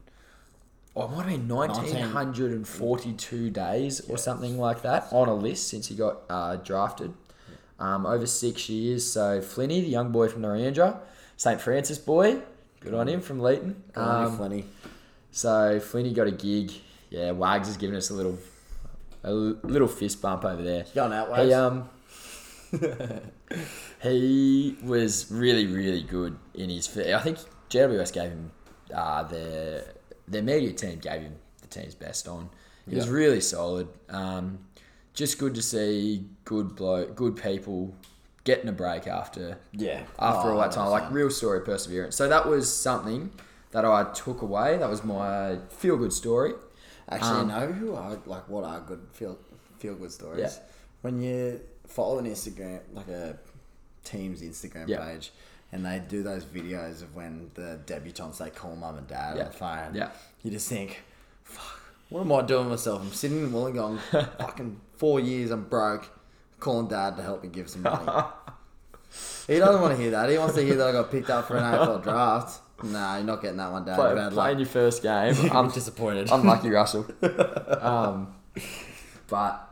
oh, 0.96 1.06
what 1.06 1.26
I 1.26 1.30
mean, 1.30 1.48
nineteen 1.48 1.96
hundred 1.96 2.52
and 2.52 2.66
forty-two 2.66 3.50
days 3.50 4.00
or 4.08 4.16
something 4.18 4.58
like 4.58 4.82
that 4.82 5.06
on 5.12 5.28
a 5.28 5.34
list 5.34 5.68
since 5.68 5.88
he 5.88 5.94
got 5.94 6.18
uh, 6.30 6.56
drafted. 6.56 7.12
Um, 7.78 8.06
over 8.06 8.26
six 8.26 8.68
years. 8.68 9.04
So 9.10 9.40
Flinny, 9.40 9.80
the 9.82 9.88
young 9.88 10.12
boy 10.12 10.28
from 10.28 10.42
Narrandera, 10.42 10.98
St 11.36 11.60
Francis 11.60 11.98
boy, 11.98 12.40
good 12.80 12.94
on 12.94 13.08
him 13.08 13.20
from 13.20 13.40
Leeton. 13.40 13.74
Good 13.92 14.00
Um, 14.00 14.38
Flinny. 14.38 14.64
so 15.32 15.80
Flinny 15.80 16.14
got 16.14 16.28
a 16.28 16.30
gig. 16.32 16.70
Yeah, 17.10 17.32
Wags 17.32 17.68
is 17.68 17.76
giving 17.76 17.96
us 17.96 18.10
a 18.10 18.14
little, 18.14 18.38
a 19.24 19.32
little 19.32 19.88
fist 19.88 20.22
bump 20.22 20.44
over 20.44 20.62
there. 20.62 20.84
Going 20.94 21.12
out, 21.12 21.26
He 21.26 21.32
Wags. 21.48 21.52
um, 21.54 21.88
he 24.02 24.76
was 24.82 25.30
really 25.30 25.66
really 25.66 26.02
good 26.02 26.36
in 26.54 26.70
his. 26.70 26.88
I 26.96 27.18
think 27.18 27.38
GWS 27.70 28.12
gave 28.12 28.30
him 28.30 28.50
uh, 28.94 29.22
their 29.24 29.84
their 30.32 30.42
media 30.42 30.72
team 30.72 30.98
gave 30.98 31.22
him 31.22 31.34
the 31.60 31.68
team's 31.68 31.94
best 31.94 32.26
on. 32.28 32.48
He 32.88 32.96
was 32.96 33.08
really 33.08 33.40
solid. 33.40 33.88
Um, 34.08 34.58
just 35.14 35.38
good 35.38 35.54
to 35.54 35.62
see 35.62 36.26
good 36.44 36.74
blow, 36.74 37.06
good 37.06 37.36
people 37.36 37.94
getting 38.44 38.68
a 38.68 38.72
break 38.72 39.06
after 39.06 39.58
Yeah. 39.72 40.02
after 40.18 40.48
Oh, 40.48 40.54
all 40.54 40.60
that 40.60 40.72
time. 40.72 40.90
Like 40.90 41.10
real 41.12 41.30
story 41.30 41.58
of 41.58 41.64
perseverance. 41.64 42.16
So 42.16 42.28
that 42.28 42.48
was 42.48 42.72
something 42.74 43.30
that 43.70 43.84
I 43.84 44.10
took 44.12 44.42
away. 44.42 44.78
That 44.78 44.90
was 44.90 45.04
my 45.04 45.58
feel 45.68 45.96
good 45.96 46.12
story. 46.12 46.54
Actually, 47.08 47.30
Um, 47.30 47.48
you 47.50 47.54
know 47.54 47.72
who 47.72 47.94
are 47.94 48.18
like 48.26 48.48
what 48.48 48.64
are 48.64 48.80
good 48.80 49.06
feel 49.12 49.38
feel 49.78 49.94
good 49.94 50.10
stories? 50.12 50.40
Yeah. 50.40 50.62
When 51.02 51.20
you 51.20 51.60
follow 51.86 52.18
an 52.18 52.26
Instagram 52.26 52.80
like 52.92 53.08
a 53.08 53.38
team's 54.02 54.40
Instagram 54.42 54.88
Yeah. 54.88 55.04
page 55.04 55.32
and 55.72 55.84
they 55.84 56.00
do 56.06 56.22
those 56.22 56.44
videos 56.44 57.02
of 57.02 57.14
when 57.14 57.50
the 57.54 57.80
debutantes 57.86 58.38
they 58.38 58.50
call 58.50 58.76
mum 58.76 58.98
and 58.98 59.08
dad 59.08 59.36
Yeah. 59.36 59.44
on 59.44 59.48
the 59.50 59.56
phone. 59.56 59.94
Yeah. 59.94 60.10
You 60.42 60.50
just 60.50 60.68
think, 60.68 61.02
fuck, 61.44 61.80
what 62.10 62.20
am 62.20 62.32
I 62.32 62.42
doing 62.42 62.68
myself? 62.68 63.00
I'm 63.02 63.12
sitting 63.12 63.38
in 63.44 63.50
Wollongong 63.50 63.98
fucking 64.38 64.80
four 64.96 65.18
years, 65.20 65.50
I'm 65.50 65.64
broke, 65.64 66.06
calling 66.60 66.88
dad 66.88 67.16
to 67.16 67.22
help 67.22 67.42
me 67.42 67.48
give 67.48 67.68
some 67.70 67.82
money. 67.82 68.04
he 69.46 69.58
doesn't 69.58 69.80
want 69.80 69.96
to 69.96 70.00
hear 70.02 70.10
that. 70.12 70.28
He 70.30 70.38
wants 70.38 70.54
to 70.56 70.62
hear 70.62 70.76
that 70.76 70.88
I 70.88 70.92
got 70.92 71.10
picked 71.10 71.30
up 71.30 71.48
for 71.48 71.56
an 71.56 71.62
AFL 71.64 72.02
draft. 72.04 72.60
Nah, 72.84 73.16
you're 73.16 73.24
not 73.24 73.40
getting 73.40 73.58
that 73.58 73.70
one, 73.70 73.84
Dad. 73.84 73.94
Play, 73.94 74.14
Bad 74.14 74.32
playing 74.32 74.58
luck. 74.58 74.66
your 74.66 74.66
first 74.68 75.02
game. 75.04 75.36
I'm 75.52 75.70
disappointed. 75.70 76.28
unlucky, 76.32 76.68
Russell. 76.68 77.06
Um, 77.80 78.34
but 79.28 79.68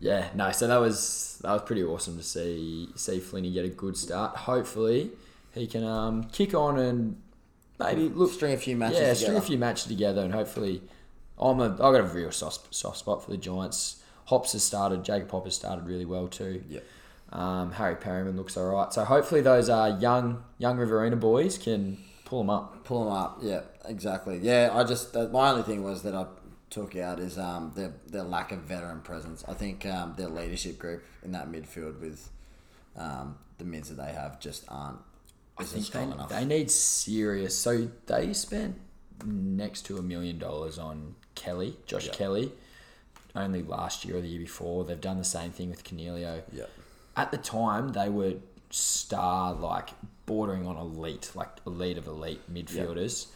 yeah, 0.00 0.28
no. 0.34 0.50
So 0.52 0.66
that 0.66 0.78
was 0.78 1.38
that 1.42 1.52
was 1.52 1.62
pretty 1.62 1.84
awesome 1.84 2.16
to 2.16 2.22
see 2.22 2.88
see 2.96 3.18
Flinny 3.20 3.52
get 3.52 3.66
a 3.66 3.68
good 3.68 3.96
start. 3.96 4.36
Hopefully, 4.36 5.10
he 5.56 5.66
can 5.66 5.84
um, 5.84 6.24
kick 6.24 6.54
on 6.54 6.78
and 6.78 7.20
maybe 7.78 8.08
look. 8.08 8.32
string 8.32 8.52
a 8.52 8.56
few 8.56 8.76
matches 8.76 8.98
yeah, 8.98 9.04
together. 9.04 9.20
string 9.20 9.36
a 9.36 9.40
few 9.40 9.58
matches 9.58 9.84
together, 9.84 10.22
and 10.22 10.32
hopefully, 10.32 10.82
I'm 11.38 11.60
a 11.60 11.72
I 11.74 11.76
got 11.76 12.00
a 12.00 12.02
real 12.02 12.30
soft 12.30 12.74
soft 12.74 12.98
spot 12.98 13.24
for 13.24 13.30
the 13.30 13.36
Giants. 13.36 14.02
Hops 14.26 14.52
has 14.52 14.62
started. 14.62 15.04
Jacob 15.04 15.30
Hop 15.30 15.44
has 15.44 15.54
started 15.54 15.86
really 15.86 16.04
well 16.04 16.28
too. 16.28 16.62
Yep. 16.68 16.84
Um, 17.32 17.72
Harry 17.72 17.96
Perryman 17.96 18.36
looks 18.36 18.56
all 18.56 18.66
right. 18.66 18.92
So 18.92 19.04
hopefully 19.04 19.40
those 19.40 19.68
uh, 19.68 19.98
young 20.00 20.44
young 20.58 20.76
Riverina 20.76 21.16
boys 21.16 21.58
can 21.58 21.98
pull 22.24 22.40
them 22.40 22.50
up. 22.50 22.84
Pull 22.84 23.04
them 23.04 23.12
up. 23.12 23.38
Yeah, 23.42 23.60
exactly. 23.84 24.38
Yeah, 24.38 24.70
I 24.72 24.84
just 24.84 25.14
my 25.14 25.50
only 25.50 25.62
thing 25.62 25.82
was 25.82 26.02
that 26.02 26.14
I 26.14 26.26
took 26.68 26.96
out 26.96 27.20
is 27.20 27.38
um 27.38 27.72
their 27.74 27.94
their 28.06 28.24
lack 28.24 28.52
of 28.52 28.60
veteran 28.60 29.00
presence. 29.00 29.44
I 29.48 29.54
think 29.54 29.86
um, 29.86 30.14
their 30.16 30.28
leadership 30.28 30.78
group 30.78 31.04
in 31.22 31.32
that 31.32 31.50
midfield 31.50 32.00
with 32.00 32.30
um, 32.96 33.36
the 33.58 33.64
mids 33.64 33.88
that 33.88 33.96
they 33.96 34.12
have 34.12 34.40
just 34.40 34.64
aren't 34.68 34.98
I 35.58 35.64
think 35.64 35.86
they, 35.90 36.02
enough. 36.02 36.28
they 36.28 36.44
need 36.44 36.70
serious. 36.70 37.56
So 37.56 37.88
they 38.06 38.32
spent 38.34 38.76
next 39.24 39.82
to 39.86 39.96
a 39.98 40.02
million 40.02 40.38
dollars 40.38 40.78
on 40.78 41.14
Kelly, 41.34 41.76
Josh 41.86 42.06
Yeah. 42.06 42.12
Kelly, 42.12 42.52
only 43.34 43.62
last 43.62 44.04
year 44.04 44.18
or 44.18 44.20
the 44.20 44.28
year 44.28 44.40
before. 44.40 44.84
They've 44.84 45.00
done 45.00 45.18
the 45.18 45.24
same 45.24 45.50
thing 45.50 45.70
with 45.70 45.84
Coniglio. 45.84 46.42
yeah. 46.52 46.64
At 47.16 47.30
the 47.30 47.38
time, 47.38 47.92
they 47.92 48.10
were 48.10 48.34
star, 48.70 49.54
like 49.54 49.90
bordering 50.26 50.66
on 50.66 50.76
elite, 50.76 51.30
like 51.34 51.48
elite 51.66 51.96
of 51.96 52.06
elite 52.06 52.40
midfielders. 52.52 53.28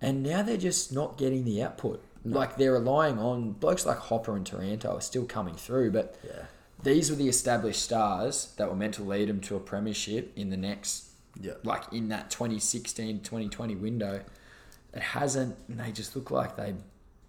And 0.00 0.22
now 0.22 0.42
they're 0.42 0.56
just 0.56 0.92
not 0.92 1.18
getting 1.18 1.44
the 1.44 1.62
output. 1.62 2.04
Like 2.24 2.56
they're 2.56 2.72
relying 2.72 3.18
on 3.18 3.52
blokes 3.52 3.86
like 3.86 3.98
Hopper 3.98 4.36
and 4.36 4.44
Taranto 4.44 4.96
are 4.96 5.00
still 5.00 5.24
coming 5.24 5.54
through, 5.54 5.92
but 5.92 6.16
Yeah. 6.24 6.42
these 6.82 7.10
were 7.10 7.16
the 7.16 7.28
established 7.28 7.82
stars 7.82 8.52
that 8.56 8.68
were 8.68 8.74
meant 8.76 8.94
to 8.94 9.02
lead 9.02 9.28
them 9.28 9.40
to 9.42 9.56
a 9.56 9.60
premiership 9.60 10.32
in 10.36 10.50
the 10.50 10.56
next 10.56 11.04
Yeah. 11.40 11.52
like 11.64 11.84
in 11.92 12.08
that 12.08 12.30
2016 12.30 13.20
2020 13.20 13.76
window 13.76 14.22
it 14.92 15.02
hasn't 15.02 15.56
and 15.68 15.78
they 15.78 15.92
just 15.92 16.16
look 16.16 16.30
like 16.30 16.56
they 16.56 16.74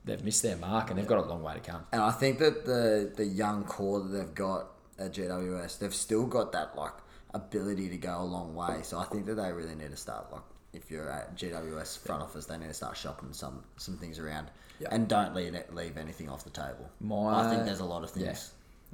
they've 0.05 0.23
missed 0.23 0.41
their 0.43 0.55
mark 0.57 0.89
and 0.89 0.97
they've 0.97 1.07
got 1.07 1.19
a 1.19 1.27
long 1.27 1.43
way 1.43 1.53
to 1.53 1.59
come 1.59 1.85
And 1.91 2.01
I 2.01 2.11
think 2.11 2.39
that 2.39 2.65
the 2.65 3.11
the 3.15 3.25
young 3.25 3.63
core 3.65 3.99
that 3.99 4.07
they've 4.09 4.33
got 4.35 4.67
at 4.97 5.13
GWS, 5.13 5.79
they've 5.79 5.93
still 5.95 6.25
got 6.25 6.51
that 6.51 6.75
like 6.75 6.91
ability 7.33 7.87
to 7.89 7.97
go 7.97 8.19
a 8.21 8.23
long 8.23 8.53
way. 8.55 8.79
So 8.83 8.97
I 8.99 9.05
think 9.05 9.25
that 9.27 9.35
they 9.35 9.51
really 9.51 9.75
need 9.75 9.91
to 9.91 9.97
start 9.97 10.31
like 10.31 10.41
if 10.73 10.91
you're 10.91 11.09
at 11.09 11.35
GWS 11.37 11.99
front 11.99 12.21
office, 12.21 12.45
they 12.45 12.57
need 12.57 12.67
to 12.67 12.73
start 12.73 12.97
shopping 12.97 13.31
some 13.33 13.63
some 13.77 13.95
things 13.97 14.19
around 14.19 14.47
and 14.91 15.07
don't 15.07 15.33
leave 15.35 15.55
leave 15.71 15.97
anything 15.97 16.29
off 16.29 16.43
the 16.43 16.49
table. 16.49 16.89
My- 16.99 17.45
I 17.45 17.49
think 17.49 17.65
there's 17.65 17.79
a 17.79 17.85
lot 17.85 18.03
of 18.03 18.09
things. 18.11 18.51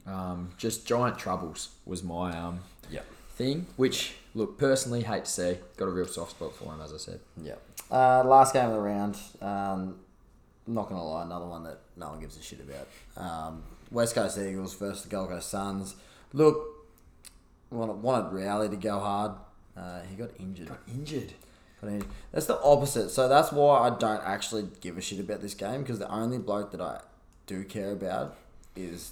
Yeah. 0.07 0.13
um, 0.31 0.51
just 0.57 0.85
giant 0.85 1.17
troubles 1.17 1.69
was 1.85 2.03
my 2.03 2.35
um, 2.37 2.59
Yeah. 2.91 3.01
Thing 3.35 3.67
which 3.75 4.15
look 4.33 4.57
personally 4.57 5.03
hate 5.03 5.25
to 5.25 5.31
see 5.31 5.57
got 5.77 5.85
a 5.85 5.91
real 5.91 6.07
soft 6.07 6.31
spot 6.31 6.55
for 6.55 6.73
him 6.73 6.81
as 6.81 6.93
i 6.93 6.97
said 6.97 7.19
Yeah. 7.41 7.55
Uh, 7.91 8.23
last 8.25 8.53
game 8.53 8.65
of 8.65 8.73
the 8.73 8.79
round. 8.79 9.15
Um, 9.41 9.99
not 10.65 10.89
gonna 10.89 11.03
lie, 11.07 11.23
another 11.23 11.45
one 11.45 11.63
that 11.65 11.77
no 11.95 12.09
one 12.09 12.19
gives 12.19 12.35
a 12.37 12.41
shit 12.41 12.59
about. 12.59 12.87
Um, 13.15 13.63
West 13.91 14.15
Coast 14.15 14.37
Eagles 14.39 14.73
versus 14.73 15.03
the 15.03 15.09
Gold 15.09 15.29
Coast 15.29 15.49
Suns. 15.49 15.95
Look, 16.33 16.65
wanted, 17.69 18.01
wanted 18.01 18.33
Rowley 18.33 18.69
to 18.69 18.75
go 18.75 18.99
hard. 18.99 19.33
Uh, 19.77 20.01
he 20.09 20.15
got 20.15 20.31
injured. 20.39 20.71
injured 20.87 21.33
Got 21.81 21.91
injured. 21.91 22.09
That's 22.31 22.47
the 22.47 22.59
opposite. 22.61 23.09
So 23.09 23.27
that's 23.27 23.51
why 23.51 23.87
I 23.87 23.89
don't 23.91 24.23
actually 24.23 24.67
give 24.81 24.97
a 24.97 25.01
shit 25.01 25.19
about 25.19 25.41
this 25.41 25.53
game 25.53 25.81
because 25.81 25.99
the 25.99 26.11
only 26.11 26.39
bloke 26.39 26.71
that 26.71 26.81
I 26.81 27.01
do 27.45 27.63
care 27.63 27.91
about 27.91 28.35
is 28.75 29.11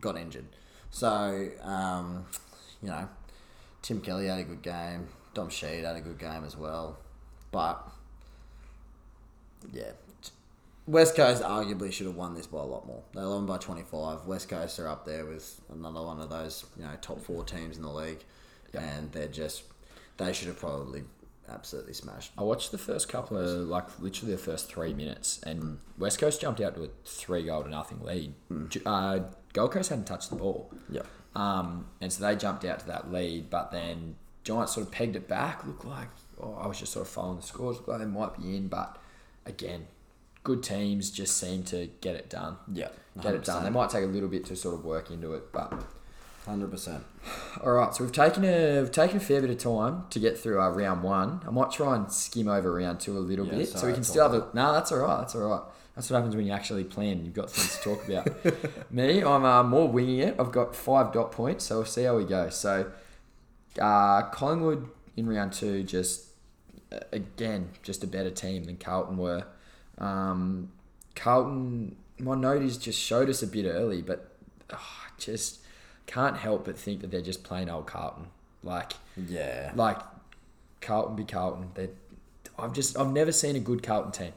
got 0.00 0.16
injured. 0.16 0.46
So 0.90 1.48
um, 1.62 2.26
you 2.82 2.88
know, 2.88 3.08
Tim 3.82 4.00
Kelly 4.00 4.26
had 4.26 4.38
a 4.38 4.44
good 4.44 4.62
game. 4.62 5.08
Dom 5.34 5.48
Sheed 5.48 5.84
had 5.84 5.96
a 5.96 6.00
good 6.00 6.18
game 6.18 6.44
as 6.44 6.56
well, 6.56 6.98
but 7.52 7.86
yeah. 9.72 9.90
West 10.86 11.14
Coast 11.16 11.42
arguably 11.42 11.92
should 11.92 12.06
have 12.06 12.16
won 12.16 12.34
this 12.34 12.46
by 12.46 12.60
a 12.60 12.62
lot 12.64 12.86
more. 12.86 13.02
They 13.14 13.20
won 13.20 13.44
by 13.44 13.58
25. 13.58 14.24
West 14.26 14.48
Coast 14.48 14.78
are 14.80 14.88
up 14.88 15.04
there 15.04 15.26
with 15.26 15.60
another 15.70 16.00
one 16.02 16.18
of 16.18 16.30
those, 16.30 16.64
you 16.78 16.82
know, 16.84 16.90
top 17.02 17.20
four 17.20 17.44
teams 17.44 17.76
in 17.76 17.82
the 17.82 17.90
league. 17.92 18.24
And 18.72 19.12
they're 19.12 19.28
just, 19.28 19.64
they 20.16 20.32
should 20.32 20.48
have 20.48 20.58
probably 20.58 21.04
absolutely 21.50 21.94
smashed. 21.94 22.30
i 22.36 22.42
watched 22.42 22.72
the 22.72 22.76
first 22.76 23.08
couple 23.08 23.38
of 23.38 23.48
like 23.68 23.84
literally 24.00 24.32
the 24.32 24.38
first 24.38 24.68
three 24.68 24.92
minutes 24.92 25.40
and 25.46 25.78
west 25.96 26.18
coast 26.18 26.42
jumped 26.42 26.60
out 26.60 26.74
to 26.74 26.84
a 26.84 26.88
three 27.06 27.42
goal 27.44 27.62
to 27.62 27.70
nothing 27.70 27.98
lead 28.02 28.34
Ju- 28.68 28.82
uh, 28.84 29.20
gold 29.54 29.72
coast 29.72 29.88
hadn't 29.88 30.04
touched 30.04 30.28
the 30.28 30.36
ball 30.36 30.70
Yep. 30.90 31.06
Um, 31.34 31.86
and 32.00 32.12
so 32.12 32.24
they 32.24 32.36
jumped 32.36 32.64
out 32.64 32.80
to 32.80 32.86
that 32.86 33.12
lead, 33.12 33.50
but 33.50 33.70
then 33.70 34.16
Giants 34.44 34.74
sort 34.74 34.86
of 34.86 34.92
pegged 34.92 35.16
it 35.16 35.28
back. 35.28 35.64
Looked 35.66 35.84
like 35.84 36.08
oh, 36.40 36.54
I 36.54 36.66
was 36.66 36.78
just 36.78 36.92
sort 36.92 37.06
of 37.06 37.12
following 37.12 37.36
the 37.36 37.42
scores. 37.42 37.76
Looked 37.76 37.88
like 37.88 37.98
they 38.00 38.06
might 38.06 38.36
be 38.40 38.56
in, 38.56 38.68
but 38.68 38.96
again, 39.46 39.86
good 40.42 40.62
teams 40.62 41.10
just 41.10 41.36
seem 41.36 41.62
to 41.64 41.88
get 42.00 42.16
it 42.16 42.30
done. 42.30 42.56
Yeah. 42.72 42.88
Get 43.20 43.34
it 43.34 43.44
done. 43.44 43.64
They 43.64 43.70
might 43.70 43.90
take 43.90 44.04
a 44.04 44.08
little 44.08 44.28
bit 44.28 44.44
to 44.46 44.56
sort 44.56 44.74
of 44.74 44.84
work 44.84 45.10
into 45.10 45.34
it, 45.34 45.52
but 45.52 45.84
Hundred 46.48 46.70
percent. 46.70 47.04
All 47.62 47.72
right, 47.72 47.94
so 47.94 48.02
we've 48.02 48.12
taken 48.12 48.42
a 48.42 48.80
we've 48.80 48.90
taken 48.90 49.18
a 49.18 49.20
fair 49.20 49.42
bit 49.42 49.50
of 49.50 49.58
time 49.58 50.04
to 50.08 50.18
get 50.18 50.38
through 50.38 50.58
our 50.58 50.72
round 50.72 51.02
one. 51.02 51.42
I 51.46 51.50
might 51.50 51.70
try 51.70 51.94
and 51.94 52.10
skim 52.10 52.48
over 52.48 52.72
round 52.72 53.00
two 53.00 53.18
a 53.18 53.20
little 53.20 53.44
Yeah, 53.46 53.56
bit, 53.56 53.68
so 53.68 53.86
we 53.86 53.92
can 53.92 54.02
still 54.02 54.22
have 54.22 54.32
a. 54.32 54.48
No, 54.54 54.72
that's 54.72 54.90
all 54.90 55.00
right. 55.00 55.18
That's 55.18 55.34
all 55.34 55.42
right. 55.42 55.60
That's 55.98 56.10
what 56.10 56.18
happens 56.18 56.36
when 56.36 56.46
you 56.46 56.52
actually 56.52 56.84
plan. 56.84 57.24
You've 57.24 57.34
got 57.34 57.50
things 57.50 57.76
to 57.76 57.82
talk 57.82 58.06
about. 58.08 58.92
Me, 58.92 59.20
I'm 59.20 59.44
uh, 59.44 59.64
more 59.64 59.88
winging 59.88 60.20
it. 60.20 60.36
I've 60.38 60.52
got 60.52 60.76
five 60.76 61.12
dot 61.12 61.32
points, 61.32 61.64
so 61.64 61.78
we'll 61.78 61.86
see 61.86 62.04
how 62.04 62.16
we 62.16 62.22
go. 62.24 62.50
So, 62.50 62.92
uh, 63.80 64.22
Collingwood 64.30 64.88
in 65.16 65.28
round 65.28 65.52
two, 65.54 65.82
just 65.82 66.26
again, 67.10 67.70
just 67.82 68.04
a 68.04 68.06
better 68.06 68.30
team 68.30 68.62
than 68.62 68.76
Carlton 68.76 69.16
were. 69.16 69.42
Um, 69.98 70.70
Carlton, 71.16 71.96
my 72.20 72.36
notice 72.36 72.76
just 72.76 73.00
showed 73.00 73.28
us 73.28 73.42
a 73.42 73.48
bit 73.48 73.66
early, 73.66 74.00
but 74.00 74.30
oh, 74.72 75.06
just 75.18 75.58
can't 76.06 76.36
help 76.36 76.64
but 76.66 76.78
think 76.78 77.00
that 77.00 77.10
they're 77.10 77.20
just 77.20 77.42
plain 77.42 77.68
old 77.68 77.88
Carlton. 77.88 78.26
Like, 78.62 78.92
Yeah. 79.16 79.72
like 79.74 79.98
Carlton 80.80 81.16
be 81.16 81.24
Carlton. 81.24 81.72
They, 81.74 81.88
I've 82.56 82.72
just 82.72 82.96
I've 82.96 83.10
never 83.10 83.32
seen 83.32 83.56
a 83.56 83.60
good 83.60 83.82
Carlton 83.82 84.12
team 84.12 84.32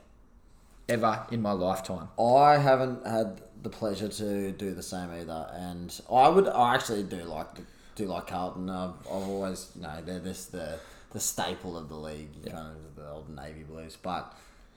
ever 0.92 1.26
in 1.32 1.42
my 1.42 1.52
lifetime. 1.52 2.10
I 2.20 2.58
haven't 2.58 3.06
had 3.06 3.42
the 3.64 3.70
pleasure 3.70 4.08
to 4.08 4.52
do 4.52 4.74
the 4.74 4.84
same 4.84 5.10
either, 5.14 5.50
and 5.54 6.00
I 6.12 6.30
would. 6.30 6.48
I 6.48 6.76
actually 6.76 7.04
do 7.04 7.24
like 7.24 7.48
do 7.96 8.06
like 8.06 8.28
Carlton. 8.28 8.70
I've, 8.70 8.92
I've 9.02 9.08
always, 9.30 9.70
you 9.76 9.82
know, 9.84 10.02
they're 10.06 10.20
this 10.20 10.46
the 10.46 10.80
the 11.12 11.20
staple 11.20 11.78
of 11.78 11.90
the 11.90 11.96
league, 11.96 12.30
kind 12.50 12.68
of 12.76 12.96
the 12.96 13.10
old 13.10 13.30
Navy 13.36 13.64
Blues. 13.64 13.98
But 14.02 14.34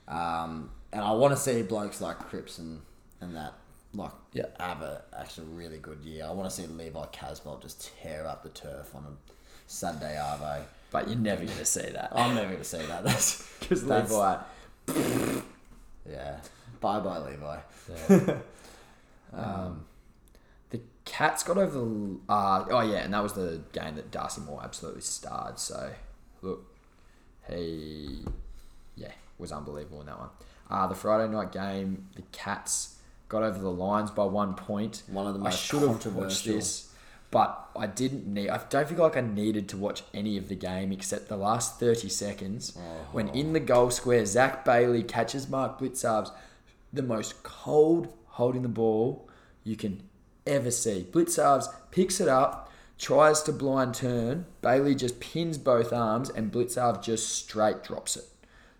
um, 0.09 0.71
and 0.93 1.03
I 1.03 1.13
want 1.13 1.33
to 1.35 1.41
see 1.41 1.63
blokes 1.63 2.01
like 2.01 2.19
Cripps 2.19 2.59
and 2.59 2.81
and 3.21 3.35
that 3.37 3.55
like 3.95 4.11
Yeah. 4.33 4.47
have 4.59 4.83
a 4.83 5.03
actually 5.19 5.47
really 5.49 5.79
good 5.79 6.05
year. 6.05 6.27
I 6.27 6.33
want 6.33 6.51
to 6.51 6.55
see 6.55 6.67
Levi 6.67 7.05
Casboult 7.13 7.63
just 7.63 7.91
tear 8.03 8.27
up 8.27 8.43
the 8.43 8.49
turf 8.51 8.95
on 8.95 9.05
a 9.05 9.33
Sunday 9.67 10.17
arvo. 10.21 10.63
But 10.91 11.09
you're 11.09 11.19
never 11.19 11.45
gonna 11.45 11.65
see 11.65 11.91
that 11.91 12.11
I'm 12.13 12.35
never 12.35 12.49
going 12.49 12.59
to 12.59 12.65
see 12.65 12.85
that. 12.87 13.03
That's 13.05 13.49
because 13.61 13.85
Levi. 13.85 14.37
yeah. 16.09 16.41
Bye 16.81 17.01
bye 17.01 17.19
Levi. 17.19 17.59
Yeah. 18.09 18.37
um, 19.33 19.85
the 20.71 20.81
Cats 21.05 21.43
got 21.43 21.57
over 21.57 21.79
the. 21.79 22.19
Uh, 22.29 22.65
oh 22.71 22.81
yeah, 22.81 22.99
and 22.99 23.15
that 23.15 23.23
was 23.23 23.33
the 23.33 23.63
game 23.73 23.97
that 23.97 24.11
Darcy 24.11 24.41
Moore 24.43 24.61
absolutely 24.63 25.03
starred. 25.03 25.59
So 25.59 25.91
look, 26.43 26.65
he 27.49 28.25
yeah 28.97 29.13
was 29.39 29.53
unbelievable 29.53 30.01
in 30.01 30.07
that 30.07 30.19
one. 30.19 30.31
Uh, 30.71 30.87
the 30.87 30.95
Friday 30.95 31.31
night 31.33 31.53
game, 31.53 32.09
the 32.17 32.23
Cats 32.33 32.97
got 33.29 33.43
over 33.43 33.59
the 33.59 33.71
Lions 33.71 34.11
by 34.11 34.25
one 34.25 34.55
point. 34.55 35.03
One 35.09 35.27
of 35.27 35.39
the 35.39 35.45
I 35.45 35.51
should 35.51 35.83
have 35.83 36.07
watched 36.15 36.45
this, 36.45 36.94
but 37.35 37.69
I 37.77 37.89
didn't 37.89 38.33
need. 38.33 38.49
I 38.49 38.61
don't 38.71 38.89
feel 38.89 38.99
like 38.99 39.17
I 39.17 39.21
needed 39.21 39.69
to 39.71 39.77
watch 39.77 40.05
any 40.15 40.39
of 40.39 40.49
the 40.49 40.55
game 40.55 40.93
except 40.93 41.29
the 41.29 41.37
last 41.37 41.81
thirty 41.81 42.09
seconds 42.09 42.79
when 43.11 43.27
in 43.31 43.53
the 43.55 43.59
goal 43.61 43.91
square, 43.91 44.25
Zach 44.25 44.65
Bailey 44.65 45.03
catches 45.03 45.49
Mark 45.49 45.81
Blicavs, 45.81 46.31
the 46.93 47.03
most 47.03 47.43
cold 47.43 48.07
holding 48.27 48.63
the 48.63 48.69
ball 48.69 49.29
you 49.65 49.75
can 49.75 50.05
ever 50.47 50.71
see. 50.71 51.09
Blicavs 51.11 51.67
picks 51.91 52.21
it 52.21 52.29
up, 52.29 52.71
tries 52.99 53.43
to 53.43 53.53
blind 53.53 53.95
turn. 53.97 54.47
Bailey 54.63 54.95
just 54.95 55.19
pins 55.19 55.59
both 55.59 55.93
arms, 55.93 56.31
and 56.31 56.53
Blicavs 56.53 57.03
just 57.03 57.29
straight 57.29 57.83
drops 57.83 58.17
it. 58.17 58.27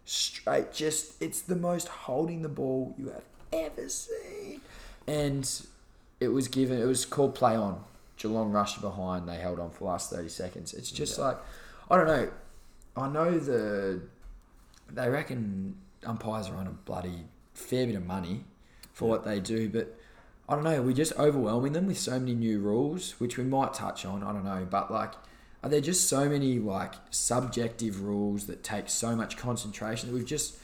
Straight, 0.05 0.73
just 0.73 1.21
it's 1.21 1.41
the 1.41 1.57
most 1.57 1.89
holding 1.89 2.43
the 2.43 2.49
ball 2.49 2.95
you 2.97 3.09
have 3.09 3.25
ever 3.53 3.89
seen. 3.89 4.61
And 5.09 5.51
it 6.21 6.29
was 6.29 6.47
given. 6.47 6.81
It 6.81 6.87
was 6.87 7.05
called 7.05 7.35
play 7.35 7.57
on. 7.57 7.83
Geelong 8.17 8.51
rushed 8.53 8.81
behind. 8.81 9.29
They 9.29 9.37
held 9.37 9.59
on 9.59 9.71
for 9.71 9.81
the 9.81 9.85
last 9.85 10.11
thirty 10.11 10.29
seconds. 10.29 10.73
It's 10.75 10.91
just 10.91 11.19
like 11.19 11.37
I 11.91 11.97
don't 11.97 12.07
know. 12.07 12.31
I 12.97 13.09
know 13.09 13.39
the 13.39 14.03
they 14.91 15.09
reckon 15.09 15.77
umpires 16.05 16.49
are 16.49 16.57
on 16.57 16.67
a 16.67 16.71
bloody 16.71 17.25
fair 17.55 17.87
bit 17.87 17.97
of 17.97 18.07
money 18.07 18.45
for 18.93 19.09
what 19.09 19.25
they 19.25 19.41
do, 19.41 19.69
but 19.69 19.99
I 20.49 20.55
don't 20.55 20.65
know. 20.65 20.81
We're 20.83 20.93
just 20.95 21.15
overwhelming 21.19 21.73
them 21.73 21.87
with 21.87 21.99
so 21.99 22.19
many 22.19 22.35
new 22.35 22.61
rules, 22.61 23.13
which 23.19 23.37
we 23.39 23.45
might 23.45 23.75
touch 23.75 24.05
on. 24.05 24.23
I 24.23 24.33
don't 24.33 24.45
know, 24.45 24.67
but 24.69 24.93
like, 24.93 25.13
are 25.63 25.69
there 25.71 25.81
just 25.81 26.09
so 26.09 26.29
many 26.29 26.59
like 26.59 26.93
subjective 27.11 28.03
rules 28.03 28.47
that 28.47 28.63
take 28.63 28.89
so 28.89 29.17
much 29.17 29.37
concentration 29.37 30.09
that 30.11 30.15
we've 30.15 30.27
just 30.27 30.57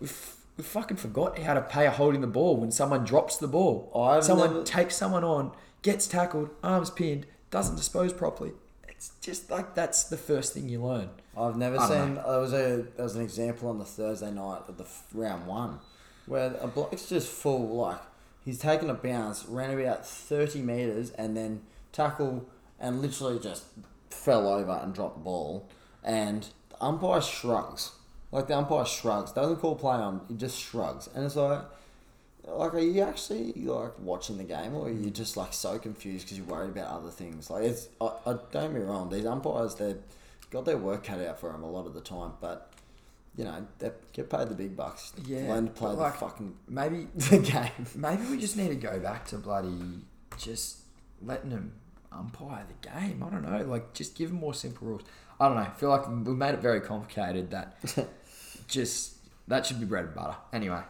we've, 0.00 0.34
we've 0.56 0.66
fucking 0.66 0.96
forgot 0.96 1.38
how 1.40 1.54
to 1.54 1.60
pay 1.60 1.86
a 1.86 1.90
holding 1.90 2.20
the 2.20 2.26
ball 2.28 2.56
when 2.56 2.70
someone 2.70 3.04
drops 3.04 3.36
the 3.36 3.48
ball. 3.48 3.90
I've 3.94 4.24
someone 4.24 4.52
never- 4.52 4.64
takes 4.64 4.96
someone 4.96 5.24
on, 5.24 5.52
gets 5.84 6.08
tackled, 6.08 6.50
arms 6.64 6.90
pinned, 6.90 7.26
doesn't 7.52 7.76
dispose 7.76 8.12
properly. 8.12 8.50
It's 8.88 9.12
just 9.20 9.50
like 9.50 9.76
that's 9.76 10.04
the 10.04 10.16
first 10.16 10.52
thing 10.54 10.68
you 10.68 10.82
learn. 10.82 11.10
I've 11.36 11.56
never 11.56 11.78
I 11.78 11.88
don't 11.88 12.06
seen. 12.06 12.14
There 12.14 12.40
was 12.40 12.52
a 12.52 12.86
there 12.96 13.04
was 13.04 13.14
an 13.14 13.22
example 13.22 13.68
on 13.68 13.78
the 13.78 13.84
Thursday 13.84 14.32
night 14.32 14.62
of 14.66 14.78
the 14.78 14.86
round 15.12 15.46
one, 15.46 15.78
where 16.26 16.56
a 16.60 16.66
bloke's 16.66 17.08
just 17.08 17.28
full 17.28 17.76
like 17.76 18.00
he's 18.44 18.58
taken 18.58 18.90
a 18.90 18.94
bounce, 18.94 19.44
ran 19.46 19.78
about 19.78 20.04
thirty 20.04 20.62
meters, 20.62 21.10
and 21.12 21.36
then 21.36 21.62
tackle 21.92 22.48
and 22.80 23.00
literally 23.00 23.38
just 23.38 23.64
fell 24.10 24.48
over 24.48 24.80
and 24.82 24.94
dropped 24.94 25.18
the 25.18 25.22
ball, 25.22 25.68
and 26.02 26.48
the 26.70 26.82
umpire 26.82 27.20
shrugs. 27.20 27.92
Like 28.32 28.48
the 28.48 28.56
umpire 28.56 28.84
shrugs, 28.84 29.30
doesn't 29.30 29.56
call 29.56 29.76
play 29.76 29.96
on, 29.96 30.22
he 30.28 30.34
just 30.34 30.58
shrugs, 30.58 31.08
and 31.14 31.24
it's 31.24 31.36
like. 31.36 31.60
Like, 32.46 32.74
are 32.74 32.78
you 32.78 33.02
actually 33.02 33.52
like 33.54 33.98
watching 33.98 34.36
the 34.36 34.44
game, 34.44 34.74
or 34.74 34.86
are 34.88 34.92
you 34.92 35.10
just 35.10 35.36
like 35.36 35.52
so 35.52 35.78
confused 35.78 36.26
because 36.26 36.38
you're 36.38 36.46
worried 36.46 36.70
about 36.70 36.88
other 36.88 37.10
things? 37.10 37.48
Like, 37.50 37.64
it's 37.64 37.88
I, 38.00 38.10
I 38.26 38.36
don't 38.52 38.74
me 38.74 38.80
wrong, 38.80 39.08
these 39.08 39.24
umpires, 39.24 39.74
they've 39.76 39.98
got 40.50 40.64
their 40.64 40.76
work 40.76 41.04
cut 41.04 41.20
out 41.20 41.40
for 41.40 41.50
them 41.52 41.62
a 41.62 41.70
lot 41.70 41.86
of 41.86 41.94
the 41.94 42.00
time, 42.00 42.32
but 42.40 42.70
you 43.36 43.44
know 43.44 43.66
they 43.78 43.90
get 44.12 44.30
paid 44.30 44.48
the 44.48 44.54
big 44.54 44.76
bucks. 44.76 45.12
Yeah, 45.26 45.48
learn 45.48 45.66
to 45.66 45.72
play 45.72 45.90
but, 45.90 45.96
the 45.96 46.02
like- 46.02 46.16
fucking 46.16 46.54
Maybe 46.68 47.08
the 47.14 47.38
game. 47.38 47.86
Maybe 47.94 48.24
we 48.30 48.38
just 48.38 48.56
need 48.56 48.68
to 48.68 48.76
go 48.76 48.98
back 49.00 49.26
to 49.28 49.38
bloody 49.38 50.02
just 50.36 50.78
letting 51.22 51.50
them 51.50 51.72
umpire 52.12 52.64
the 52.68 52.88
game. 52.88 53.22
I 53.22 53.30
don't 53.30 53.42
know. 53.42 53.64
Like, 53.64 53.92
just 53.94 54.14
give 54.16 54.30
them 54.30 54.38
more 54.38 54.54
simple 54.54 54.86
rules. 54.88 55.02
I 55.40 55.48
don't 55.48 55.56
know. 55.56 55.62
I 55.62 55.70
feel 55.70 55.88
like 55.88 56.06
we 56.08 56.34
made 56.34 56.54
it 56.54 56.60
very 56.60 56.80
complicated. 56.80 57.50
That 57.50 57.76
just 58.68 59.14
that 59.48 59.66
should 59.66 59.80
be 59.80 59.86
bread 59.86 60.04
and 60.04 60.14
butter. 60.14 60.36
Anyway, 60.52 60.80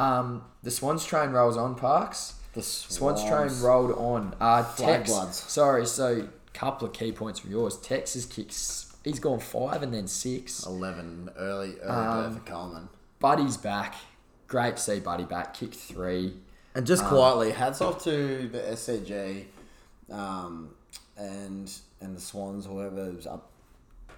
um, 0.00 0.44
the 0.62 0.70
Swans 0.70 1.04
train 1.04 1.30
rolls 1.30 1.56
on. 1.56 1.74
Parks. 1.74 2.34
The 2.52 2.62
Swans, 2.62 3.20
Swans. 3.20 3.28
train 3.60 3.62
rolled 3.62 3.92
on. 3.92 4.34
Uh, 4.40 4.62
Flag 4.64 4.98
Tex. 5.00 5.10
bloods. 5.10 5.36
Sorry. 5.36 5.86
So, 5.86 6.28
couple 6.52 6.86
of 6.88 6.92
key 6.92 7.12
points 7.12 7.38
from 7.40 7.50
yours. 7.50 7.76
Texas 7.78 8.24
kicks. 8.26 8.92
He's 9.04 9.18
gone 9.20 9.38
five 9.40 9.82
and 9.82 9.94
then 9.94 10.06
six. 10.08 10.66
Eleven 10.66 11.30
early 11.36 11.76
early 11.80 12.26
Um, 12.26 12.34
for 12.34 12.40
Coleman. 12.50 12.88
Buddy's 13.18 13.56
back. 13.56 13.94
Great 14.48 14.76
to 14.76 14.82
see 14.82 15.00
Buddy 15.00 15.24
back. 15.24 15.54
Kick 15.54 15.74
three. 15.74 16.34
And 16.74 16.86
just 16.86 17.04
quietly, 17.04 17.50
hats 17.52 17.80
off 17.80 18.02
to 18.04 18.48
the 18.48 18.58
SCG, 18.60 19.44
um, 20.10 20.70
and 21.16 21.72
and 22.00 22.16
the 22.16 22.20
Swans, 22.20 22.66
whoever's 22.66 23.26
up 23.26 23.50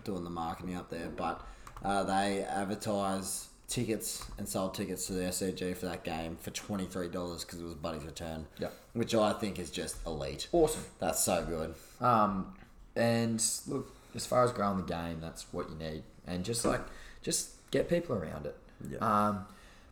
doing 0.05 0.25
the 0.25 0.31
marketing 0.31 0.75
up 0.77 0.91
there. 0.91 1.09
But 1.17 1.41
uh, 1.85 2.03
they 2.05 2.43
advertise 2.43 3.49
tickets 3.73 4.25
and 4.37 4.47
sold 4.47 4.75
tickets 4.75 5.07
to 5.07 5.15
the 5.15 5.23
SCG 5.23 5.75
for 5.77 5.87
that 5.87 6.05
game 6.05 6.37
for 6.37 6.51
twenty 6.51 6.85
three 6.85 7.09
dollars 7.09 7.45
because 7.45 7.61
it 7.61 7.65
was 7.65 7.75
Buddy's 7.75 8.05
return. 8.05 8.47
Yep. 8.59 8.73
which 8.93 9.15
I 9.15 9.33
think 9.33 9.59
is 9.59 9.71
just 9.71 9.97
elite. 10.07 10.49
Awesome. 10.53 10.85
That's 10.99 11.21
so 11.21 11.45
good. 11.45 11.75
Um, 12.07 12.55
and 12.95 13.43
look, 13.67 13.95
as 14.15 14.27
far 14.27 14.45
as 14.45 14.53
growing 14.53 14.77
the 14.77 14.83
game, 14.85 15.21
that's 15.21 15.47
what 15.53 15.71
you 15.71 15.77
need, 15.77 16.03
and 16.27 16.45
just 16.45 16.65
like 16.65 16.83
just 17.23 17.51
get 17.71 17.89
people 17.89 18.15
around 18.15 18.47
it. 18.47 18.57
Yeah. 18.91 18.99
Um, 18.99 19.47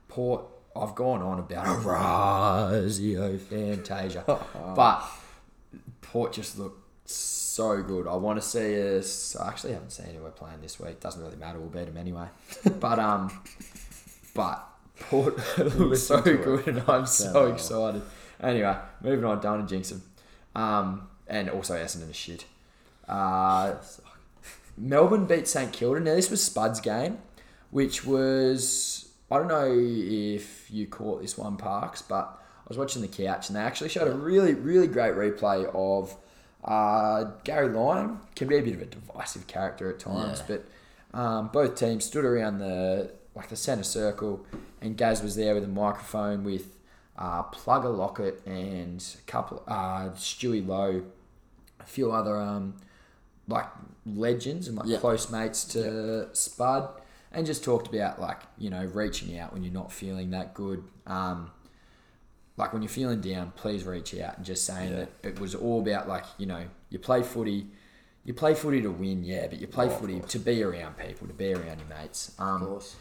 Port, 0.09 0.45
I've 0.77 0.95
gone 0.95 1.23
on 1.23 1.39
about 1.39 1.67
a 1.67 1.81
Orazio 1.81 3.39
Fantasia, 3.39 4.25
but 4.77 5.03
Port 6.03 6.33
just 6.35 6.59
look 6.59 6.80
so 7.15 7.83
good. 7.83 8.07
I 8.07 8.15
want 8.17 8.41
to 8.41 8.47
see 8.47 8.97
us. 8.99 9.37
I 9.37 9.49
actually 9.49 9.73
haven't 9.73 9.91
seen 9.91 10.15
who 10.15 10.23
we're 10.23 10.31
playing 10.31 10.61
this 10.63 10.79
week. 10.81 11.01
Doesn't 11.01 11.23
really 11.23 11.37
matter. 11.37 11.59
We'll 11.59 11.69
beat 11.69 11.87
them 11.87 11.97
anyway. 11.97 12.27
But 12.81 12.99
um, 12.99 13.31
but 14.35 14.67
Port 15.01 15.37
look 15.59 15.97
so 15.97 16.21
to 16.21 16.35
it. 16.35 16.45
good, 16.45 16.69
and 16.69 16.83
I'm 16.89 17.07
so 17.07 17.33
So- 17.33 17.47
excited. 17.53 18.03
Anyway, 18.43 18.75
moving 19.03 19.25
on. 19.25 19.41
Don't 19.41 19.67
jinx 19.69 19.91
them. 19.91 20.03
Um, 20.55 21.09
and 21.27 21.51
also 21.51 21.77
Essendon 21.77 22.11
is 22.11 22.17
shit. 22.17 22.45
Uh, 23.09 23.75
Melbourne 24.79 25.27
beat 25.27 25.47
St 25.49 25.73
Kilda. 25.73 26.01
Now 26.01 26.15
this 26.15 26.31
was 26.31 26.43
Spud's 26.43 26.81
game, 26.81 27.19
which 27.71 28.05
was 28.05 29.09
I 29.31 29.39
don't 29.39 29.49
know 29.49 29.73
if 29.77 30.71
you 30.71 30.87
caught 30.87 31.21
this 31.23 31.37
one, 31.37 31.57
Parks, 31.57 32.03
but 32.03 32.39
I 32.65 32.69
was 32.69 32.79
watching 32.79 33.03
the 33.03 33.09
couch 33.09 33.49
and 33.49 33.57
they 33.57 33.61
actually 33.61 33.91
showed 33.91 34.09
a 34.09 34.15
really 34.15 34.55
really 34.55 34.87
great 34.87 35.15
replay 35.15 35.71
of 35.75 36.17
uh, 36.65 37.25
Gary 37.45 37.69
Lyon. 37.69 38.21
Can 38.37 38.49
be 38.49 38.57
a 38.57 38.63
bit 38.63 38.75
of 38.75 38.83
a 38.83 38.87
divisive 38.87 39.47
character 39.47 39.91
at 39.91 39.99
times, 39.99 40.43
Yeah. 40.49 40.57
but 41.13 41.19
um, 41.19 41.49
both 41.53 41.75
teams 41.77 42.05
stood 42.05 42.25
around 42.25 42.59
the 42.59 43.13
like 43.35 43.49
the 43.49 43.57
centre 43.57 43.85
circle, 43.85 44.45
and 44.81 44.97
Gaz 44.97 45.23
was 45.23 45.37
there 45.37 45.55
with 45.55 45.65
a 45.65 45.69
microphone 45.69 46.45
with 46.45 46.77
uh, 47.19 47.43
Plugger 47.45 47.97
Lockett 47.97 48.45
and 48.47 49.05
a 49.19 49.31
couple 49.31 49.63
uh, 49.69 50.11
Stewie 50.11 50.67
Loewe 50.67 51.05
a 51.81 51.85
few 51.87 52.13
other 52.13 52.37
um, 52.37 52.77
like 53.49 53.67
legends 54.07 54.69
and 54.69 54.77
like 54.77 54.87
Yeah. 54.87 54.99
close 54.99 55.31
mates 55.31 55.65
to 55.67 56.29
Spud, 56.35 56.89
and 57.33 57.47
just 57.47 57.65
talked 57.65 57.89
about 57.95 58.21
like 58.21 58.39
you 58.59 58.71
know 58.71 58.85
reaching 58.85 59.39
out 59.39 59.53
when 59.53 59.63
you're 59.65 59.73
not 59.73 59.91
feeling 59.93 60.31
that 60.31 60.55
good. 60.55 60.85
Um, 61.07 61.51
like 62.57 62.73
when 62.73 62.83
you're 62.83 62.89
feeling 62.91 63.21
down, 63.21 63.53
please 63.57 63.85
reach 63.85 64.15
out 64.19 64.37
and 64.37 64.45
just 64.45 64.65
saying 64.65 64.91
Yeah. 64.91 64.97
that 65.01 65.09
it 65.23 65.41
was 65.41 65.55
all 65.55 65.81
about 65.81 66.09
like 66.09 66.25
you 66.39 66.47
know 66.47 66.65
you 66.91 66.99
play 66.99 67.23
footy, 67.23 67.67
you 68.25 68.35
play 68.35 68.55
footy 68.55 68.83
to 68.83 68.91
win, 68.91 69.25
yeah, 69.25 69.47
but 69.49 69.61
you 69.61 69.67
play 69.67 69.87
Oh, 69.87 69.91
footy 69.91 70.21
to 70.21 70.39
be 70.39 70.63
around 70.63 70.97
people, 70.99 71.27
to 71.27 71.33
be 71.35 71.53
around 71.55 71.79
your 71.79 71.89
mates. 71.99 72.33
Um, 72.39 72.63
Of 72.63 72.69
course. 72.69 72.97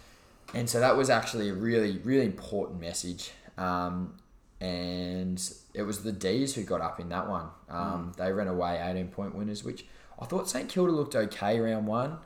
and 0.53 0.69
so 0.69 0.79
that 0.79 0.95
was 0.95 1.09
actually 1.09 1.49
a 1.49 1.53
really, 1.53 1.97
really 1.99 2.25
important 2.25 2.79
message. 2.79 3.31
Um, 3.57 4.15
and 4.61 5.41
it 5.73 5.83
was 5.83 6.03
the 6.03 6.11
D's 6.11 6.55
who 6.55 6.63
got 6.63 6.81
up 6.81 6.99
in 6.99 7.09
that 7.09 7.27
one. 7.29 7.47
Um, 7.69 8.11
They 8.17 8.31
ran 8.31 8.47
away 8.47 8.79
18 8.81 9.07
point 9.09 9.35
winners, 9.35 9.63
which 9.63 9.85
I 10.19 10.25
thought 10.25 10.49
St 10.49 10.67
Kilda 10.69 10.91
looked 10.91 11.15
okay 11.15 11.59
round 11.59 11.87
one, 11.87 12.19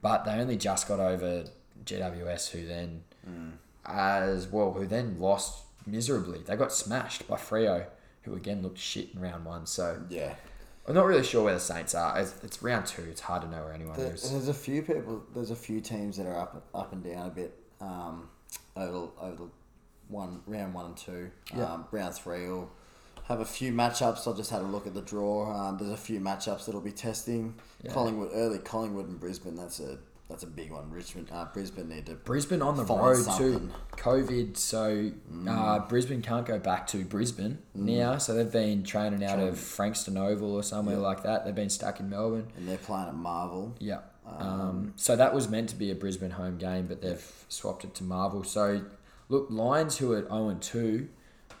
but 0.00 0.24
they 0.24 0.32
only 0.32 0.56
just 0.56 0.86
got 0.88 1.00
over 1.00 1.44
GWS, 1.84 2.50
who 2.50 2.66
then, 2.66 3.02
as 3.84 4.46
well, 4.48 4.72
who 4.72 4.86
then 4.86 5.18
lost 5.18 5.64
miserably. 5.86 6.40
They 6.44 6.56
got 6.56 6.72
smashed 6.72 7.26
by 7.28 7.36
Freo, 7.36 7.86
who 8.22 8.34
again 8.34 8.62
looked 8.62 8.78
shit 8.78 9.08
in 9.14 9.20
round 9.20 9.44
one. 9.44 9.66
So 9.66 10.02
Yeah. 10.08 10.34
I'm 10.88 10.94
not 10.94 11.06
really 11.06 11.22
sure 11.22 11.44
where 11.44 11.54
the 11.54 11.60
Saints 11.60 11.94
are. 11.94 12.18
It's, 12.18 12.34
it's 12.42 12.62
round 12.62 12.86
two. 12.86 13.02
It's 13.02 13.20
hard 13.20 13.42
to 13.42 13.48
know 13.48 13.62
where 13.64 13.72
anyone 13.72 13.96
There, 13.98 14.12
is. 14.12 14.30
there's 14.30 14.48
a 14.48 14.54
few 14.54 14.82
people. 14.82 15.22
There's 15.34 15.50
a 15.50 15.56
few 15.56 15.80
teams 15.80 16.16
that 16.16 16.26
are 16.26 16.36
up 16.38 16.66
up 16.74 16.92
and 16.92 17.04
down 17.04 17.26
a 17.26 17.30
bit 17.30 17.56
um, 17.80 18.28
over 18.76 19.08
over 19.20 19.36
the 19.36 19.48
one 20.08 20.40
round 20.46 20.74
one 20.74 20.86
and 20.86 20.96
two. 20.96 21.30
Yeah. 21.54 21.64
Um, 21.72 21.84
round 21.92 22.14
three 22.14 22.48
will 22.48 22.70
have 23.28 23.38
a 23.40 23.44
few 23.44 23.72
matchups. 23.72 24.26
I 24.32 24.36
just 24.36 24.50
had 24.50 24.62
a 24.62 24.64
look 24.64 24.86
at 24.88 24.94
the 24.94 25.02
draw. 25.02 25.54
Um, 25.54 25.78
there's 25.78 25.90
a 25.92 25.96
few 25.96 26.18
matchups 26.18 26.64
that'll 26.66 26.80
be 26.80 26.90
testing. 26.92 27.54
Yeah. 27.84 27.92
Collingwood 27.92 28.30
early. 28.32 28.58
Collingwood 28.58 29.06
and 29.06 29.20
Brisbane. 29.20 29.54
That's 29.54 29.78
a 29.80 29.98
that's 30.30 30.42
a 30.44 30.46
big 30.46 30.70
one. 30.72 30.90
Richmond. 30.90 31.28
Uh, 31.30 31.44
Brisbane 31.52 31.88
need 31.90 32.06
to. 32.06 32.14
Brisbane 32.14 32.62
on 32.62 32.76
the 32.76 32.84
road 32.84 33.26
too. 33.36 33.68
COVID, 33.98 34.56
so 34.56 35.10
uh, 35.48 35.80
Brisbane 35.80 36.22
can't 36.22 36.46
go 36.46 36.58
back 36.58 36.86
to 36.88 37.04
Brisbane 37.04 37.58
now. 37.74 38.16
So 38.18 38.32
they've 38.34 38.50
been 38.50 38.82
training 38.84 39.22
out 39.24 39.38
of 39.40 39.58
Frankston 39.58 40.16
Oval 40.16 40.54
or 40.54 40.62
somewhere 40.62 40.96
Yeah. 40.96 41.02
like 41.02 41.22
that. 41.24 41.44
They've 41.44 41.54
been 41.54 41.68
stuck 41.70 42.00
in 42.00 42.08
Melbourne. 42.08 42.48
And 42.56 42.66
they're 42.68 42.78
playing 42.78 43.08
at 43.08 43.14
Marvel. 43.14 43.74
Yeah. 43.78 43.98
Um, 44.26 44.92
so 44.96 45.16
that 45.16 45.34
was 45.34 45.48
meant 45.48 45.68
to 45.70 45.76
be 45.76 45.90
a 45.90 45.94
Brisbane 45.94 46.30
home 46.30 46.56
game, 46.56 46.86
but 46.86 47.02
they've 47.02 47.44
swapped 47.48 47.82
it 47.84 47.94
to 47.96 48.04
Marvel. 48.04 48.44
So 48.44 48.82
look, 49.28 49.48
Lions 49.50 49.98
who 49.98 50.12
are 50.12 50.22
zero 50.22 50.48
and 50.48 50.62
two 50.62 51.08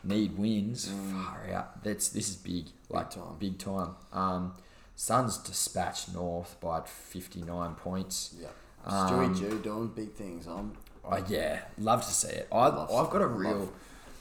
need 0.04 0.38
wins. 0.38 0.88
Far 1.12 1.50
out. 1.52 1.82
That's 1.82 2.08
this 2.08 2.28
is 2.28 2.36
big. 2.36 2.66
Like 2.88 3.10
time. 3.10 3.36
Big 3.38 3.58
time. 3.58 3.96
Um, 4.12 4.54
Suns 4.94 5.38
dispatched 5.38 6.12
North 6.14 6.60
by 6.60 6.82
fifty 6.82 7.42
nine 7.42 7.74
points. 7.74 8.34
Yeah. 8.40 8.48
Um, 8.86 9.08
Stewie 9.34 9.38
Dew 9.38 9.58
doing 9.58 9.88
big 9.88 10.12
things. 10.12 10.46
I'm. 10.46 10.72
Oh 11.04 11.22
yeah, 11.28 11.60
love 11.78 12.04
to 12.06 12.12
see 12.12 12.28
it. 12.28 12.48
I, 12.52 12.68
Love 12.68 12.90
I've 12.92 13.10
got 13.10 13.22
a 13.22 13.26
love. 13.26 13.36
real, 13.36 13.72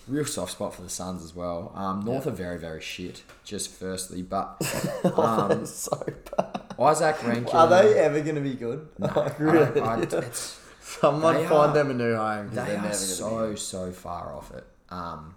real 0.07 0.26
soft 0.26 0.53
spot 0.53 0.74
for 0.74 0.82
the 0.82 0.89
Suns 0.89 1.24
as 1.24 1.36
well. 1.36 1.72
Um, 1.76 2.03
North 2.05 2.26
are 2.28 2.32
very 2.32 2.57
very 2.57 2.82
shit. 2.82 3.24
Just 3.43 3.70
firstly, 3.72 4.22
but 4.22 4.57
um, 5.18 5.66
so 5.66 5.97
bad. 6.38 6.62
Izak 6.80 7.22
Rankine. 7.28 7.53
Are 7.55 7.68
they 7.68 7.95
ever 7.99 8.22
going 8.22 8.36
to 8.36 8.41
be 8.41 8.53
good? 8.53 8.88
No, 8.97 9.07
Like, 9.16 9.39
I- 9.39 9.43
really? 9.43 9.82
I- 9.82 10.01
it's- 10.01 10.55
Someone 10.82 11.36
They 11.36 11.41
find 11.47 11.72
are- 11.72 11.74
them 11.74 11.91
a 11.91 11.93
new 11.93 12.16
home. 12.16 12.47
'cause 12.47 12.55
they 12.55 12.64
they're 12.66 12.78
are 12.80 12.82
never 12.82 12.93
so 12.95 13.30
gonna 13.30 13.57
so 13.57 13.91
far 13.91 14.34
off 14.34 14.51
it. 14.55 14.66
Um, 14.89 15.36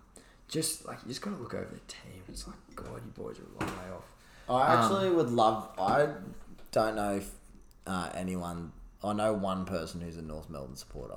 just 0.49 0.87
like 0.87 0.99
you 1.03 1.09
just 1.09 1.21
got 1.21 1.31
to 1.33 1.37
look 1.37 1.53
over 1.55 1.65
the 1.71 1.81
team. 1.89 2.23
It's 2.29 2.47
like 2.47 2.57
God, 2.75 2.87
you 3.05 3.11
boys 3.23 3.37
are 3.39 3.43
a 3.43 3.65
long 3.67 3.77
way 3.77 3.93
off. 3.95 4.05
be. 4.49 4.55
I 4.55 4.75
um, 4.75 4.79
actually 4.85 5.11
would 5.11 5.31
love. 5.31 5.69
I 5.79 6.09
don't 6.71 6.97
know 6.97 7.17
if 7.17 7.31
uh, 7.87 8.09
anyone. 8.15 8.73
I 9.05 9.13
know 9.13 9.33
one 9.33 9.65
person 9.65 10.01
who's 10.01 10.17
a 10.17 10.23
North 10.23 10.49
Melbourne 10.51 10.77
supporter, 10.77 11.17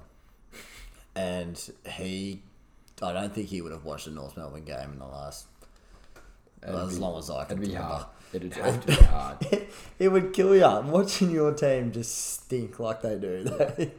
and 1.15 1.59
he. 1.89 2.41
I 3.01 3.11
don't 3.11 3.33
think 3.33 3.49
he 3.49 3.61
would 3.61 3.73
have 3.73 3.83
watched 3.83 4.07
a 4.07 4.11
North 4.11 4.37
Melbourne 4.37 4.63
game 4.63 4.93
in 4.93 4.99
the 4.99 5.05
last. 5.05 5.47
It'd 6.63 6.73
as 6.75 6.95
be- 6.95 7.01
long 7.01 7.17
as 7.19 7.29
I 7.29 7.43
can 7.43 7.57
It'd 7.57 7.69
be 7.69 7.75
remember. 7.75 7.93
hard. 7.93 8.05
It'd 8.33 8.53
have 8.55 8.81
to 8.81 8.87
be 8.87 8.93
hard. 8.93 9.47
it 9.99 10.07
would 10.09 10.33
kill 10.33 10.55
you 10.55 10.61
watching 10.89 11.29
your 11.31 11.53
team 11.53 11.91
just 11.91 12.15
stink 12.33 12.79
like 12.79 13.01
they 13.01 13.17
do. 13.17 13.43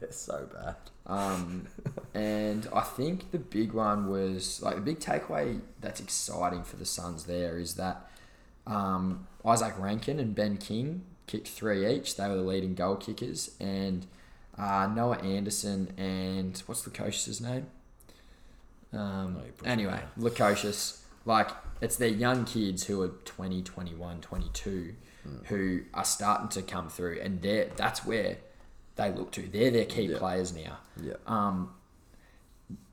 They're 0.00 0.10
so 0.10 0.48
bad. 0.52 0.74
Um, 1.06 1.66
and 2.14 2.68
I 2.74 2.80
think 2.80 3.30
the 3.30 3.38
big 3.38 3.72
one 3.72 4.08
was 4.08 4.60
like 4.62 4.74
the 4.76 4.80
big 4.80 4.98
takeaway 5.00 5.60
that's 5.80 6.00
exciting 6.00 6.64
for 6.64 6.76
the 6.76 6.84
Suns 6.84 7.24
there 7.24 7.58
is 7.58 7.74
that 7.74 8.08
um, 8.66 9.26
Izak 9.44 9.80
Rankine 9.80 10.18
and 10.20 10.34
Ben 10.34 10.56
King 10.58 11.04
kicked 11.32 11.48
three 11.48 11.90
each. 11.90 12.16
They 12.16 12.28
were 12.28 12.36
the 12.36 12.42
leading 12.42 12.74
goal 12.74 12.96
kickers, 12.96 13.52
and 13.58 14.06
uh, 14.58 14.88
Noah 14.94 15.16
Anderson 15.18 15.92
and 15.96 16.62
what's 16.66 16.86
Lukosius's 16.86 17.40
name? 17.40 17.66
Um, 18.92 19.34
No, 19.34 19.42
anyway, 19.64 20.00
Lukosius. 20.18 20.98
Like 21.24 21.50
it's 21.80 21.96
their 21.96 22.08
young 22.08 22.44
kids 22.44 22.84
who 22.84 23.00
are 23.00 23.08
20, 23.24 23.62
21, 23.62 24.20
22 24.20 24.94
who 25.44 25.82
are 25.94 26.04
starting 26.04 26.48
to 26.48 26.62
come 26.62 26.88
through, 26.88 27.20
and 27.22 27.40
they're 27.42 27.70
that's 27.76 28.04
where 28.04 28.38
they 28.96 29.10
look 29.10 29.30
to. 29.32 29.42
They're 29.42 29.70
their 29.70 29.84
key 29.84 30.08
players 30.08 30.54
now. 30.54 30.78
Yeah. 31.00 31.14
Um, 31.26 31.72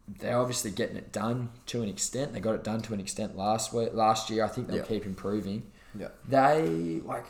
they're 0.07 0.37
obviously 0.37 0.71
getting 0.71 0.95
it 0.95 1.11
done 1.11 1.49
to 1.67 1.81
an 1.81 1.89
extent. 1.89 2.33
They 2.33 2.39
got 2.39 2.55
it 2.55 2.63
done 2.63 2.81
to 2.83 2.93
an 2.93 2.99
extent 2.99 3.35
last 3.35 3.73
week, 3.73 3.93
last 3.93 4.29
year. 4.29 4.45
I 4.45 4.47
think 4.47 4.67
they'll 4.67 4.83
keep 4.83 5.05
improving. 5.05 5.63
Yeah. 5.97 6.09
They 6.27 7.01
like 7.03 7.25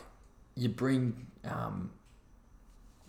you 0.60 0.68
bring 0.68 1.26
um, 1.44 1.90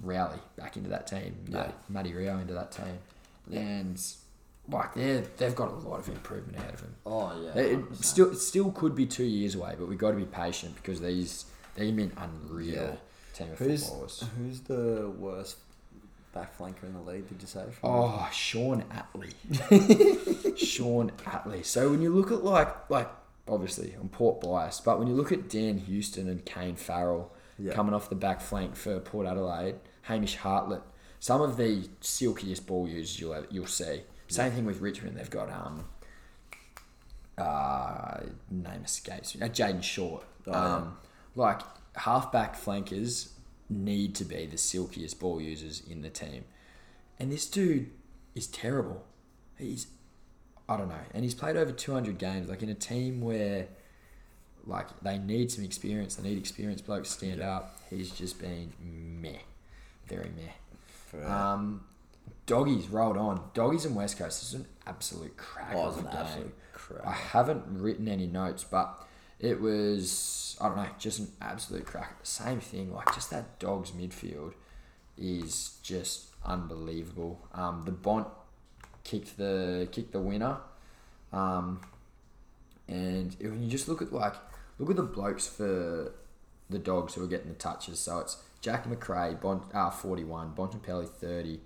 Rowley 0.02 0.40
back 0.58 0.78
into 0.78 0.90
that 0.90 1.06
team, 1.08 1.36
Yeah. 1.48 1.58
Matty, 1.58 1.74
Matty 1.90 2.14
Rio 2.14 2.38
into 2.40 2.54
that 2.54 2.72
team, 2.72 2.98
and 3.52 4.02
like 4.70 4.94
they 4.94 5.24
they've 5.38 5.56
got 5.56 5.70
a 5.70 5.76
lot 5.76 6.00
of 6.00 6.08
improvement 6.10 6.58
out 6.66 6.74
of 6.74 6.82
them. 6.82 6.96
Oh 7.06 7.34
yeah. 7.56 7.62
It 7.62 7.80
100%. 7.92 8.04
still 8.04 8.32
it 8.32 8.38
still 8.38 8.72
could 8.72 8.96
be 8.96 9.06
two 9.06 9.26
years 9.26 9.56
away, 9.56 9.76
but 9.78 9.88
we've 9.88 9.98
got 10.00 10.12
to 10.12 10.18
be 10.18 10.26
patient 10.26 10.76
because 10.76 11.02
these 11.02 11.46
they're 11.76 11.86
gonna 11.86 11.98
be 11.98 12.04
an 12.04 12.14
unreal 12.18 12.74
Yeah. 12.74 12.96
team 13.34 13.52
of 13.52 13.60
Who's 13.60 13.84
footballers. 13.84 14.24
who's 14.38 14.60
the 14.62 15.14
worst 15.18 15.58
back 16.34 16.58
flanker 16.58 16.84
in 16.84 16.94
the 16.94 17.02
league? 17.02 17.28
Did 17.28 17.42
you 17.42 17.48
say? 17.48 17.66
Oh, 17.84 18.30
Shaun 18.32 18.84
Atley. 18.92 19.34
Shaun 20.58 21.12
Atley. 21.26 21.66
So 21.66 21.90
when 21.90 22.02
you 22.02 22.14
look 22.14 22.32
at 22.32 22.44
like 22.44 22.90
like 22.90 23.10
obviously 23.48 23.94
I'm 24.00 24.10
port 24.10 24.42
biased, 24.42 24.86
but 24.86 25.00
when 25.00 25.08
you 25.08 25.14
look 25.16 25.32
at 25.32 25.50
Dan 25.50 25.78
Houston 25.80 26.30
and 26.30 26.46
Kane 26.46 26.76
Farrell 26.76 27.32
Yeah. 27.60 27.74
coming 27.74 27.94
off 27.94 28.10
the 28.10 28.16
back 28.16 28.42
flank 28.42 28.76
for 28.76 29.00
Port 29.00 29.28
Adelaide, 29.28 29.76
Hamish 30.04 30.36
Hartlett, 30.38 30.82
some 31.20 31.42
of 31.42 31.58
the 31.58 31.88
silkiest 32.02 32.66
ball 32.68 32.88
users 32.88 33.20
you'll 33.20 33.46
you'll 33.50 33.68
see. 33.68 34.02
Same 34.28 34.52
thing 34.52 34.66
with 34.66 34.80
Richmond. 34.80 35.18
They've 35.18 35.30
got 35.30 35.50
um 35.52 35.86
uh 37.38 38.22
name 38.50 38.84
escapes 38.86 39.36
me. 39.36 39.42
Uh, 39.46 39.50
Jayden 39.50 39.84
Short. 39.84 40.24
Oh, 40.48 40.52
yeah. 40.52 40.76
um, 40.76 40.98
like 41.36 41.62
halfback 41.96 42.56
flankers 42.56 43.34
need 43.70 44.16
to 44.16 44.26
be 44.26 44.46
the 44.46 44.58
silkiest 44.58 45.20
ball 45.20 45.42
users 45.42 45.82
in 45.90 46.02
the 46.02 46.10
team. 46.10 46.46
And 47.20 47.32
this 47.32 47.46
dude 47.50 47.90
is 48.36 48.48
terrible. 48.48 49.04
He's, 49.58 49.88
I 50.68 50.78
don't 50.78 50.90
know. 50.90 50.96
And 51.14 51.24
he's 51.24 51.36
played 51.36 51.56
over 51.56 51.72
200 51.72 52.18
games, 52.18 52.50
like 52.50 52.64
in 52.64 52.70
a 52.70 52.74
team 52.74 53.22
where, 53.22 53.68
like, 54.66 54.88
they 55.02 55.18
need 55.18 55.52
some 55.52 55.64
experience. 55.64 56.16
They 56.16 56.30
need 56.30 56.38
experienced 56.38 56.86
blokes 56.86 57.10
stand 57.10 57.42
up. 57.42 57.78
He's 57.90 58.12
just 58.12 58.40
been 58.40 58.74
meh. 58.80 59.40
Very 60.08 60.30
meh. 60.36 61.24
Um, 61.26 61.84
doggies 62.46 62.88
rolled 62.90 63.18
on. 63.18 63.42
Doggies 63.54 63.86
and 63.86 63.96
West 63.96 64.18
Coast 64.18 64.42
this 64.42 64.50
is 64.50 64.56
an 64.56 64.68
absolute 64.86 65.36
crack 65.38 65.74
oh, 65.76 65.88
of 65.88 66.00
a 66.00 66.04
game. 66.04 66.12
absolute 66.14 66.56
crap. 66.74 67.08
I 67.08 67.12
haven't 67.12 67.64
written 67.68 68.08
any 68.08 68.28
notes, 68.28 68.64
but 68.64 69.08
it 69.40 69.60
was 69.60 70.58
I 70.62 70.68
don't 70.68 70.78
know, 70.78 70.88
just 71.00 71.20
an 71.20 71.30
absolute 71.42 71.86
crack. 71.86 72.18
Same 72.24 72.60
thing, 72.60 72.94
like 72.94 73.14
just 73.14 73.30
that 73.32 73.60
dogs 73.60 73.92
midfield 73.92 74.54
is 75.18 75.78
just 75.84 76.28
unbelievable. 76.46 77.40
Um, 77.54 77.84
the 77.86 77.92
Bont 77.92 78.28
kicked 79.04 79.38
the 79.38 79.88
kicked 79.92 80.12
the 80.12 80.20
winner, 80.20 80.58
um, 81.34 81.82
and 82.88 83.36
if 83.40 83.52
you 83.54 83.68
just 83.68 83.88
look 83.88 84.02
at 84.02 84.14
like 84.14 84.36
look 84.82 84.90
at 84.90 84.96
the 84.96 85.04
blokes 85.04 85.48
for 85.48 86.12
the 86.70 86.80
dogs 86.80 87.14
who 87.14 87.24
are 87.24 87.28
getting 87.28 87.50
the 87.50 87.54
touches. 87.56 88.00
So 88.00 88.20
it's 88.20 88.38
Jack 88.62 88.88
Macrae, 88.88 89.36
bon, 89.40 89.62
uh, 89.74 89.90
41, 89.90 90.54
Bontempelli 90.56 91.08
30, 91.08 91.60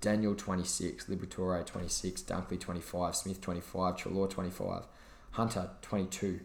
Daniel 0.00 0.34
26, 0.34 1.06
Liberatore 1.06 1.64
26, 1.64 2.22
Dunkley 2.22 2.58
25, 2.58 3.16
Smith 3.16 3.40
25, 3.40 3.96
Treloar 3.96 4.28
25, 4.28 4.82
Hunter 5.32 5.70
22. 5.82 6.40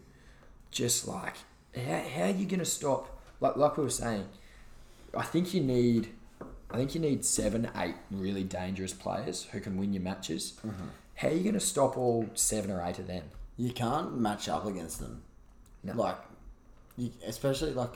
Just 0.70 1.06
like, 1.06 1.34
how, 1.76 2.02
how 2.14 2.22
are 2.24 2.30
you 2.30 2.46
going 2.46 2.60
to 2.60 2.64
stop? 2.64 3.20
Like, 3.40 3.56
like 3.56 3.76
we 3.76 3.84
were 3.84 3.90
saying, 3.90 4.26
I 5.16 5.22
think 5.22 5.52
you 5.52 5.60
need, 5.60 6.08
I 6.70 6.76
think 6.76 6.94
you 6.94 7.00
need 7.00 7.24
seven, 7.24 7.68
eight 7.76 7.96
really 8.10 8.44
dangerous 8.44 8.92
players 8.94 9.44
who 9.52 9.60
can 9.60 9.76
win 9.76 9.92
your 9.92 10.02
matches. 10.02 10.54
How 11.16 11.28
are 11.28 11.32
you 11.32 11.42
going 11.42 11.54
to 11.54 11.60
stop 11.60 11.96
all 11.98 12.28
seven 12.34 12.70
or 12.70 12.82
eight 12.86 12.98
of 12.98 13.06
them? 13.06 13.24
You 13.56 13.72
can't 13.72 14.16
match 14.18 14.48
up 14.48 14.64
against 14.66 15.00
them. 15.00 15.22
No. 15.84 15.94
Like, 15.94 16.18
you, 16.96 17.10
especially 17.26 17.72
like 17.72 17.94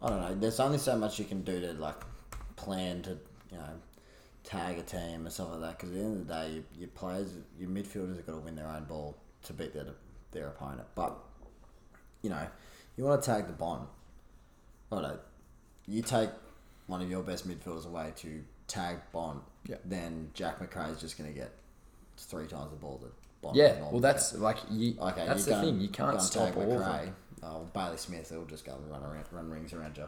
I 0.00 0.08
don't 0.08 0.20
know. 0.20 0.34
There's 0.34 0.60
only 0.60 0.78
so 0.78 0.96
much 0.96 1.18
you 1.18 1.24
can 1.24 1.42
do 1.42 1.60
to 1.60 1.72
like 1.74 1.96
plan 2.56 3.02
to 3.02 3.10
you 3.50 3.58
know 3.58 3.70
tag 4.44 4.78
a 4.78 4.82
team 4.82 5.24
and 5.24 5.32
stuff 5.32 5.50
like 5.50 5.60
that. 5.60 5.78
Because 5.78 5.90
at 5.90 5.96
the 5.96 6.00
end 6.02 6.20
of 6.22 6.26
the 6.28 6.34
day, 6.34 6.50
your, 6.54 6.62
your 6.78 6.88
players, 6.88 7.32
your 7.58 7.68
midfielders 7.70 8.16
have 8.16 8.26
got 8.26 8.32
to 8.32 8.38
win 8.38 8.56
their 8.56 8.68
own 8.68 8.84
ball 8.84 9.16
to 9.44 9.52
beat 9.52 9.72
their 9.74 9.86
their 10.32 10.48
opponent. 10.48 10.86
But 10.94 11.16
you 12.22 12.30
know, 12.30 12.46
you 12.96 13.04
want 13.04 13.22
to 13.22 13.26
tag 13.30 13.46
the 13.46 13.52
Bont. 13.52 13.88
Right, 14.90 15.16
you 15.86 16.02
take 16.02 16.30
one 16.86 17.00
of 17.00 17.10
your 17.10 17.22
best 17.22 17.48
midfielders 17.48 17.86
away 17.86 18.12
to 18.16 18.42
tag 18.68 18.98
Bont, 19.12 19.42
Yeah. 19.66 19.76
then 19.84 20.30
Jack 20.34 20.60
Macrae 20.60 20.90
is 20.90 21.00
just 21.00 21.16
going 21.16 21.32
to 21.32 21.38
get 21.38 21.52
three 22.18 22.46
times 22.46 22.70
the 22.70 22.76
ball 22.76 23.00
that 23.02 23.12
Yeah, 23.54 23.80
well, 23.90 24.00
that's 24.00 24.34
like 24.34 24.58
you. 24.70 24.94
okay. 25.00 25.26
that's 25.26 25.44
the 25.44 25.60
thing. 25.60 25.80
You 25.80 25.88
can't 25.88 26.20
stop 26.20 26.56
all 26.56 26.62
of. 26.62 26.80
Macrae. 26.80 27.12
Oh, 27.42 27.66
Bailey 27.74 27.96
Smith 27.96 28.30
will 28.30 28.44
just 28.44 28.64
go 28.64 28.74
and 28.74 28.88
run 28.88 29.02
around, 29.02 29.24
run 29.32 29.50
rings 29.50 29.72
around 29.72 29.96
you. 29.96 30.06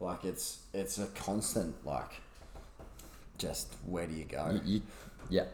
Like 0.00 0.24
it's 0.24 0.60
it's 0.72 0.98
a 0.98 1.06
constant 1.08 1.84
like. 1.84 2.20
Just 3.36 3.74
where 3.86 4.06
do 4.06 4.14
you 4.14 4.24
go? 4.24 4.50
You, 4.64 4.74
you, 4.74 4.82
yeah, 5.30 5.44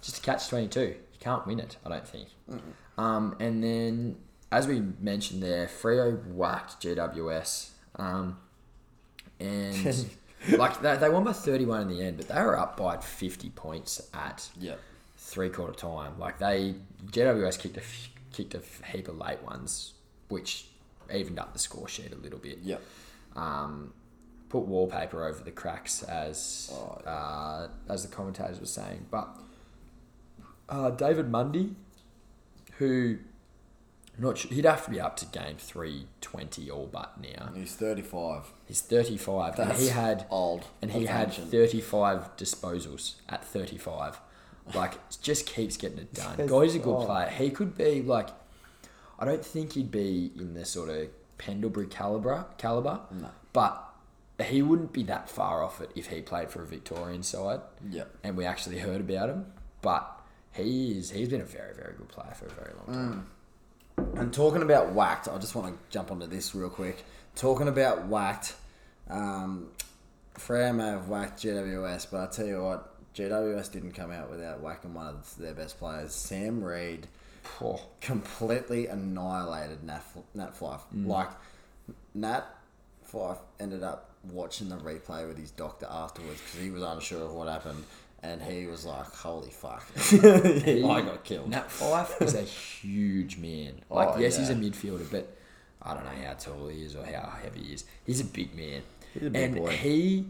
just 0.00 0.18
a 0.18 0.20
catch 0.20 0.48
twenty 0.48 0.68
two. 0.68 0.96
You 1.12 1.18
can't 1.20 1.46
win 1.46 1.60
it. 1.60 1.76
I 1.84 1.88
don't 1.88 2.06
think. 2.06 2.28
Um, 2.98 3.36
and 3.40 3.62
then 3.62 4.16
as 4.50 4.66
we 4.68 4.82
mentioned 5.00 5.42
there, 5.42 5.66
Freo 5.66 6.24
whacked 6.28 6.80
GWS. 6.80 7.70
Um, 7.96 8.38
and 9.40 10.06
like 10.56 10.80
they, 10.80 10.96
they 10.96 11.08
won 11.08 11.24
by 11.24 11.32
thirty 11.32 11.66
one 11.66 11.82
in 11.82 11.88
the 11.88 12.02
end, 12.02 12.16
but 12.16 12.28
they 12.28 12.40
were 12.40 12.58
up 12.58 12.76
by 12.76 12.96
fifty 12.98 13.50
points 13.50 14.08
at 14.14 14.48
Yeah. 14.58 14.74
Three 15.34 15.50
quarter 15.50 15.72
time. 15.74 16.18
Like 16.18 16.38
they 16.38 16.76
GWS 17.06 17.58
kicked 17.58 17.76
a 17.76 17.80
f- 17.80 18.10
kicked 18.32 18.54
a 18.54 18.62
heap 18.86 19.08
of 19.08 19.18
late 19.18 19.42
ones, 19.42 19.94
which 20.28 20.66
evened 21.14 21.38
up 21.40 21.52
the 21.52 21.58
score 21.58 21.88
sheet 21.88 22.12
a 22.12 22.16
little 22.16 22.38
bit. 22.38 22.58
Yeah. 22.62 22.76
Um, 23.36 23.92
put 24.48 24.60
wallpaper 24.66 25.24
over 25.26 25.42
the 25.42 25.50
cracks 25.50 26.02
as 26.04 26.70
Oh, 26.72 27.00
uh, 27.04 27.68
as 27.88 28.02
the 28.08 28.14
commentators 28.14 28.60
were 28.60 28.66
saying. 28.66 29.06
But 29.10 29.28
uh, 30.68 30.90
David 30.90 31.28
Mundy, 31.30 31.74
who 32.78 33.18
not 34.16 34.38
sure, 34.38 34.52
he'd 34.52 34.64
have 34.64 34.84
to 34.84 34.90
be 34.92 35.00
up 35.00 35.16
to 35.16 35.26
game 35.26 35.56
three 35.58 36.06
twenty 36.20 36.70
all 36.70 36.86
but 36.86 37.20
now. 37.20 37.50
He's 37.54 37.74
thirty 37.74 38.02
five. 38.02 38.44
He's 38.66 38.80
thirty 38.80 39.16
five, 39.16 39.58
and 39.58 39.72
he 39.72 39.88
had 39.88 40.26
old. 40.30 40.66
and 40.80 40.92
he 40.92 41.04
That's 41.06 41.36
had 41.36 41.50
35 41.50 42.36
disposals 42.36 43.14
at 43.28 43.44
35. 43.44 44.20
Like, 44.72 44.94
just 45.20 45.46
keeps 45.46 45.76
getting 45.76 45.98
it 45.98 46.14
done. 46.14 46.36
Just- 46.36 46.50
Guy's 46.50 46.74
a 46.74 46.78
good 46.78 46.94
oh. 46.94 47.04
player. 47.04 47.28
He 47.28 47.50
could 47.50 47.76
be 47.76 48.02
like, 48.02 48.30
I 49.18 49.24
don't 49.24 49.44
think 49.44 49.72
he'd 49.74 49.90
be 49.90 50.32
in 50.38 50.54
the 50.54 50.64
sort 50.64 50.88
of 50.88 51.08
Pendlebury 51.38 51.86
caliber, 51.86 52.46
caliber, 52.58 53.00
No. 53.10 53.28
but 53.52 53.90
he 54.42 54.62
wouldn't 54.62 54.92
be 54.92 55.02
that 55.04 55.28
far 55.28 55.62
off 55.62 55.80
it 55.80 55.90
if 55.94 56.06
he 56.06 56.22
played 56.22 56.50
for 56.50 56.62
a 56.62 56.66
Victorian 56.66 57.22
side 57.22 57.60
Yep. 57.90 58.10
and 58.24 58.36
we 58.36 58.44
actually 58.44 58.78
heard 58.78 59.00
about 59.00 59.28
him. 59.28 59.46
But 59.82 60.10
he 60.52 60.98
is, 60.98 61.10
he's 61.10 61.28
been 61.28 61.40
a 61.40 61.44
very, 61.46 61.74
very 61.74 61.94
good 61.96 62.08
player 62.08 62.32
for 62.34 62.46
a 62.46 62.50
very 62.50 62.72
long 62.86 62.96
time. 62.96 63.26
And 64.16 64.32
talking 64.32 64.62
about 64.62 64.92
whacked, 64.92 65.28
I 65.28 65.38
just 65.38 65.54
want 65.54 65.68
to 65.68 65.92
jump 65.92 66.10
onto 66.10 66.26
this 66.26 66.54
real 66.54 66.70
quick. 66.70 67.04
Talking 67.36 67.68
about 67.68 68.06
whacked, 68.06 68.54
um, 69.08 69.68
Freo 70.38 70.74
may 70.74 70.86
have 70.86 71.08
whacked 71.08 71.42
GWS, 71.42 72.08
but 72.10 72.20
I 72.28 72.32
tell 72.32 72.46
you 72.46 72.62
what, 72.62 72.93
GWS 73.16 73.70
didn't 73.72 73.92
come 73.92 74.10
out 74.10 74.30
without 74.30 74.60
whacking 74.60 74.94
one 74.94 75.06
of 75.06 75.36
their 75.38 75.54
best 75.54 75.78
players. 75.78 76.12
Sam 76.14 76.62
Reid 76.62 77.06
Oh, 77.60 77.80
completely 78.00 78.86
annihilated 78.86 79.84
Nat, 79.84 80.02
Nat 80.34 80.54
Fyfe. 80.58 80.80
Mm. 80.96 81.06
Like, 81.06 81.28
Nat 82.14 82.44
Fyfe 83.12 83.38
ended 83.60 83.82
up 83.82 84.10
watching 84.32 84.70
the 84.70 84.76
replay 84.76 85.28
with 85.28 85.36
his 85.38 85.50
doctor 85.50 85.86
afterwards 85.90 86.40
because 86.40 86.60
he 86.60 86.70
was 86.70 86.82
unsure 86.82 87.22
of 87.26 87.32
what 87.34 87.48
happened. 87.48 87.84
And 88.22 88.40
he 88.42 88.66
was 88.66 88.86
like, 88.86 89.04
holy 89.14 89.50
fuck. 89.50 89.84
he- 89.98 90.82
I 90.84 91.02
got 91.02 91.22
killed. 91.24 91.50
Nat 91.50 91.68
Fyfe 91.70 92.22
is 92.22 92.34
a 92.34 92.40
huge 92.42 93.36
man. 93.36 93.74
Like, 93.90 94.16
Oh, 94.16 94.18
yes, 94.18 94.38
he's 94.38 94.48
a 94.48 94.54
midfielder, 94.54 95.10
but 95.10 95.36
I 95.82 95.92
don't 95.92 96.04
know 96.04 96.26
how 96.26 96.32
tall 96.32 96.68
he 96.68 96.82
is 96.82 96.96
or 96.96 97.04
how 97.04 97.30
heavy 97.42 97.60
he 97.64 97.74
is. 97.74 97.84
He's 98.06 98.20
a 98.20 98.24
big 98.24 98.56
man. 98.56 98.80
He's 99.12 99.24
a 99.26 99.30
big 99.30 99.42
and 99.42 99.54
boy. 99.56 99.70
he, 99.72 100.24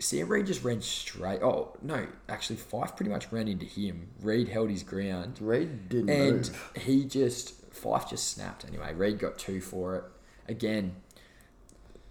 Sam 0.00 0.28
Reid 0.28 0.46
just 0.46 0.64
ran 0.64 0.80
straight. 0.80 1.42
Oh, 1.42 1.76
no, 1.82 2.06
actually, 2.28 2.56
Fyfe 2.56 2.96
pretty 2.96 3.10
much 3.10 3.30
ran 3.30 3.46
into 3.48 3.66
him. 3.66 4.08
Reid 4.20 4.48
held 4.48 4.70
his 4.70 4.82
ground. 4.82 5.38
Reid 5.40 5.88
didn't 5.88 6.10
And 6.10 6.36
move. 6.36 6.72
he 6.76 7.04
just, 7.04 7.70
Fyfe 7.72 8.08
just 8.10 8.30
snapped 8.30 8.64
anyway. 8.66 8.94
Reid 8.94 9.18
got 9.18 9.38
two 9.38 9.60
for 9.60 9.96
it. 9.96 10.04
Again, 10.48 10.96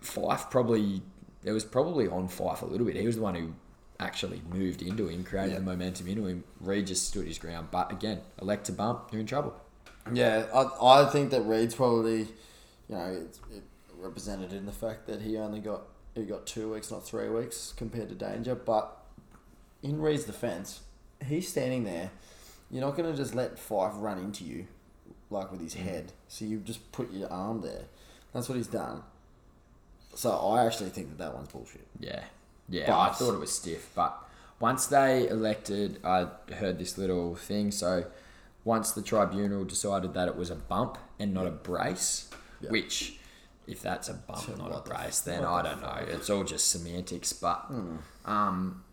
Fyfe 0.01 0.49
probably, 0.49 1.01
it 1.43 1.51
was 1.51 1.65
probably 1.65 2.07
on 2.07 2.27
Fyfe 2.29 2.61
a 2.61 2.65
little 2.65 2.85
bit. 2.85 2.95
He 2.95 3.05
was 3.05 3.15
the 3.17 3.21
one 3.21 3.35
who 3.35 3.53
actually 3.99 4.41
moved 4.49 4.81
into 4.81 5.07
him, 5.09 5.23
created 5.23 5.51
Yeah. 5.53 5.59
the 5.59 5.65
momentum 5.65 6.07
into 6.07 6.25
him. 6.25 6.43
Reid 6.61 6.87
just 6.87 7.07
stood 7.07 7.25
his 7.27 7.37
ground. 7.37 7.67
But 7.71 7.91
again, 7.91 8.21
elect 8.41 8.65
to 8.67 8.71
bump, 8.71 9.09
you're 9.11 9.21
in 9.21 9.27
trouble. 9.27 9.53
Yeah, 10.13 10.45
I, 10.53 11.03
I 11.03 11.09
think 11.09 11.31
that 11.31 11.41
Reid's 11.41 11.75
probably, 11.75 12.19
you 12.19 12.95
know, 12.95 13.23
it's 13.25 13.39
it 13.53 13.63
represented 13.97 14.53
in 14.53 14.65
the 14.65 14.71
fact 14.71 15.07
that 15.07 15.21
he 15.21 15.37
only 15.37 15.59
got 15.59 15.81
he 16.19 16.25
got 16.25 16.45
two 16.45 16.73
weeks, 16.73 16.91
not 16.91 17.05
three 17.05 17.29
weeks, 17.29 17.73
compared 17.75 18.09
to 18.09 18.15
Danger. 18.15 18.55
But 18.55 18.95
in 19.83 20.01
Reid's 20.01 20.25
defense, 20.25 20.81
he's 21.25 21.47
standing 21.47 21.83
there. 21.83 22.11
You're 22.71 22.81
not 22.81 22.95
going 22.95 23.11
to 23.11 23.17
just 23.17 23.33
let 23.33 23.57
Fyfe 23.57 23.93
run 23.95 24.19
into 24.19 24.43
you, 24.43 24.67
like 25.29 25.51
with 25.51 25.61
his 25.61 25.75
mm. 25.75 25.81
head. 25.81 26.11
So 26.27 26.45
you 26.45 26.59
just 26.59 26.91
put 26.91 27.11
your 27.11 27.31
arm 27.31 27.61
there. 27.61 27.83
That's 28.33 28.47
what 28.47 28.57
he's 28.57 28.67
done. 28.67 29.03
So 30.15 30.31
I 30.31 30.65
actually 30.65 30.89
think 30.89 31.09
that 31.09 31.17
that 31.17 31.33
one's 31.33 31.49
bullshit. 31.49 31.87
Yeah. 31.99 32.23
Yeah, 32.67 32.87
but, 32.87 32.99
I 32.99 33.09
thought 33.11 33.33
it 33.33 33.39
was 33.39 33.51
stiff. 33.51 33.89
But 33.95 34.15
once 34.59 34.87
they 34.87 35.27
elected, 35.27 35.99
I 36.03 36.27
heard 36.53 36.77
this 36.77 36.97
little 36.97 37.35
thing. 37.35 37.71
So 37.71 38.05
once 38.63 38.91
the 38.91 39.01
tribunal 39.01 39.65
decided 39.65 40.13
that 40.13 40.27
it 40.27 40.35
was 40.35 40.49
a 40.49 40.55
bump 40.55 40.97
and 41.19 41.33
not 41.33 41.47
a 41.47 41.51
brace, 41.51 42.29
Yeah. 42.61 42.69
which, 42.69 43.18
if 43.69 43.81
that's 43.81 44.09
a 44.09 44.13
bump, 44.13 44.39
So 44.39 44.55
not 44.55 44.71
a 44.71 44.81
brace, 44.89 45.21
then 45.21 45.43
I 45.45 45.61
don't 45.61 45.81
know. 45.81 45.97
It's 46.07 46.29
all 46.29 46.43
just 46.43 46.69
semantics. 46.71 47.33
But, 47.33 47.59
Hmm. 47.67 47.97
um, 48.25 48.83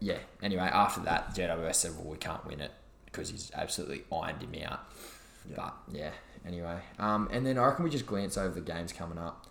yeah, 0.00 0.18
anyway, 0.42 0.70
after 0.72 1.00
that, 1.02 1.34
GWS 1.34 1.74
said, 1.74 1.92
well, 1.96 2.10
we 2.10 2.16
can't 2.18 2.44
win 2.46 2.60
it 2.60 2.70
because 3.06 3.30
he's 3.30 3.50
absolutely 3.54 4.04
ironed 4.12 4.42
him 4.42 4.54
out. 4.68 4.80
Yeah. 5.48 5.56
But, 5.56 5.74
yeah, 5.92 6.10
anyway. 6.46 6.80
Um, 6.98 7.28
and 7.32 7.44
then 7.46 7.58
I 7.58 7.64
reckon 7.66 7.84
we 7.84 7.90
just 7.90 8.06
glance 8.06 8.36
over 8.38 8.54
the 8.54 8.60
games 8.60 8.92
coming 8.92 9.18
up. 9.18 9.46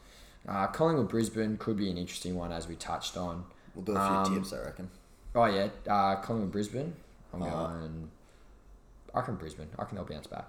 Uh, 0.47 0.67
Collingwood 0.67 1.09
Brisbane 1.09 1.57
could 1.57 1.77
be 1.77 1.89
an 1.89 1.97
interesting 1.97 2.35
one, 2.35 2.51
as 2.51 2.67
we 2.67 2.75
touched 2.75 3.15
on. 3.17 3.45
We'll 3.75 3.85
do 3.85 3.95
a 3.95 4.07
few 4.07 4.15
Um, 4.35 4.35
tips, 4.35 4.53
I 4.53 4.59
reckon. 4.63 4.89
Oh 5.35 5.45
yeah, 5.45 5.69
uh, 5.87 6.15
Collingwood 6.21 6.51
Brisbane. 6.51 6.95
I'm 7.33 7.41
Alright. 7.41 7.79
going. 7.81 8.11
I 9.13 9.19
reckon 9.19 9.35
Brisbane. 9.35 9.69
I 9.77 9.81
reckon 9.81 9.95
they'll 9.95 10.05
bounce 10.05 10.27
back. 10.27 10.45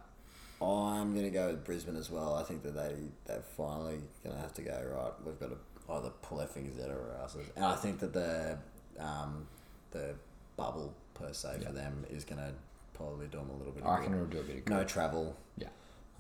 I'm 0.63 1.15
gonna 1.15 1.31
go 1.31 1.49
with 1.49 1.65
Brisbane 1.65 1.97
as 1.97 2.11
well. 2.11 2.35
I 2.35 2.43
think 2.43 2.63
that 2.63 2.75
they 2.75 2.95
they're 3.27 3.43
finally 3.57 3.99
gonna 4.25 4.41
have 4.41 4.55
to 4.55 4.63
go 4.63 4.73
right. 4.95 5.13
We've 5.25 5.39
got 5.39 5.51
to 5.51 5.93
either 5.93 6.11
pull 6.23 6.41
our 6.41 6.47
fingers 6.47 6.83
out 6.83 6.91
of 6.91 6.97
our 6.97 7.17
asses, 7.23 7.47
and 7.57 7.65
I 7.65 7.77
think 7.77 7.99
that 8.01 8.13
the 8.13 8.59
um, 8.99 9.47
the 9.91 10.15
bubble 10.57 10.95
per 11.15 11.33
se 11.33 11.59
Yeah. 11.61 11.67
for 11.69 11.73
them 11.73 12.05
is 12.09 12.25
gonna 12.25 12.53
probably 12.95 13.27
do 13.27 13.39
them 13.39 13.51
a 13.51 13.57
little 13.59 13.73
bit. 13.73 13.85
I 13.85 13.95
of 13.95 13.99
reckon 13.99 14.15
it'll 14.15 14.27
do 14.27 14.39
a 14.41 14.43
bit 14.43 14.57
of 14.59 14.65
good. 14.65 14.75
no 14.75 14.85
travel. 14.85 15.37
Yeah. 15.59 15.69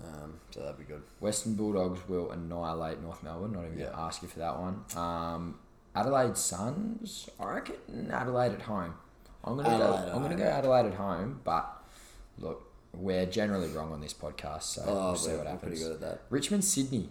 Um, 0.04 0.40
so 0.50 0.60
that'd 0.60 0.76
be 0.76 0.84
good. 0.84 1.02
Western 1.20 1.54
Bulldogs 1.54 2.00
will 2.08 2.32
annihilate 2.32 3.00
North 3.00 3.22
Melbourne. 3.22 3.52
Not 3.52 3.64
even 3.66 3.78
Yeah. 3.78 3.84
going 3.86 3.96
to 3.96 4.02
ask 4.02 4.22
you 4.22 4.28
for 4.28 4.40
that 4.40 4.58
one. 4.58 4.84
Um, 4.96 5.60
Adelaide 5.94 6.36
Suns. 6.36 7.28
I 7.38 7.44
reckon 7.54 8.10
Adelaide 8.10 8.52
at 8.54 8.62
home. 8.62 8.94
I'm 9.44 9.56
gonna 9.56 9.68
go. 9.68 9.74
Adelaide 9.94 10.12
I'm 10.12 10.22
gonna 10.22 10.34
go 10.36 10.42
Adelaide 10.44 10.86
at 10.86 10.94
home. 10.94 11.40
But 11.44 11.80
look, 12.38 12.72
we're 12.98 13.26
generally 13.26 13.68
wrong 13.68 13.92
on 13.92 14.00
this 14.00 14.14
podcast, 14.14 14.62
so 14.62 14.82
Oh, 14.86 15.06
we'll 15.08 15.16
see 15.16 15.32
what 15.32 15.46
happens. 15.46 15.60
pretty 15.62 15.78
good 15.78 15.92
at 15.92 16.00
that. 16.00 16.20
Richmond 16.30 16.64
Sydney 16.64 17.08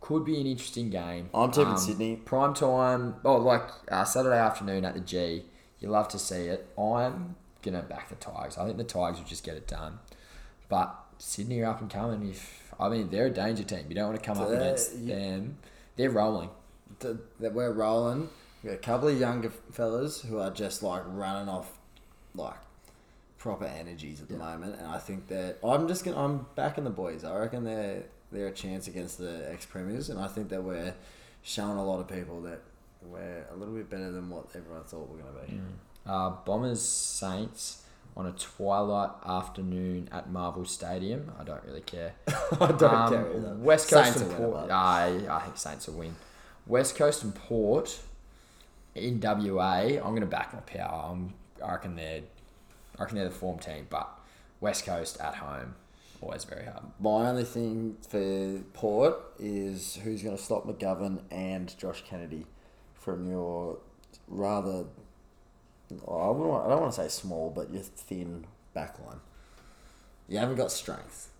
could 0.00 0.24
be 0.24 0.40
an 0.40 0.46
interesting 0.46 0.90
game. 0.90 1.30
Um, 1.34 1.44
I'm 1.44 1.50
tipping 1.52 1.76
Sydney. 1.78 2.16
Prime 2.16 2.54
time. 2.54 3.16
Oh, 3.24 3.36
like 3.36 3.62
uh, 3.90 4.04
Saturday 4.04 4.36
afternoon 4.38 4.84
at 4.84 4.94
the 4.94 5.00
G. 5.00 5.44
You 5.80 5.88
love 5.88 6.08
to 6.08 6.18
see 6.18 6.46
it. 6.46 6.68
I'm 6.78 7.36
gonna 7.62 7.82
back 7.82 8.08
the 8.10 8.14
Tigers. 8.16 8.58
I 8.58 8.64
think 8.66 8.76
the 8.78 8.84
Tigers 8.84 9.18
will 9.18 9.26
just 9.26 9.44
get 9.44 9.56
it 9.56 9.66
done. 9.66 9.98
But 10.68 10.94
Sydney 11.18 11.60
are 11.60 11.66
up 11.70 11.80
and 11.80 11.90
coming. 11.90 12.28
If 12.30 12.72
I 12.78 12.88
mean 12.88 13.08
they're 13.10 13.26
a 13.26 13.30
danger 13.30 13.64
team. 13.64 13.86
You 13.88 13.94
don't 13.94 14.08
want 14.10 14.20
to 14.22 14.26
come 14.26 14.38
up 14.38 14.48
against 14.50 14.96
you- 14.96 15.06
them. 15.06 15.58
They're 15.96 16.10
rolling. 16.10 16.50
That 17.00 17.52
we're 17.54 17.72
rolling. 17.72 18.28
We 18.62 18.70
got 18.70 18.76
a 18.76 18.78
couple 18.78 19.08
of 19.08 19.18
younger 19.20 19.50
fellas 19.72 20.22
who 20.22 20.38
are 20.38 20.50
just 20.50 20.82
like 20.82 21.02
running 21.06 21.48
off 21.48 21.72
like 22.34 22.54
proper 23.44 23.66
energies 23.66 24.22
at 24.22 24.28
the 24.28 24.36
moment, 24.38 24.76
and 24.78 24.86
I 24.88 24.98
think 24.98 25.28
that 25.28 25.58
I'm 25.62 25.86
just 25.86 26.02
gonna 26.04 26.18
I'm 26.24 26.46
backing 26.54 26.84
the 26.84 26.90
boys. 27.04 27.22
I 27.24 27.36
reckon 27.38 27.62
they're 27.64 28.04
they're 28.32 28.48
a 28.48 28.52
chance 28.52 28.88
against 28.88 29.18
the 29.18 29.46
ex 29.52 29.66
premiers, 29.66 30.08
and 30.08 30.18
I 30.18 30.28
think 30.28 30.48
that 30.48 30.64
we're 30.64 30.94
showing 31.42 31.76
a 31.76 31.84
lot 31.84 32.00
of 32.00 32.08
people 32.08 32.40
that 32.48 32.60
we're 33.02 33.44
a 33.52 33.54
little 33.56 33.74
bit 33.74 33.90
better 33.90 34.10
than 34.10 34.30
what 34.30 34.46
everyone 34.54 34.82
thought 34.84 35.08
we're 35.10 35.18
gonna 35.18 35.46
be. 35.46 35.60
Uh, 36.06 36.30
Bombers 36.46 36.80
Saints. 36.82 37.82
on 38.16 38.26
a 38.26 38.32
twilight 38.32 39.10
afternoon 39.26 40.08
at 40.12 40.30
Marvel 40.30 40.64
Stadium. 40.64 41.30
I 41.38 41.44
don't 41.44 41.62
really 41.64 41.80
care. 41.82 42.12
I 42.60 42.72
don't 42.72 42.84
Um, 42.84 43.12
care 43.12 43.26
either. 43.36 43.54
West 43.58 43.90
Coast 43.90 44.04
Saints 44.14 44.20
and 44.22 44.30
Port. 44.38 44.70
I, 44.70 45.20
I 45.28 45.40
think 45.40 45.56
Saints 45.56 45.86
will 45.88 45.96
win. 45.98 46.14
West 46.66 46.94
Coast 46.96 47.24
and 47.24 47.34
Port 47.34 47.98
in 48.94 49.20
WA. 49.20 49.98
I'm 50.04 50.12
going 50.14 50.20
to 50.20 50.26
back 50.38 50.54
my 50.54 50.60
power. 50.60 51.10
I'm, 51.12 51.34
I 51.64 51.72
reckon 51.72 51.96
they're, 51.96 52.22
I 52.98 53.02
reckon 53.02 53.16
they're 53.16 53.28
the 53.28 53.34
form 53.34 53.58
team, 53.58 53.86
but 53.90 54.08
West 54.60 54.86
Coast 54.86 55.20
at 55.20 55.36
home 55.36 55.74
always 56.24 56.44
very 56.44 56.64
hard. 56.64 56.84
My 56.98 57.28
only 57.28 57.44
thing 57.44 57.96
for 58.08 58.60
Port 58.72 59.16
is 59.38 59.96
who's 60.02 60.22
going 60.22 60.36
to 60.36 60.42
stop 60.42 60.66
McGovern 60.66 61.20
and 61.30 61.76
Josh 61.78 62.02
Kennedy 62.06 62.46
from 62.94 63.30
your 63.30 63.78
rather, 64.28 64.86
oh, 66.06 66.16
I, 66.16 66.30
want, 66.30 66.66
I 66.66 66.70
don't 66.70 66.80
want 66.80 66.94
to 66.94 67.02
say 67.02 67.08
small, 67.08 67.50
but 67.50 67.72
your 67.72 67.82
thin 67.82 68.46
backline. 68.74 69.20
You 70.28 70.38
haven't 70.38 70.56
got 70.56 70.72
strength. 70.72 71.30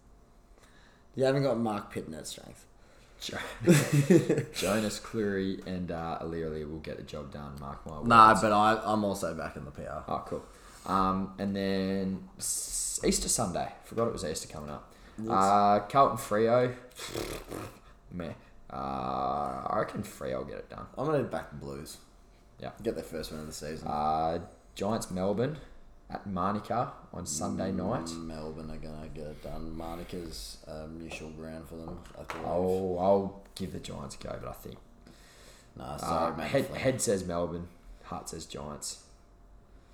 You 1.16 1.24
haven't 1.24 1.42
got 1.42 1.59
Mark 1.59 1.90
Pittman 1.90 2.24
strength. 2.24 2.66
Jonas 4.55 4.98
Cleary 4.98 5.62
and 5.66 5.90
uh, 5.90 6.18
will 6.20 6.80
get 6.82 6.98
the 6.98 7.02
job 7.02 7.32
done. 7.32 7.57
Mark 7.59 7.86
my 7.86 7.92
words. 7.92 8.07
Nah, 8.09 8.38
but 8.38 8.52
I, 8.52 8.78
I'm 8.84 9.02
also 9.02 9.32
back 9.34 9.57
in 9.57 9.64
the 9.64 9.70
PR. 9.70 10.02
Oh, 10.07 10.22
cool. 10.26 10.44
Um, 10.87 11.32
and 11.39 11.55
then 11.57 12.28
Easter 12.39 13.28
Sunday. 13.28 13.72
Forgot 13.85 14.09
it 14.09 14.12
was 14.12 14.24
Easter 14.24 14.49
coming 14.49 14.70
up. 14.70 14.93
Uh, 15.28 15.80
Carlton 15.80 16.18
Freo. 16.18 16.74
Meh. 18.12 18.32
Uh, 18.72 18.76
I 18.76 19.76
reckon 19.78 20.03
Freo 20.03 20.39
will 20.39 20.45
get 20.45 20.59
it 20.59 20.70
done. 20.70 20.87
I'm 20.99 21.07
going 21.07 21.22
to 21.22 21.28
back 21.28 21.51
the 21.51 21.57
Blues. 21.57 21.99
Yeah. 22.61 22.70
Get 22.82 22.95
their 22.95 23.05
first 23.05 23.30
win 23.30 23.41
of 23.41 23.47
the 23.47 23.53
season. 23.53 23.87
Uh, 23.87 24.41
Giants 24.74 25.11
Melbourne 25.11 25.59
at 26.11 26.26
Manuka 26.26 26.93
on 27.12 27.26
Sunday 27.26 27.70
night. 27.72 28.11
Melbourne 28.11 28.70
are 28.70 28.76
going 28.76 29.03
to 29.03 29.09
get 29.09 29.26
it 29.26 29.43
done. 29.43 29.76
Manuka's 29.76 30.59
um, 30.66 30.99
neutral 30.99 31.30
ground 31.30 31.68
for 31.68 31.76
them, 31.76 31.99
I 32.18 32.22
believe. 32.24 32.47
I'll, 32.47 32.97
I'll 33.01 33.43
give 33.55 33.72
the 33.72 33.80
Giants 33.80 34.16
a 34.20 34.24
go, 34.24 34.37
but 34.41 34.49
I 34.49 34.53
think 34.53 34.76
Nah, 35.76 35.97
sorry, 35.97 36.35
uh, 36.35 36.41
head, 36.47 36.66
head 36.66 37.03
says 37.03 37.24
Melbourne, 37.24 37.66
heart 38.05 38.28
says 38.28 38.47
Giants. 38.47 39.03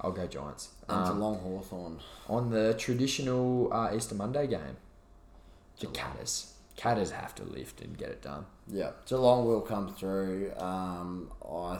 I'll 0.00 0.12
go 0.12 0.26
Giants. 0.26 0.70
And 0.88 1.06
Um, 1.06 1.14
Geelong 1.18 1.38
Hawthorn. 1.40 1.98
on 2.28 2.50
the 2.50 2.74
traditional 2.74 3.72
uh, 3.72 3.94
Easter 3.94 4.14
Monday 4.14 4.46
game, 4.46 4.76
the 5.78 5.86
Catters. 5.88 6.54
Catters 6.76 7.10
have 7.10 7.34
to 7.34 7.44
lift 7.44 7.80
and 7.82 7.96
get 7.98 8.08
it 8.08 8.22
done. 8.22 8.46
Yeah, 8.66 8.92
Geelong 9.06 9.46
will 9.46 9.60
come 9.60 9.92
through. 9.94 10.52
Um, 10.56 11.30
I, 11.46 11.78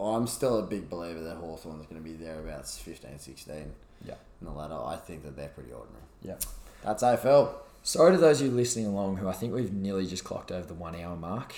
I'm 0.00 0.26
still 0.26 0.58
a 0.58 0.62
big 0.62 0.90
believer 0.90 1.20
that 1.22 1.36
Hawthorn's 1.36 1.86
going 1.86 2.02
to 2.02 2.06
be 2.06 2.14
thereabouts 2.14 2.76
15, 2.78 3.18
16 3.18 3.72
Yeah. 4.04 4.14
in 4.40 4.46
the 4.46 4.52
ladder. 4.52 4.74
I 4.84 4.96
think 4.96 5.22
that 5.24 5.36
they're 5.36 5.48
pretty 5.48 5.72
ordinary. 5.72 6.02
Yeah. 6.22 6.36
That's 6.84 7.02
AFL. 7.02 7.54
Sorry 7.84 8.12
to 8.12 8.18
those 8.18 8.40
of 8.40 8.48
you 8.48 8.52
listening 8.52 8.86
along 8.86 9.16
who 9.16 9.28
I 9.28 9.32
think 9.32 9.54
we've 9.54 9.72
nearly 9.72 10.06
just 10.06 10.24
clocked 10.24 10.52
over 10.52 10.66
the 10.66 10.74
one 10.74 10.94
hour 10.96 11.16
mark. 11.16 11.54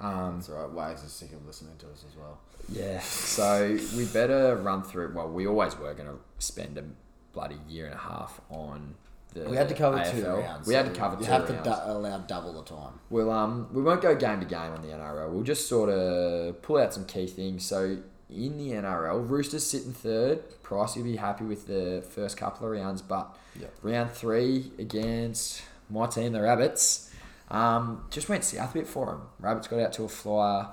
Um, 0.00 0.36
That's 0.36 0.50
all 0.50 0.56
right. 0.62 0.70
Wags 0.70 1.02
is 1.02 1.12
sick 1.12 1.32
of 1.32 1.46
listening 1.46 1.76
to 1.78 1.86
us 1.86 2.04
as 2.08 2.16
well. 2.16 2.38
yeah, 2.68 3.00
so 3.00 3.78
we 3.96 4.04
better 4.06 4.56
run 4.56 4.82
through. 4.82 5.12
Well, 5.14 5.28
we 5.28 5.46
always 5.46 5.76
were 5.78 5.94
going 5.94 6.08
to 6.08 6.18
spend 6.38 6.76
a 6.78 6.84
bloody 7.32 7.58
year 7.68 7.86
and 7.86 7.94
a 7.94 7.98
half 7.98 8.40
on 8.50 8.94
the. 9.34 9.48
We 9.48 9.56
had 9.56 9.68
to 9.68 9.74
cover 9.74 10.02
two 10.10 10.24
rounds. 10.26 10.66
We 10.66 10.74
had 10.74 10.86
to 10.86 10.92
cover 10.98 11.16
You 11.18 11.24
two 11.26 11.30
have 11.32 11.48
rounds. 11.48 11.64
to 11.64 11.70
du- 11.70 11.92
allow 11.92 12.18
double 12.18 12.52
the 12.54 12.62
time. 12.64 12.94
We'll 13.10 13.30
um 13.30 13.68
we 13.72 13.82
won't 13.82 14.00
go 14.02 14.14
game 14.14 14.40
to 14.40 14.46
game 14.46 14.72
on 14.72 14.82
the 14.82 14.88
NRL. 14.88 15.30
We'll 15.30 15.42
just 15.44 15.68
sort 15.68 15.88
of 15.90 16.60
pull 16.62 16.78
out 16.78 16.92
some 16.94 17.04
key 17.06 17.26
things. 17.26 17.64
So 17.64 17.98
in 18.28 18.56
the 18.58 18.70
NRL, 18.72 19.28
Roosters 19.28 19.64
sitting 19.64 19.92
third. 19.92 20.62
Price 20.62 20.96
will 20.96 21.04
be 21.04 21.16
happy 21.16 21.44
with 21.44 21.66
the 21.68 22.02
first 22.10 22.36
couple 22.36 22.66
of 22.66 22.72
rounds, 22.72 23.00
but 23.02 23.34
Yep. 23.60 23.72
round 23.82 24.10
three 24.10 24.72
against 24.78 25.62
my 25.88 26.06
team, 26.06 26.32
the 26.32 26.42
Rabbits, 26.42 27.05
um, 27.50 28.04
just 28.10 28.28
went 28.28 28.44
south 28.44 28.70
a 28.74 28.78
bit 28.78 28.86
for 28.86 29.06
them. 29.06 29.22
Rabbits 29.40 29.68
got 29.68 29.80
out 29.80 29.92
to 29.94 30.04
a 30.04 30.08
flyer, 30.08 30.68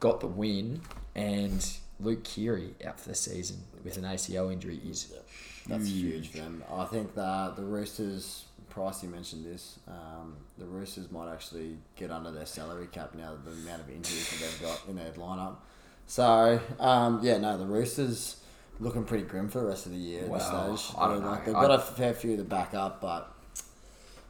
got 0.00 0.20
the 0.20 0.26
win, 0.26 0.80
and 1.14 1.66
Luke 2.00 2.24
Keary 2.24 2.74
out 2.86 2.98
for 2.98 3.08
the 3.10 3.14
season 3.14 3.58
with 3.84 3.96
an 3.96 4.04
ACL 4.04 4.52
injury 4.52 4.80
is 4.88 5.12
That's 5.66 5.86
huge 5.88 6.30
for 6.30 6.38
them. 6.38 6.64
I 6.72 6.84
think 6.86 7.14
that 7.14 7.56
the 7.56 7.62
Roosters, 7.62 8.44
Price, 8.70 9.02
you 9.02 9.08
mentioned 9.10 9.44
this, 9.44 9.78
um, 9.88 10.36
the 10.56 10.64
Roosters 10.64 11.10
might 11.10 11.30
actually 11.32 11.76
get 11.96 12.10
under 12.10 12.30
their 12.30 12.46
salary 12.46 12.86
cap 12.90 13.14
now, 13.14 13.32
the 13.44 13.50
amount 13.50 13.82
of 13.82 13.90
injuries 13.90 14.30
that 14.30 14.40
they've 14.40 14.62
got 14.62 14.80
in 14.88 14.96
their 14.96 15.10
lineup. 15.12 15.56
So, 16.06 16.60
um, 16.78 17.20
yeah, 17.22 17.36
no, 17.38 17.58
the 17.58 17.66
Roosters 17.66 18.36
looking 18.80 19.04
pretty 19.04 19.24
grim 19.24 19.48
for 19.48 19.60
the 19.60 19.66
rest 19.66 19.86
of 19.86 19.92
the 19.92 19.98
year 19.98 20.22
at 20.22 20.28
Well, 20.28 20.38
this 20.72 20.80
stage. 20.82 20.96
I 20.98 21.08
don't 21.08 21.20
They're 21.20 21.30
like, 21.30 21.40
know. 21.40 21.52
They've 21.52 21.56
I- 21.56 21.66
got 21.66 21.78
a 21.78 21.82
fair 21.82 22.14
few 22.14 22.36
to 22.38 22.44
back 22.44 22.72
up, 22.74 23.00
but, 23.00 23.32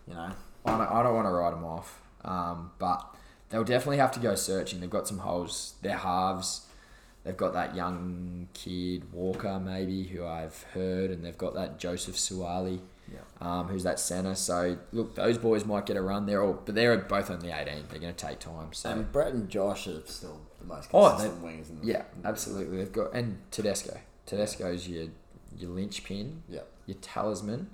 you 0.09 0.14
know, 0.14 0.31
I 0.64 0.76
don't, 0.78 0.92
I 0.92 1.02
don't 1.02 1.14
want 1.14 1.26
to 1.26 1.30
write 1.32 1.50
them 1.52 1.64
off, 1.64 2.00
um, 2.24 2.70
but 2.78 3.04
they'll 3.48 3.64
definitely 3.64 3.98
have 3.98 4.12
to 4.12 4.20
go 4.20 4.34
searching. 4.34 4.80
They've 4.80 4.90
got 4.90 5.08
some 5.08 5.18
holes. 5.18 5.74
They're 5.82 5.96
halves. 5.96 6.66
They've 7.24 7.36
got 7.36 7.52
that 7.52 7.74
young 7.74 8.48
kid 8.54 9.12
Walker, 9.12 9.61
maybe, 9.61 10.04
who 10.04 10.24
I've 10.24 10.62
heard, 10.74 11.11
and 11.11 11.24
they've 11.24 11.36
got 11.36 11.54
that 11.54 11.78
Joseph 11.78 12.16
Suaalii, 12.16 12.80
Yeah. 13.12 13.18
um, 13.42 13.68
who's 13.68 13.82
that 13.84 14.00
centre. 14.00 14.34
So 14.34 14.78
look, 14.92 15.14
those 15.16 15.36
boys 15.36 15.66
might 15.66 15.84
get 15.84 15.96
a 15.98 16.02
run. 16.02 16.24
They're 16.26 16.42
all, 16.42 16.54
but 16.64 16.74
they're 16.74 16.96
both 16.96 17.30
only 17.30 17.50
eighteen. 17.50 17.84
They're 17.90 18.00
going 18.00 18.14
to 18.14 18.26
take 18.26 18.38
time. 18.38 18.72
So 18.72 18.90
and 18.90 19.12
Brett 19.12 19.32
and 19.34 19.50
Josh 19.50 19.86
are 19.86 20.00
still 20.06 20.40
the 20.61 20.66
most 20.66 20.88
Oh, 20.94 21.11
consistent 21.11 21.44
wingers 21.44 21.68
in 21.68 21.80
the 21.80 21.86
yeah, 21.86 22.02
absolutely. 22.24 22.78
They've 22.78 22.92
got 22.92 23.12
and 23.12 23.38
Tedesco. 23.50 23.98
Tedesco's 24.26 24.88
your 24.88 25.08
your 25.58 25.70
linchpin, 25.70 26.42
Yeah, 26.48 26.61
your 26.86 26.96
talisman, 27.02 27.68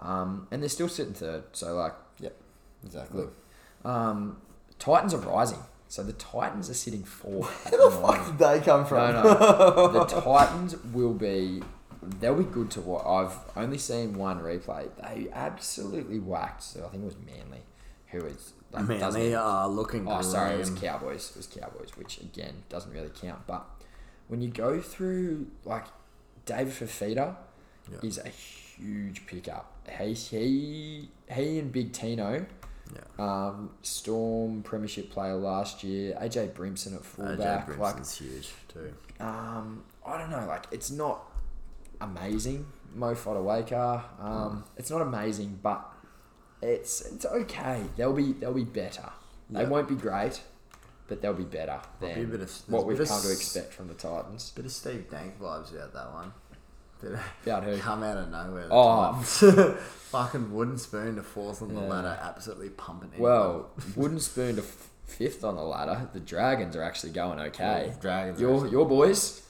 um, 0.00 0.48
and 0.50 0.60
they're 0.60 0.68
still 0.68 0.88
sitting 0.88 1.14
third. 1.14 1.44
So 1.52 1.74
like 1.76 1.92
exactly. 2.84 3.20
Look, 3.22 3.34
Um, 3.84 4.38
Titans 4.78 5.14
are 5.14 5.18
rising. 5.18 5.58
So 5.88 6.02
the 6.02 6.12
Titans 6.12 6.68
are 6.68 6.74
sitting 6.74 7.02
fourth. 7.04 7.66
at 7.66 7.72
Where 7.72 7.88
the 7.90 7.96
the 7.96 8.02
fuck 8.06 8.26
did 8.26 8.38
they 8.38 8.60
come 8.60 8.84
from? 8.84 9.12
No, 9.14 9.22
no. 9.22 9.88
The 9.92 10.04
Titans 10.20 10.76
will 10.92 11.14
be. 11.14 11.62
They'll 12.20 12.34
be 12.36 12.44
good 12.44 12.70
to 12.72 12.80
watch. 12.80 13.04
I've 13.06 13.36
only 13.62 13.78
seen 13.78 14.14
one 14.16 14.40
replay. 14.40 14.88
They 15.02 15.28
absolutely 15.32 16.18
whacked. 16.20 16.62
So 16.62 16.84
I 16.86 16.88
think 16.90 17.02
it 17.02 17.06
was 17.06 17.16
Manly, 17.26 17.62
who 18.08 18.18
is 18.26 18.52
like, 18.72 18.84
Man, 18.86 19.00
doesn't 19.00 19.20
they 19.20 19.34
are 19.34 19.68
looking 19.68 20.06
Oh, 20.06 20.20
sorry, 20.22 20.54
it 20.54 20.58
was. 20.58 20.70
Cowboys. 20.70 21.30
It 21.30 21.36
was 21.38 21.46
Cowboys, 21.46 21.90
which 21.96 22.18
again 22.20 22.62
doesn't 22.68 22.92
really 22.92 23.10
count. 23.20 23.46
But 23.46 23.64
when 24.28 24.40
you 24.42 24.48
go 24.50 24.80
through 24.80 25.48
like 25.64 25.86
David 26.46 26.72
Fifita 26.72 27.34
Yeah. 27.90 27.98
is 28.08 28.18
a 28.18 28.28
huge 28.28 29.26
pickup. 29.26 29.72
He 29.98 30.12
he 30.14 31.08
he 31.32 31.58
and 31.58 31.72
Big 31.72 31.92
Tino, 31.92 32.46
Yeah. 32.94 33.24
um, 33.48 33.70
Storm 33.82 34.62
Premiership 34.62 35.10
player 35.10 35.34
last 35.34 35.82
year. 35.84 36.16
AJ 36.20 36.54
Brimson 36.54 36.94
at 36.94 37.04
fullback. 37.04 37.66
AJ 37.68 37.78
like 37.78 37.94
Brimson's 37.96 38.18
huge 38.18 38.48
too. 38.68 38.92
um, 39.20 39.84
I 40.06 40.18
don't 40.18 40.30
know. 40.30 40.46
Like 40.46 40.66
it's 40.70 40.90
not 40.90 41.22
amazing. 42.00 42.66
Mo 42.94 43.14
Fotuaika. 43.14 44.02
Um, 44.20 44.64
it's 44.76 44.90
not 44.90 45.02
amazing, 45.02 45.58
but 45.62 45.84
it's 46.62 47.00
it's 47.02 47.26
okay. 47.26 47.82
They'll 47.96 48.12
be 48.14 48.32
they'll 48.32 48.54
be 48.54 48.64
better. 48.64 49.10
They 49.50 49.64
won't 49.64 49.88
be 49.88 49.94
great, 49.94 50.40
but 51.06 51.20
they'll 51.22 51.32
be 51.34 51.44
better 51.44 51.80
be 52.00 52.06
than 52.08 52.24
a 52.24 52.26
bit 52.26 52.40
of- 52.42 52.62
what 52.68 52.86
we've 52.86 53.00
of 53.00 53.08
come 53.08 53.22
to 53.22 53.30
expect 53.32 53.72
from 53.72 53.88
the 53.88 53.94
Titans. 53.94 54.50
Bit 54.54 54.66
of 54.66 54.72
Steve 54.72 55.10
Dank 55.10 55.38
vibes 55.40 55.72
about 55.74 55.92
that 55.94 56.12
one. 56.12 56.32
Of 57.02 57.20
About 57.44 57.64
who? 57.64 57.76
come 57.78 58.02
out 58.02 58.16
of 58.16 58.30
nowhere. 58.30 58.68
Oh. 58.70 59.12
Fucking 60.10 60.52
wooden 60.54 60.78
spoon 60.78 61.16
to 61.16 61.22
fourth 61.22 61.60
on 61.62 61.74
the 61.74 61.80
Yeah. 61.82 61.86
ladder, 61.88 62.18
absolutely 62.22 62.70
pumping 62.70 63.10
it. 63.14 63.20
Well, 63.20 63.70
wooden 63.96 64.20
spoon 64.20 64.56
to 64.56 64.62
f- 64.62 64.88
fifth 65.04 65.44
on 65.44 65.56
the 65.56 65.62
ladder. 65.62 66.08
The 66.12 66.20
Dragons 66.20 66.74
are 66.76 66.82
actually 66.82 67.12
going 67.12 67.38
okay. 67.40 67.92
Oh, 67.94 68.00
Dragons. 68.00 68.40
Your 68.40 68.66
your 68.68 68.86
boys. 68.86 69.42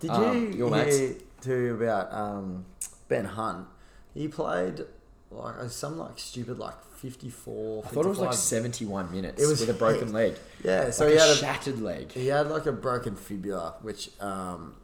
Did 0.00 0.10
um, 0.10 0.52
you 0.52 0.58
your 0.58 0.74
hear 0.76 0.84
mates? 0.84 1.22
too 1.40 1.74
about 1.80 2.12
um, 2.12 2.66
Ben 3.08 3.24
Hunt? 3.24 3.66
He 4.12 4.28
played 4.28 4.82
like 5.30 5.70
some 5.70 5.96
like 5.98 6.18
stupid 6.18 6.58
like 6.58 6.74
54. 6.96 7.84
I 7.84 7.88
thought 7.88 8.04
it 8.04 8.08
was 8.08 8.18
like 8.18 8.28
55 8.30 8.34
seventy-one 8.34 9.10
minutes 9.12 9.42
It 9.42 9.46
was- 9.46 9.60
with 9.60 9.70
a 9.70 9.74
broken 9.74 10.12
leg. 10.20 10.34
Yeah, 10.62 10.90
so 10.90 11.04
like 11.04 11.12
he 11.14 11.18
a 11.18 11.22
had 11.22 11.30
a 11.30 11.36
shattered 11.36 11.80
leg. 11.80 12.12
He 12.12 12.26
had 12.26 12.48
like 12.50 12.66
a 12.66 12.72
broken 12.72 13.16
fibula, 13.16 13.76
which, 13.80 14.10
um, 14.20 14.74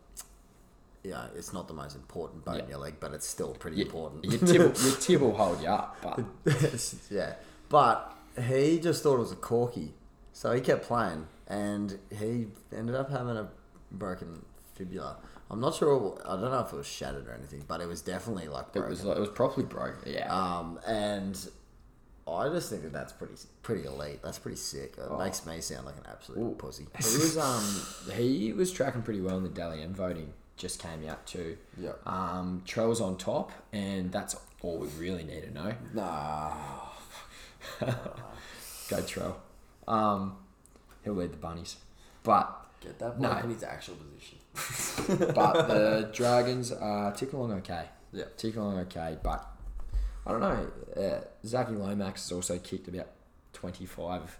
yeah, 1.04 1.26
it's 1.36 1.52
not 1.52 1.68
the 1.68 1.74
most 1.74 1.94
important 1.94 2.44
bone 2.44 2.56
Yeah. 2.56 2.62
in 2.64 2.68
your 2.70 2.78
leg, 2.78 2.94
but 2.98 3.12
it's 3.12 3.26
still 3.26 3.54
pretty 3.54 3.82
important. 3.82 4.24
your, 4.24 4.38
tib, 4.40 4.76
your 4.82 4.96
tib 4.96 5.20
will 5.20 5.34
hold 5.36 5.60
you 5.62 5.68
up, 5.68 5.96
but 6.02 6.20
yeah, 7.10 7.34
but 7.68 8.12
he 8.48 8.78
just 8.80 9.02
thought 9.02 9.16
it 9.16 9.18
was 9.20 9.32
a 9.32 9.36
corky, 9.36 9.94
so 10.32 10.52
he 10.52 10.60
kept 10.60 10.84
playing, 10.84 11.26
and 11.46 11.98
he 12.18 12.48
ended 12.76 12.94
up 12.96 13.10
having 13.10 13.36
a 13.36 13.48
broken 13.92 14.44
fibula. 14.74 15.18
I'm 15.50 15.60
not 15.60 15.74
sure. 15.74 16.18
I 16.24 16.30
don't 16.40 16.50
know 16.50 16.60
if 16.60 16.72
it 16.72 16.76
was 16.76 16.86
shattered 16.86 17.28
or 17.28 17.32
anything, 17.32 17.62
but 17.68 17.80
it 17.82 17.86
was 17.86 18.00
definitely 18.00 18.48
like 18.48 18.66
it 18.68 18.72
broken. 18.72 18.90
was 18.90 19.04
like, 19.04 19.16
it 19.18 19.20
was 19.20 19.28
properly 19.28 19.66
broken. 19.66 20.10
Yeah. 20.12 20.34
um, 20.34 20.80
and 20.86 21.38
I 22.26 22.48
just 22.48 22.70
think 22.70 22.82
that 22.82 22.92
that's 22.94 23.12
pretty 23.12 23.34
pretty 23.62 23.84
elite. 23.86 24.20
That's 24.22 24.38
pretty 24.38 24.56
sick. 24.56 24.94
It 24.96 25.04
Oh. 25.08 25.18
makes 25.18 25.44
me 25.44 25.60
sound 25.60 25.84
like 25.84 25.96
an 25.96 26.04
absolute 26.10 26.38
Ooh. 26.40 26.54
pussy. 26.56 26.86
He 26.98 27.04
was 27.18 27.36
um 27.36 27.62
he 28.16 28.52
was 28.54 28.72
tracking 28.72 29.02
pretty 29.02 29.20
well 29.20 29.36
in 29.36 29.42
the 29.42 29.50
Dally 29.50 29.82
M 29.82 29.92
voting 29.94 30.32
just 30.56 30.80
came 30.80 31.08
out 31.08 31.26
too. 31.26 31.56
Yeah. 31.78 31.92
Um, 32.06 32.62
Trell's 32.66 33.00
on 33.00 33.16
top, 33.16 33.52
and 33.72 34.10
that's 34.12 34.36
all 34.62 34.78
we 34.78 34.88
really 34.98 35.24
need 35.24 35.42
to 35.42 35.50
know. 35.52 35.74
Nah. 35.92 36.52
Go 37.80 38.96
Trell. 38.98 39.34
Um, 39.88 40.36
he'll 41.02 41.14
lead 41.14 41.32
the 41.32 41.36
bunnies, 41.38 41.76
but 42.22 42.60
Get 42.80 42.98
that 42.98 43.18
No. 43.18 43.30
bloke 43.30 43.44
in 43.44 43.50
his 43.50 43.62
actual 43.62 43.94
position. 43.96 44.38
but 45.34 45.68
the 45.68 46.10
Dragons 46.12 46.70
are 46.70 47.12
ticking 47.12 47.38
along 47.38 47.52
okay. 47.54 47.86
Yeah. 48.12 48.24
ticking 48.36 48.60
along 48.60 48.78
okay, 48.80 49.16
but 49.22 49.44
I 50.26 50.30
don't 50.32 50.40
know. 50.40 50.70
Uh, 50.96 51.20
Zachy 51.46 51.72
Lomax 51.74 52.22
has 52.28 52.32
also 52.32 52.58
kicked 52.58 52.86
about 52.88 53.08
twenty 53.52 53.86
five 53.86 54.38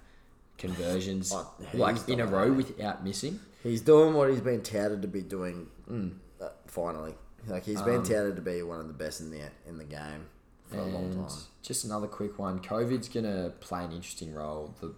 conversions, 0.59 1.33
Oh, 1.35 1.51
like 1.75 2.09
in 2.09 2.21
a 2.21 2.27
row 2.27 2.53
without 2.53 3.03
missing. 3.05 3.41
He's 3.65 3.81
doing 3.81 4.15
what 4.15 4.31
he's 4.31 4.41
been 4.41 4.63
touted 4.63 5.03
to 5.03 5.09
be 5.09 5.23
doing. 5.23 5.67
Mm. 5.91 6.13
Uh, 6.41 6.51
finally, 6.67 7.15
like 7.49 7.65
he's 7.65 7.83
been 7.83 7.97
Um, 7.97 8.05
touted 8.05 8.37
to 8.37 8.43
be 8.43 8.63
one 8.63 8.79
of 8.79 8.87
the 8.87 8.93
best 8.95 9.21
in 9.21 9.31
the 9.31 9.41
in 9.67 9.79
the 9.79 9.85
game 9.85 10.27
for 10.67 10.77
a 10.79 10.85
long 10.85 11.13
time. 11.13 11.37
just 11.63 11.85
another 11.85 12.07
quick 12.07 12.39
one. 12.39 12.61
COVID's 12.61 13.09
gonna 13.09 13.53
play 13.61 13.85
an 13.85 13.91
interesting 13.93 14.33
role. 14.35 14.75
The 14.81 14.95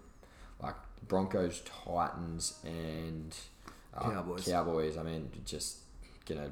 like 0.61 0.75
Broncos, 1.07 1.63
Titans, 1.85 2.59
and 2.65 3.35
uh, 3.97 4.11
Cowboys. 4.11 4.45
Cowboys. 4.45 4.97
I 4.99 5.03
mean, 5.05 5.31
just 5.45 5.79
gonna 6.27 6.51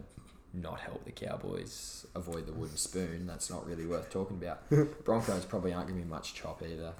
not 0.53 0.79
help 0.81 1.05
the 1.05 1.11
Cowboys 1.11 2.07
avoid 2.15 2.47
the 2.47 2.53
wooden 2.53 2.77
spoon. 2.77 3.27
That's 3.27 3.51
not 3.51 3.67
really 3.67 3.87
worth 3.87 4.09
talking 4.11 4.37
about. 4.37 4.63
Broncos 5.05 5.45
probably 5.47 5.73
aren't 5.73 5.89
gonna 5.89 6.01
be 6.01 6.07
much 6.09 6.35
chop 6.35 6.63
either. 6.63 6.93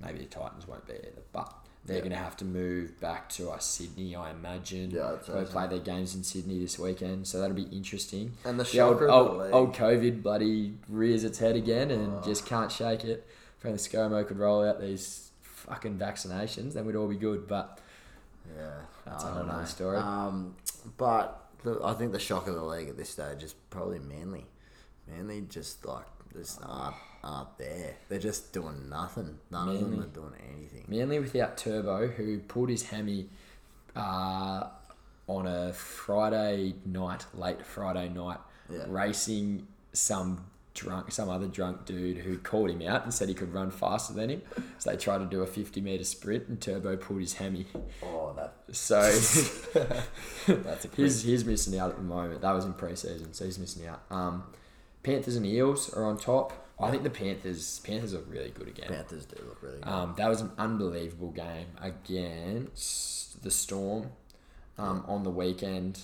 Maybe 0.00 0.18
the 0.20 0.26
Titans 0.26 0.68
won't 0.68 0.86
be 0.86 0.94
either, 0.94 1.22
but. 1.32 1.52
They're 1.88 1.96
Yeah. 1.96 2.00
going 2.02 2.12
to 2.12 2.18
have 2.18 2.36
to 2.36 2.44
move 2.44 3.00
back 3.00 3.28
to 3.30 3.50
uh, 3.50 3.58
Sydney, 3.58 4.14
I 4.14 4.30
imagine. 4.30 4.90
Yeah, 4.90 5.16
Go 5.26 5.44
play 5.46 5.66
their 5.66 5.78
games 5.78 6.14
in 6.14 6.22
Sydney 6.22 6.58
this 6.60 6.78
weekend, 6.78 7.26
so 7.26 7.40
that'll 7.40 7.56
be 7.56 7.62
interesting. 7.72 8.32
And 8.44 8.60
the 8.60 8.64
The 8.64 8.80
old, 8.80 8.96
shocker 8.98 9.08
of 9.08 9.38
the 9.38 9.44
old, 9.44 9.52
old 9.68 9.74
COVID 9.74 10.22
bloody 10.22 10.76
rears 10.88 11.24
its 11.24 11.38
head 11.38 11.56
again 11.56 11.90
and 11.90 12.18
Oh. 12.18 12.22
just 12.22 12.44
can't 12.46 12.70
shake 12.70 13.04
it. 13.04 13.26
If 13.58 13.64
only 13.66 13.78
ScoMo 13.78 14.24
could 14.28 14.38
roll 14.38 14.62
out 14.62 14.80
these 14.80 15.30
fucking 15.40 15.98
vaccinations, 15.98 16.74
then 16.74 16.84
we'd 16.84 16.94
all 16.94 17.08
be 17.08 17.16
good. 17.16 17.48
But 17.48 17.80
Yeah, 18.54 18.80
That's 19.04 19.24
I 19.24 19.40
another 19.40 19.66
story. 19.66 19.96
Um, 19.96 20.56
but 20.98 21.48
the, 21.64 21.80
I 21.82 21.94
think 21.94 22.12
the 22.12 22.18
shock 22.18 22.46
of 22.48 22.54
the 22.54 22.62
league 22.64 22.88
at 22.88 22.96
this 22.98 23.10
stage 23.10 23.42
is 23.42 23.54
probably 23.70 23.98
Manly. 23.98 24.46
Manly 25.06 25.40
just 25.48 25.84
like 25.86 26.06
just 26.36 26.60
aren't 26.64 26.96
aren't 27.24 27.58
there. 27.58 27.96
They're 28.08 28.18
just 28.18 28.52
doing 28.52 28.88
nothing. 28.88 29.38
None 29.50 29.68
of 29.68 29.80
them 29.80 30.00
are 30.00 30.06
doing 30.06 30.32
anything. 30.54 30.84
Manly 30.88 31.18
without 31.18 31.56
Turbo, 31.58 32.06
who 32.08 32.38
pulled 32.38 32.68
his 32.68 32.84
hammy 32.84 33.28
uh, 33.96 34.68
on 35.26 35.46
a 35.46 35.72
Friday 35.72 36.74
night, 36.86 37.26
late 37.34 37.64
Friday 37.66 38.08
night, 38.08 38.38
Yeah. 38.70 38.84
racing 38.86 39.66
some 39.92 40.44
drunk, 40.74 41.10
some 41.10 41.28
other 41.28 41.48
drunk 41.48 41.84
dude 41.86 42.18
who 42.18 42.38
called 42.38 42.70
him 42.70 42.82
out 42.82 43.02
and 43.02 43.12
said 43.12 43.28
he 43.28 43.34
could 43.34 43.52
run 43.52 43.72
faster 43.72 44.14
than 44.14 44.30
him. 44.30 44.42
So 44.78 44.90
they 44.90 44.96
tried 44.96 45.18
to 45.18 45.26
do 45.26 45.42
a 45.42 45.46
50 45.46 45.80
meter 45.80 46.04
sprint 46.04 46.46
and 46.46 46.60
Turbo 46.60 46.96
pulled 46.96 47.20
his 47.20 47.34
hammy. 47.34 47.66
Oh, 48.00 48.32
that 48.36 48.54
So 48.70 49.00
that's 50.46 50.84
a 50.84 50.88
he's, 50.96 51.22
he's 51.24 51.44
missing 51.44 51.76
out 51.78 51.90
at 51.90 51.96
the 51.96 52.02
moment. 52.02 52.42
That 52.42 52.52
was 52.52 52.64
in 52.64 52.74
pre-season, 52.74 53.34
so 53.34 53.44
he's 53.44 53.58
missing 53.58 53.88
out. 53.88 54.02
Um, 54.10 54.44
Panthers 55.08 55.36
and 55.36 55.46
Eels 55.46 55.92
are 55.94 56.04
on 56.04 56.18
top. 56.18 56.52
I 56.80 56.90
think 56.90 57.02
the 57.02 57.10
Panthers 57.10 57.80
Panthers 57.80 58.14
are 58.14 58.20
really 58.20 58.50
good 58.50 58.68
again. 58.68 58.88
Panthers 58.88 59.24
do 59.24 59.36
look 59.46 59.62
really 59.62 59.78
good. 59.78 59.88
Um, 59.88 60.14
that 60.18 60.28
was 60.28 60.40
an 60.40 60.50
unbelievable 60.58 61.30
game 61.30 61.66
against 61.80 63.42
the 63.42 63.50
Storm 63.50 64.10
um, 64.76 65.04
on 65.08 65.22
the 65.24 65.30
weekend. 65.30 65.98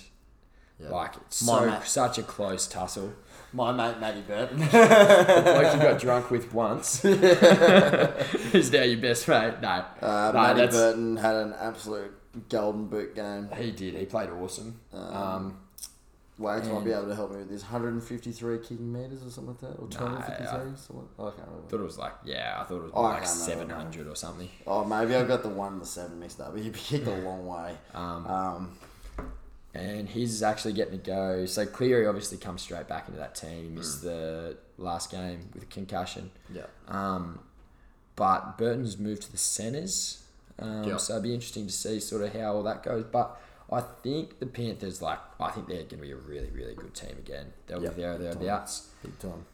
Yeah. 0.79 0.89
Like 0.89 1.15
it's 1.17 1.37
so 1.37 1.65
mate- 1.65 1.83
such 1.85 2.17
a 2.17 2.23
close 2.23 2.67
tussle. 2.67 3.13
My 3.53 3.71
mate 3.71 3.99
Matty 3.99 4.21
Burton. 4.21 4.59
Like 4.71 5.73
you 5.73 5.79
got 5.81 5.99
drunk 5.99 6.29
with 6.31 6.53
once. 6.53 7.01
Who's 7.03 8.71
now 8.71 8.81
your 8.83 8.99
best 8.99 9.27
mate? 9.27 9.53
No, 9.61 9.85
Uh, 10.01 10.31
No, 10.33 10.41
Matty 10.41 10.67
Burton 10.67 11.15
had 11.17 11.35
an 11.35 11.53
absolute 11.57 12.11
golden 12.49 12.87
boot 12.87 13.15
game. 13.15 13.49
he 13.57 13.71
did. 13.71 13.93
He 13.95 14.05
played 14.05 14.29
awesome. 14.29 14.81
Um, 14.91 15.59
Wags 16.37 16.67
might 16.67 16.83
be 16.83 16.91
able 16.91 17.07
to 17.07 17.15
help 17.15 17.31
me 17.31 17.37
with 17.37 17.49
this 17.49 17.61
153 17.61 18.57
kicking 18.59 18.91
meters 18.91 19.23
or 19.25 19.29
something 19.29 19.53
like 19.53 19.61
that, 19.61 19.81
or 19.81 19.87
253. 19.87 20.45
I- 20.45 20.75
something. 20.75 21.07
I 21.17 21.21
can't 21.29 21.35
remember. 21.47 21.67
thought 21.69 21.79
it 21.79 21.83
was 21.83 21.97
like 21.97 22.13
yeah, 22.25 22.57
I 22.59 22.63
thought 22.65 22.75
it 22.77 22.81
was 22.83 22.91
Oh, 22.93 23.01
like 23.03 23.15
can't 23.23 23.27
seven 23.27 23.69
hundred 23.69 24.07
or 24.07 24.15
something. 24.15 24.49
Oh, 24.67 24.83
maybe 24.83 25.15
I've 25.15 25.27
got 25.29 25.43
the 25.43 25.49
one 25.49 25.73
and 25.73 25.81
the 25.81 25.85
seven 25.85 26.19
mixed 26.19 26.41
up. 26.41 26.51
But 26.53 26.61
He 26.61 26.69
kicked 26.71 27.07
a 27.07 27.15
long 27.17 27.45
way. 27.47 27.75
Um, 27.93 28.27
Um, 28.27 28.77
and 29.73 30.07
he's 30.09 30.41
actually 30.43 30.73
getting 30.73 30.99
to 30.99 31.05
go. 31.05 31.45
So 31.45 31.65
Cleary 31.65 32.07
obviously 32.07 32.37
comes 32.37 32.61
straight 32.61 32.87
back 32.87 33.07
into 33.07 33.19
that 33.19 33.35
team. 33.35 33.63
He 33.63 33.69
missed 33.69 34.03
the 34.03 34.57
last 34.77 35.11
game 35.11 35.49
with 35.53 35.63
a 35.63 35.67
concussion. 35.67 36.31
yeah. 36.53 36.63
Um, 36.87 37.39
but 38.15 38.57
Burton's 38.57 38.97
moved 38.97 39.23
to 39.23 39.31
the 39.31 39.37
centres. 39.37 40.23
Um, 40.59 40.85
Yep. 40.85 40.99
So 41.01 41.13
it'd 41.13 41.23
be 41.23 41.33
interesting 41.33 41.67
to 41.67 41.73
see 41.73 41.99
sort 41.99 42.21
of 42.23 42.33
how 42.33 42.53
all 42.55 42.63
that 42.63 42.83
goes. 42.83 43.03
But 43.11 43.37
I 43.71 43.81
think 43.81 44.39
the 44.39 44.45
Panthers, 44.45 45.01
like, 45.01 45.19
I 45.39 45.49
think 45.51 45.67
they're 45.67 45.77
going 45.77 45.87
to 45.89 45.97
be 45.97 46.11
a 46.11 46.15
really, 46.15 46.49
really 46.51 46.75
good 46.75 46.93
team 46.93 47.15
again. 47.17 47.53
They'll 47.67 47.81
Yep. 47.81 47.95
be 47.95 48.01
there 48.01 48.17
thereabouts. 48.17 48.89
Big 49.01 49.17
time. 49.19 49.45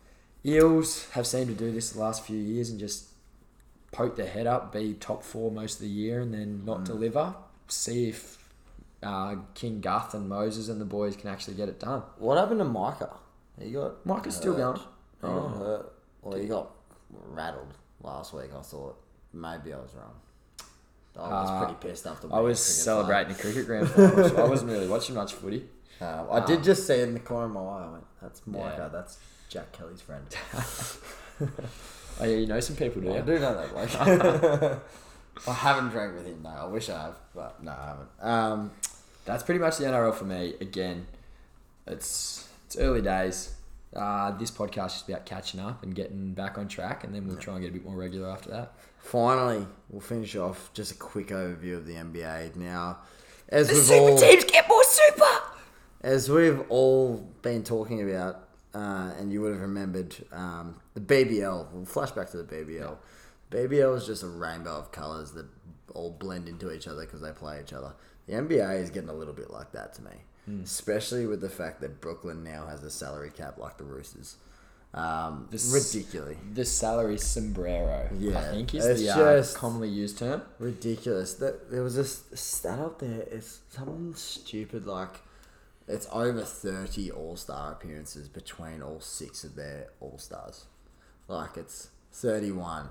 Eels 0.45 1.09
have 1.11 1.25
seemed 1.27 1.47
to 1.47 1.53
do 1.53 1.71
this 1.71 1.91
the 1.91 1.99
last 1.99 2.23
few 2.23 2.37
years 2.37 2.69
and 2.69 2.79
just 2.79 3.05
poke 3.91 4.15
their 4.15 4.27
head 4.27 4.47
up, 4.47 4.71
be 4.73 4.93
top 4.95 5.23
four 5.23 5.51
most 5.51 5.75
of 5.75 5.81
the 5.81 5.89
year, 5.89 6.19
and 6.21 6.33
then 6.33 6.59
Mm. 6.61 6.65
not 6.65 6.83
deliver. 6.85 7.35
See 7.67 8.09
if 8.09 8.37
uh, 9.03 9.35
King 9.55 9.81
Guth 9.81 10.13
and 10.13 10.29
Moses 10.29 10.69
and 10.69 10.79
the 10.79 10.85
boys 10.85 11.15
can 11.15 11.27
actually 11.29 11.55
get 11.55 11.67
it 11.69 11.79
done. 11.79 12.03
What 12.19 12.37
happened 12.37 12.59
to 12.59 12.65
Micah? 12.65 13.17
He 13.59 13.71
got. 13.71 14.05
Micah's 14.05 14.35
still 14.35 14.53
hurt. 14.55 14.75
going. 14.75 14.79
He 14.79 15.27
Oh. 15.27 15.41
got 15.49 15.57
hurt. 15.57 15.93
Well, 16.21 16.37
he 16.37 16.47
got 16.47 16.71
rattled 17.09 17.73
last 18.03 18.31
week. 18.33 18.51
I 18.55 18.61
thought 18.61 19.01
maybe 19.33 19.73
I 19.73 19.77
was 19.79 19.93
wrong. 19.95 20.13
I 21.17 21.27
was 21.29 21.49
Uh, 21.49 21.65
pretty 21.65 21.87
pissed 21.87 22.07
after. 22.07 22.33
I 22.33 22.39
was 22.39 22.59
celebrating 22.63 23.33
a 23.33 23.35
cricket 23.37 23.65
grand 23.65 23.89
final, 23.89 24.29
so 24.29 24.37
I 24.43 24.47
wasn't 24.47 24.71
really 24.75 24.87
watching 24.87 25.15
much 25.15 25.33
footy. 25.33 25.67
Uh, 25.99 26.25
I 26.31 26.39
did 26.45 26.63
just 26.63 26.87
see 26.87 27.01
in 27.01 27.13
the 27.13 27.19
corner 27.19 27.45
of 27.45 27.51
my 27.51 27.59
eye. 27.61 27.85
I 27.87 27.91
went, 27.91 28.03
"That's 28.21 28.47
Micah. 28.47 28.75
Yeah. 28.77 28.87
That's 28.87 29.17
Jack 29.49 29.71
Kelly's 29.73 30.01
friend." 30.01 30.25
Oh 32.19 32.25
yeah, 32.25 32.35
you 32.35 32.45
know 32.45 32.59
some 32.59 32.75
people, 32.75 33.01
do 33.01 33.07
you? 33.07 33.15
I 33.15 33.21
do 33.21 33.39
know 33.39 33.55
that 33.55 33.71
bloke. 33.71 34.79
I 35.47 35.53
haven't 35.53 35.89
drank 35.89 36.13
with 36.15 36.27
him 36.27 36.43
though. 36.43 36.49
I 36.49 36.65
wish 36.65 36.89
I 36.89 37.01
have, 37.01 37.15
but 37.33 37.63
no, 37.63 37.71
I 37.71 37.85
haven't. 37.87 38.09
Um, 38.21 38.71
That's 39.25 39.41
pretty 39.43 39.59
much 39.59 39.77
the 39.77 39.85
NRL 39.85 40.13
for 40.13 40.25
me. 40.25 40.53
Again, 40.61 41.07
it's 41.87 42.47
it's 42.67 42.77
early 42.77 43.01
days. 43.01 43.55
Uh, 43.95 44.37
this 44.37 44.51
podcast 44.51 44.97
is 44.97 45.03
about 45.07 45.25
catching 45.25 45.59
up 45.59 45.81
and 45.83 45.95
getting 45.95 46.33
back 46.33 46.57
on 46.57 46.67
track, 46.67 47.03
and 47.03 47.15
then 47.15 47.27
we'll 47.27 47.37
try 47.37 47.53
and 47.55 47.63
get 47.63 47.69
a 47.69 47.73
bit 47.73 47.83
more 47.85 47.95
regular 47.95 48.29
after 48.29 48.49
that. 48.51 48.73
Finally, 49.01 49.65
we'll 49.89 50.01
finish 50.01 50.35
off 50.35 50.71
just 50.73 50.91
a 50.91 50.95
quick 50.95 51.27
overview 51.27 51.77
of 51.77 51.85
the 51.85 51.93
NBA 51.95 52.55
now. 52.55 52.99
As 53.49 53.69
we've 53.69 53.91
all, 53.91 54.17
teams 54.17 54.45
get 54.45 54.67
more 54.69 54.83
super. 54.83 55.25
as 56.01 56.29
we've 56.29 56.61
all 56.69 57.17
been 57.41 57.63
talking 57.63 58.09
about, 58.09 58.47
uh, 58.73 59.11
and 59.19 59.31
you 59.33 59.41
would 59.41 59.51
have 59.51 59.61
remembered 59.61 60.15
um, 60.31 60.75
the 60.93 61.01
BBL. 61.01 61.67
We'll 61.71 61.85
flash 61.85 62.11
back 62.11 62.29
to 62.31 62.37
the 62.37 62.43
BBL. 62.55 62.95
BBL 63.51 63.97
is 63.97 64.05
just 64.05 64.23
a 64.23 64.27
rainbow 64.27 64.77
of 64.77 64.91
colours 64.93 65.31
that 65.33 65.45
all 65.93 66.11
blend 66.11 66.47
into 66.47 66.71
each 66.73 66.87
other 66.87 67.01
because 67.01 67.19
they 67.19 67.31
play 67.31 67.59
each 67.61 67.73
other. 67.73 67.93
The 68.27 68.33
NBA 68.35 68.81
is 68.81 68.89
getting 68.89 69.09
a 69.09 69.13
little 69.13 69.33
bit 69.33 69.49
like 69.51 69.73
that 69.73 69.93
to 69.95 70.01
me, 70.03 70.11
especially 70.63 71.25
with 71.25 71.41
the 71.41 71.49
fact 71.49 71.81
that 71.81 71.99
Brooklyn 71.99 72.45
now 72.45 72.65
has 72.67 72.81
a 72.83 72.89
salary 72.89 73.29
cap 73.29 73.57
like 73.57 73.77
the 73.77 73.83
Roosters. 73.83 74.37
Um, 74.93 75.47
This- 75.49 75.71
ridiculous. 75.71 76.37
The 76.53 76.65
salary 76.65 77.17
sombrero, 77.17 78.09
Yeah, 78.17 78.39
I 78.39 78.43
think, 78.51 78.75
is 78.75 78.85
it's 78.85 79.01
the 79.01 79.09
uh, 79.11 79.43
commonly 79.53 79.87
used 79.89 80.17
term. 80.17 80.41
ridiculous. 80.59 81.35
That 81.35 81.71
there 81.71 81.81
was 81.83 81.97
a 81.97 82.03
stat 82.05 82.79
up 82.79 82.99
there. 82.99 83.21
It's 83.31 83.59
something 83.69 84.13
stupid 84.15 84.85
like 84.85 85.21
it's 85.87 86.07
over 86.11 86.41
thirty 86.41 87.09
All 87.09 87.37
Star 87.37 87.71
appearances 87.71 88.27
between 88.27 88.81
all 88.81 88.99
six 88.99 89.43
of 89.45 89.55
their 89.55 89.87
All 90.01 90.17
Stars. 90.17 90.65
Like 91.29 91.55
it's 91.55 91.89
31. 92.11 92.89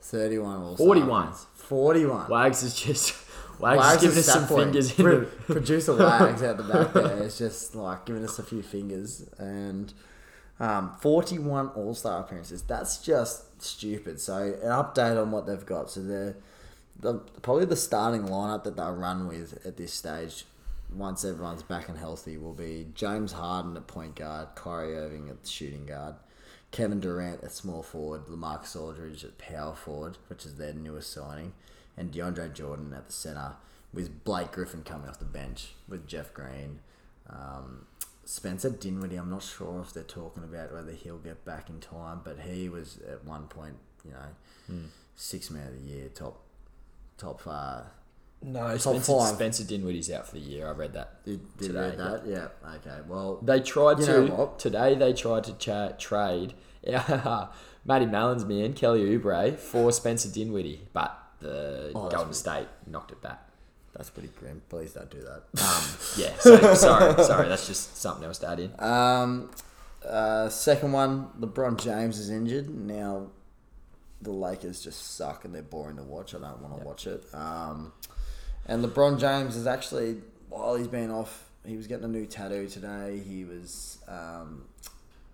31 0.00 0.62
All 0.62 0.76
41. 0.76 1.32
41. 1.54 2.28
Wags 2.30 2.62
is 2.62 2.74
just 2.74 3.14
Wags, 3.58 3.78
Wags 3.78 3.96
is 3.96 4.02
giving 4.02 4.18
us 4.18 4.26
some 4.26 4.46
point. 4.46 4.64
fingers 4.64 4.92
Pro- 4.92 5.20
the, 5.20 5.26
Producer 5.26 5.94
Wags 5.96 6.42
out 6.42 6.56
the 6.58 6.62
back 6.62 6.92
there 6.92 7.22
is 7.22 7.38
just 7.38 7.74
like 7.74 8.04
giving 8.06 8.22
us 8.24 8.38
a 8.38 8.42
few 8.42 8.62
fingers 8.62 9.24
and 9.38 9.92
um, 10.60 10.94
41 11.00 11.68
All 11.68 11.94
Star 11.94 12.20
appearances. 12.20 12.62
That's 12.62 12.98
just 12.98 13.62
stupid. 13.62 14.20
So 14.20 14.36
an 14.36 14.70
update 14.70 15.20
on 15.20 15.30
what 15.30 15.46
they've 15.46 15.64
got. 15.64 15.90
So 15.90 16.02
they're 16.02 16.36
the 16.98 17.14
probably 17.42 17.64
the 17.64 17.76
starting 17.76 18.22
lineup 18.24 18.64
that 18.64 18.76
they'll 18.76 18.94
run 18.94 19.28
with 19.28 19.64
at 19.64 19.76
this 19.76 19.92
stage. 19.92 20.44
Once 20.94 21.22
everyone's 21.22 21.62
back 21.62 21.88
and 21.88 21.98
healthy, 21.98 22.38
will 22.38 22.54
be 22.54 22.86
James 22.94 23.32
Harden 23.32 23.76
at 23.76 23.86
point 23.86 24.16
guard, 24.16 24.48
Kyrie 24.54 24.96
Irving 24.96 25.28
at 25.28 25.46
shooting 25.46 25.84
guard, 25.84 26.14
Kevin 26.70 26.98
Durant 26.98 27.44
at 27.44 27.52
small 27.52 27.82
forward, 27.82 28.26
Lamarcus 28.26 28.74
Aldridge 28.74 29.22
at 29.22 29.36
power 29.36 29.74
forward, 29.74 30.16
which 30.28 30.46
is 30.46 30.54
their 30.56 30.72
newest 30.72 31.12
signing, 31.12 31.52
and 31.94 32.10
DeAndre 32.10 32.54
Jordan 32.54 32.94
at 32.94 33.06
the 33.06 33.12
center, 33.12 33.56
with 33.92 34.24
Blake 34.24 34.50
Griffin 34.50 34.82
coming 34.82 35.10
off 35.10 35.18
the 35.18 35.26
bench 35.26 35.72
with 35.86 36.06
Jeff 36.08 36.32
Green, 36.32 36.80
Um, 37.28 37.84
Spencer 38.32 38.68
Dinwiddie, 38.68 39.16
I'm 39.16 39.30
not 39.30 39.42
sure 39.42 39.80
if 39.80 39.94
they're 39.94 40.02
talking 40.02 40.44
about 40.44 40.70
whether 40.70 40.92
he'll 40.92 41.16
get 41.16 41.46
back 41.46 41.70
in 41.70 41.80
time, 41.80 42.20
but 42.22 42.40
he 42.40 42.68
was 42.68 42.98
at 43.10 43.24
one 43.24 43.46
point, 43.48 43.76
you 44.04 44.10
know, 44.10 44.26
Hmm. 44.66 44.84
six 45.16 45.50
man 45.50 45.66
of 45.68 45.72
the 45.74 45.80
year, 45.90 46.08
top, 46.10 46.42
top 47.16 47.40
uh, 47.46 47.80
No, 48.42 48.68
Top 48.76 48.80
Spencer, 48.80 49.12
five. 49.18 49.34
Spencer 49.34 49.64
Dinwiddie's 49.64 50.10
out 50.10 50.26
for 50.26 50.34
the 50.34 50.40
year. 50.42 50.68
I 50.68 50.72
read 50.72 50.92
that. 50.92 51.24
Did, 51.24 51.56
did 51.56 51.68
Today, 51.68 51.80
read 51.88 51.98
that? 51.98 52.26
Yeah. 52.26 52.48
Okay. 52.76 52.98
Well, 53.08 53.38
They 53.42 53.60
tried 53.60 53.96
to 54.02 54.50
today. 54.58 54.94
They 54.94 55.12
tried 55.14 55.44
to 55.44 55.54
cha- 55.54 55.92
trade 55.98 56.52
Matty 57.84 58.06
Mallon's 58.06 58.44
man 58.44 58.74
Kelly 58.74 59.00
Oubre 59.18 59.56
for 59.56 59.90
Spencer 59.90 60.28
Dinwiddie, 60.30 60.86
but 60.92 61.18
the 61.40 61.92
Oh, 61.94 62.10
Golden. 62.10 62.34
State 62.34 62.68
knocked 62.86 63.10
it 63.10 63.22
back. 63.22 63.47
That's 63.98 64.08
pretty 64.10 64.30
grim. 64.38 64.62
Please 64.70 64.92
don't 64.94 65.10
do 65.10 65.20
that. 65.20 65.42
Um, 65.62 65.84
yeah, 66.16 66.32
so, 66.38 66.74
sorry, 66.74 67.22
sorry. 67.24 67.48
That's 67.48 67.66
just 67.66 67.98
something 67.98 68.24
else 68.24 68.38
to 68.38 68.48
add 68.48 68.60
in. 68.60 68.72
Um, 68.78 69.50
uh, 70.08 70.48
second 70.48 70.92
one, 70.92 71.28
LeBron 71.38 71.78
James 71.78 72.18
is 72.18 72.30
injured. 72.30 72.70
Now, 72.70 73.26
the 74.22 74.30
Lakers 74.30 74.82
just 74.82 75.16
suck 75.16 75.44
and 75.44 75.54
they're 75.54 75.62
boring 75.62 75.96
to 75.96 76.02
watch. 76.02 76.34
I 76.34 76.38
don't 76.38 76.62
want 76.62 76.74
to 76.74 76.78
Yep. 76.78 76.86
watch 76.86 77.06
it. 77.06 77.24
Um, 77.34 77.92
and 78.66 78.84
LeBron 78.84 79.18
James 79.20 79.56
is 79.56 79.66
actually, 79.66 80.22
while 80.48 80.76
he's 80.76 80.88
been 80.88 81.10
off, 81.10 81.44
he 81.66 81.76
was 81.76 81.86
getting 81.86 82.04
a 82.04 82.08
new 82.08 82.24
tattoo 82.26 82.68
today. 82.68 83.18
He 83.18 83.44
was, 83.44 83.98
um, 84.08 84.64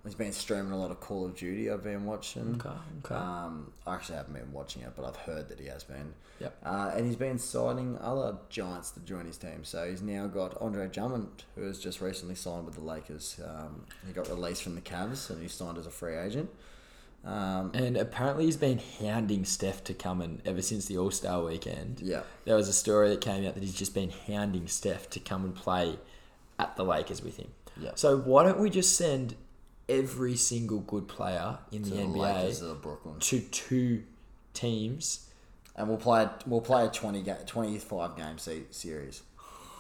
he's 0.05 0.15
been 0.15 0.33
streaming 0.33 0.73
a 0.73 0.79
lot 0.79 0.91
of 0.91 1.01
Call 1.01 1.25
of 1.27 1.35
Duty. 1.37 1.71
I've 1.71 1.83
been 1.83 2.05
watching. 2.05 2.61
Okay, 2.61 2.75
okay. 3.05 3.15
Um, 3.15 3.73
I 3.87 3.95
actually 3.95 4.17
haven't 4.17 4.35
been 4.35 4.53
watching 4.53 4.83
it, 4.83 4.93
but 4.97 5.05
I've 5.05 5.17
heard 5.17 5.49
that 5.49 5.59
he 5.61 5.67
has 5.67 5.83
been. 5.85 6.15
Yep. 6.41 6.57
Uh, 6.65 6.93
and 6.97 7.07
he's 7.07 7.17
been 7.17 7.39
signing 7.39 7.97
other 8.01 8.37
giants 8.51 8.91
to 8.93 9.01
join 9.01 9.25
his 9.27 9.39
team. 9.39 9.61
So 9.63 9.89
he's 9.89 10.03
now 10.03 10.27
got 10.27 10.61
Andre 10.61 10.89
Drummond, 10.89 11.45
who 11.55 11.63
has 11.63 11.79
just 11.79 12.01
recently 12.01 12.35
signed 12.35 12.67
with 12.67 12.75
the 12.75 12.81
Lakers. 12.83 13.41
Um, 13.45 13.87
he 14.07 14.13
got 14.13 14.29
released 14.29 14.63
from 14.63 14.75
the 14.75 14.81
Cavs 14.81 15.31
and 15.31 15.41
he 15.41 15.49
signed 15.49 15.79
as 15.79 15.87
a 15.87 15.91
free 15.91 16.17
agent. 16.17 16.51
Um, 17.25 17.71
And 17.73 17.97
apparently 17.97 18.45
he's 18.45 18.57
been 18.59 18.81
hounding 19.01 19.45
Steph 19.47 19.83
to 19.85 19.95
come 19.95 20.21
in 20.21 20.43
ever 20.45 20.61
since 20.61 20.87
the 20.87 20.99
All 20.99 21.11
Star 21.11 21.43
weekend. 21.43 22.01
yeah. 22.03 22.23
There 22.45 22.57
was 22.57 22.69
a 22.69 22.73
story 22.75 23.09
that 23.11 23.21
came 23.23 23.47
out 23.47 23.55
that 23.55 23.63
he's 23.63 23.75
just 23.75 23.95
been 23.95 24.11
hounding 24.27 24.67
Steph 24.67 25.09
to 25.11 25.21
come 25.21 25.45
and 25.45 25.55
play 25.55 25.99
at 26.59 26.77
the 26.77 26.85
Lakers 26.85 27.23
with 27.23 27.39
him. 27.39 27.49
Yeah. 27.81 27.93
So 27.95 28.19
why 28.19 28.43
don't 28.43 28.59
we 28.61 28.69
just 28.71 28.97
send 28.97 29.37
every 29.89 30.37
single 30.37 30.81
good 30.81 31.09
player 31.09 31.59
in 31.73 31.83
the 31.83 31.91
NBA 31.97 32.17
Lakers 32.17 32.63
of 32.63 32.83
Brooklyn. 32.83 33.19
to 33.21 33.41
two 33.41 34.05
teams? 34.53 35.29
And 35.77 35.89
we'll 35.89 35.99
play 35.99 36.29
we'll 36.47 36.61
play 36.61 36.87
a 36.87 36.89
20 36.89 37.23
ga- 37.23 37.39
25 37.47 38.17
game 38.17 38.39
se- 38.39 38.63
series. 38.71 39.23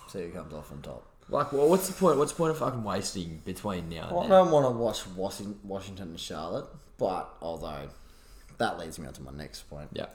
See 0.09 0.23
who 0.23 0.31
comes 0.31 0.53
off 0.53 0.73
on 0.73 0.83
top. 0.83 1.07
Like, 1.29 1.53
well, 1.53 1.69
what's 1.69 1.87
the 1.89 1.95
point? 1.95 2.19
What's 2.19 2.33
the 2.33 2.37
point 2.37 2.51
of 2.51 2.59
fucking 2.59 2.83
wasting 2.85 3.41
between 3.45 3.89
now 3.89 4.03
I 4.03 4.09
and 4.09 4.23
then? 4.23 4.29
don't 4.31 4.51
want 4.51 4.67
to 4.67 4.71
watch 4.71 5.07
Washington, 5.07 5.59
Washington 5.63 6.09
and 6.09 6.21
Charlotte, 6.21 6.67
but 6.99 7.33
although 7.41 7.89
that 8.59 8.79
leads 8.79 8.99
me 8.99 9.07
on 9.07 9.13
to 9.15 9.23
my 9.23 9.33
next 9.33 9.63
point. 9.71 9.89
Yeah. 9.93 10.07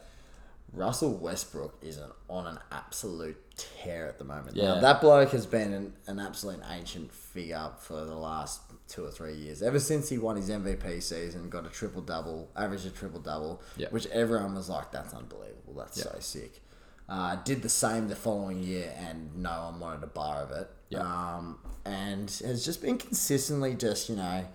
Russell 0.71 1.15
Westbrook 1.17 1.79
is 1.81 1.97
an, 1.97 2.11
on 2.29 2.45
an 2.45 2.59
absolute 2.71 3.37
tear 3.57 4.07
at 4.07 4.19
the 4.19 4.23
moment. 4.23 4.55
Yeah. 4.55 4.75
Now, 4.75 4.81
that 4.81 5.01
bloke 5.01 5.31
has 5.31 5.47
been 5.47 5.73
an, 5.73 5.93
an 6.05 6.19
absolute 6.19 6.59
ancient 6.69 7.11
figure 7.11 7.71
for 7.79 8.05
the 8.05 8.15
last 8.15 8.61
two 8.89 9.05
or 9.05 9.11
three 9.11 9.33
years. 9.35 9.61
Ever 9.61 9.79
since 9.79 10.09
he 10.09 10.17
won 10.17 10.35
his 10.35 10.49
MVP 10.49 11.01
season, 11.01 11.49
got 11.49 11.65
a 11.65 11.69
triple 11.69 12.01
double, 12.01 12.49
averaged 12.55 12.85
a 12.85 12.89
triple 12.89 13.19
double, 13.21 13.61
Yeah. 13.77 13.87
which 13.91 14.07
everyone 14.07 14.55
was 14.55 14.67
like, 14.69 14.91
that's 14.91 15.13
unbelievable. 15.13 15.73
That's 15.77 15.97
Yeah. 15.97 16.05
so 16.13 16.17
sick. 16.19 16.61
Uh, 17.07 17.35
did 17.43 17.61
the 17.61 17.69
same 17.69 18.07
the 18.07 18.15
following 18.15 18.61
year, 18.61 18.93
and 18.97 19.35
no 19.37 19.63
one 19.71 19.79
wanted 19.79 20.03
a 20.03 20.07
bar 20.07 20.43
of 20.43 20.51
it. 20.51 20.69
Yeah. 20.89 20.99
Um, 21.01 21.59
and 21.85 22.29
has 22.45 22.65
just 22.65 22.81
been 22.81 22.97
consistently 22.97 23.73
just, 23.75 24.09
you 24.09 24.15
know, 24.15 24.45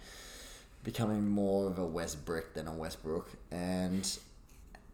becoming 0.85 1.29
more 1.29 1.67
of 1.69 1.79
a 1.79 1.87
West 1.87 2.25
Brick 2.25 2.55
than 2.55 2.69
a 2.69 2.73
Westbrook. 2.73 3.31
And 3.51 4.07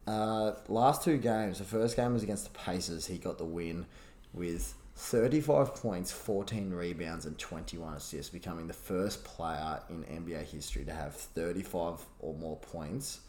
uh, 0.07 0.53
last 0.69 1.03
two 1.03 1.19
games, 1.19 1.59
the 1.59 1.65
first 1.65 1.97
game 1.97 2.13
was 2.15 2.23
against 2.23 2.45
the 2.45 2.59
Pacers. 2.59 3.07
He 3.07 3.19
got 3.19 3.39
the 3.39 3.45
win 3.45 3.87
with 4.33 4.75
35 5.01 5.75
points, 5.75 6.13
14 6.13 6.71
rebounds, 6.71 7.25
and 7.25 7.37
21 7.39 7.95
assists, 7.95 8.31
becoming 8.31 8.67
the 8.67 8.75
first 8.75 9.25
player 9.25 9.81
in 9.89 10.05
NBA 10.05 10.45
history 10.45 10.85
to 10.85 10.93
have 10.93 11.15
35 11.15 12.05
or 12.19 12.35
more 12.35 12.59
points 12.59 13.21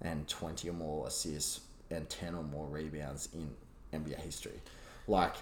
and 0.00 0.28
20 0.28 0.70
or 0.70 0.72
more 0.72 1.08
assists 1.08 1.60
and 1.90 2.08
10 2.08 2.36
or 2.36 2.44
more 2.44 2.66
rebounds 2.68 3.28
in 3.34 3.50
NBA 3.92 4.20
history. 4.20 4.60
Like, 5.08 5.34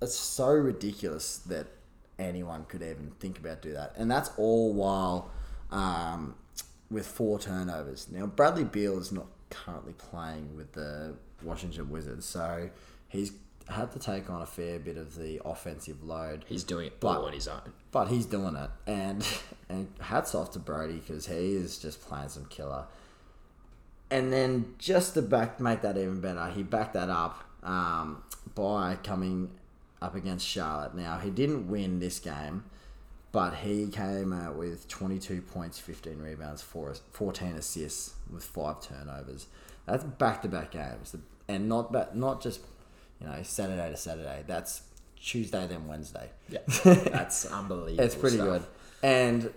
it's 0.00 0.16
so 0.16 0.48
ridiculous 0.48 1.36
that 1.46 1.66
anyone 2.18 2.64
could 2.64 2.80
even 2.80 3.12
think 3.20 3.38
about 3.38 3.60
do 3.60 3.74
that, 3.74 3.92
and 3.96 4.10
that's 4.10 4.30
all 4.38 4.72
while 4.72 5.30
um, 5.70 6.34
with 6.90 7.06
four 7.06 7.38
turnovers. 7.38 8.08
Now 8.10 8.24
Bradley 8.24 8.64
Beal 8.64 8.98
is 8.98 9.12
not 9.12 9.26
currently 9.50 9.92
playing 9.92 10.56
with 10.56 10.72
the 10.72 11.14
Washington 11.42 11.90
Wizards, 11.90 12.24
so 12.24 12.70
he's 13.08 13.32
had 13.68 13.92
to 13.92 13.98
take 13.98 14.28
on 14.28 14.42
a 14.42 14.46
fair 14.46 14.78
bit 14.78 14.96
of 14.96 15.16
the 15.16 15.40
offensive 15.44 16.02
load. 16.04 16.44
He's 16.46 16.64
doing 16.64 16.88
it 16.88 17.00
But- 17.00 17.18
all 17.18 17.26
on 17.26 17.32
his 17.32 17.48
own. 17.48 17.72
But 17.92 18.08
he's 18.08 18.26
doing 18.26 18.56
it, 18.56 18.70
and 18.86 19.26
and 19.68 19.88
hats 20.00 20.34
off 20.34 20.50
to 20.52 20.58
Brodie 20.58 20.94
because 20.94 21.26
he 21.26 21.54
is 21.54 21.78
just 21.78 22.00
playing 22.06 22.28
some 22.28 22.44
killer. 22.46 22.84
And 24.10 24.32
then 24.32 24.74
just 24.78 25.14
to 25.14 25.22
back 25.22 25.58
make 25.60 25.80
that 25.82 25.96
even 25.96 26.20
better, 26.20 26.48
he 26.50 26.62
backed 26.62 26.94
that 26.94 27.08
up 27.08 27.42
um, 27.62 28.22
by 28.54 28.96
coming 29.02 29.50
up 30.02 30.14
against 30.14 30.46
Charlotte. 30.46 30.94
Now 30.94 31.18
he 31.18 31.30
didn't 31.30 31.68
win 31.68 31.98
this 32.00 32.18
game, 32.20 32.64
but 33.32 33.54
he 33.54 33.88
came 33.88 34.32
out 34.32 34.56
with 34.56 34.86
22 34.88 35.40
points, 35.42 35.78
15 35.78 36.18
rebounds, 36.18 36.62
four, 36.62 36.94
14 37.12 37.56
assists 37.56 38.14
with 38.30 38.44
five 38.44 38.80
turnovers. 38.82 39.46
That's 39.86 40.04
back 40.04 40.42
to 40.42 40.48
back 40.48 40.72
games, 40.72 41.16
and 41.48 41.68
not 41.68 42.14
not 42.14 42.40
just 42.42 42.60
you 43.20 43.26
know 43.26 43.42
Saturday 43.42 43.90
to 43.90 43.96
Saturday. 43.96 44.44
That's 44.46 44.82
Tuesday 45.20 45.66
then 45.66 45.86
Wednesday. 45.86 46.30
Yeah. 46.48 46.60
That's 46.84 47.46
unbelievable. 47.46 48.04
It's 48.04 48.14
pretty 48.14 48.36
stuff. 48.36 48.48
good. 48.48 48.62
And 49.02 49.54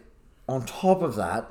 on 0.47 0.65
top 0.65 1.01
of 1.01 1.15
that, 1.15 1.49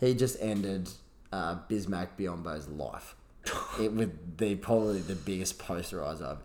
he 0.00 0.14
just 0.14 0.36
ended 0.40 0.90
uh, 1.32 1.56
Bismack 1.68 2.08
Biyombo's 2.18 2.68
life. 2.68 3.14
it 3.80 3.92
with 3.92 4.38
the 4.38 4.56
probably 4.56 5.00
the 5.00 5.14
biggest 5.14 5.58
posterizer 5.58 6.32
I've 6.32 6.38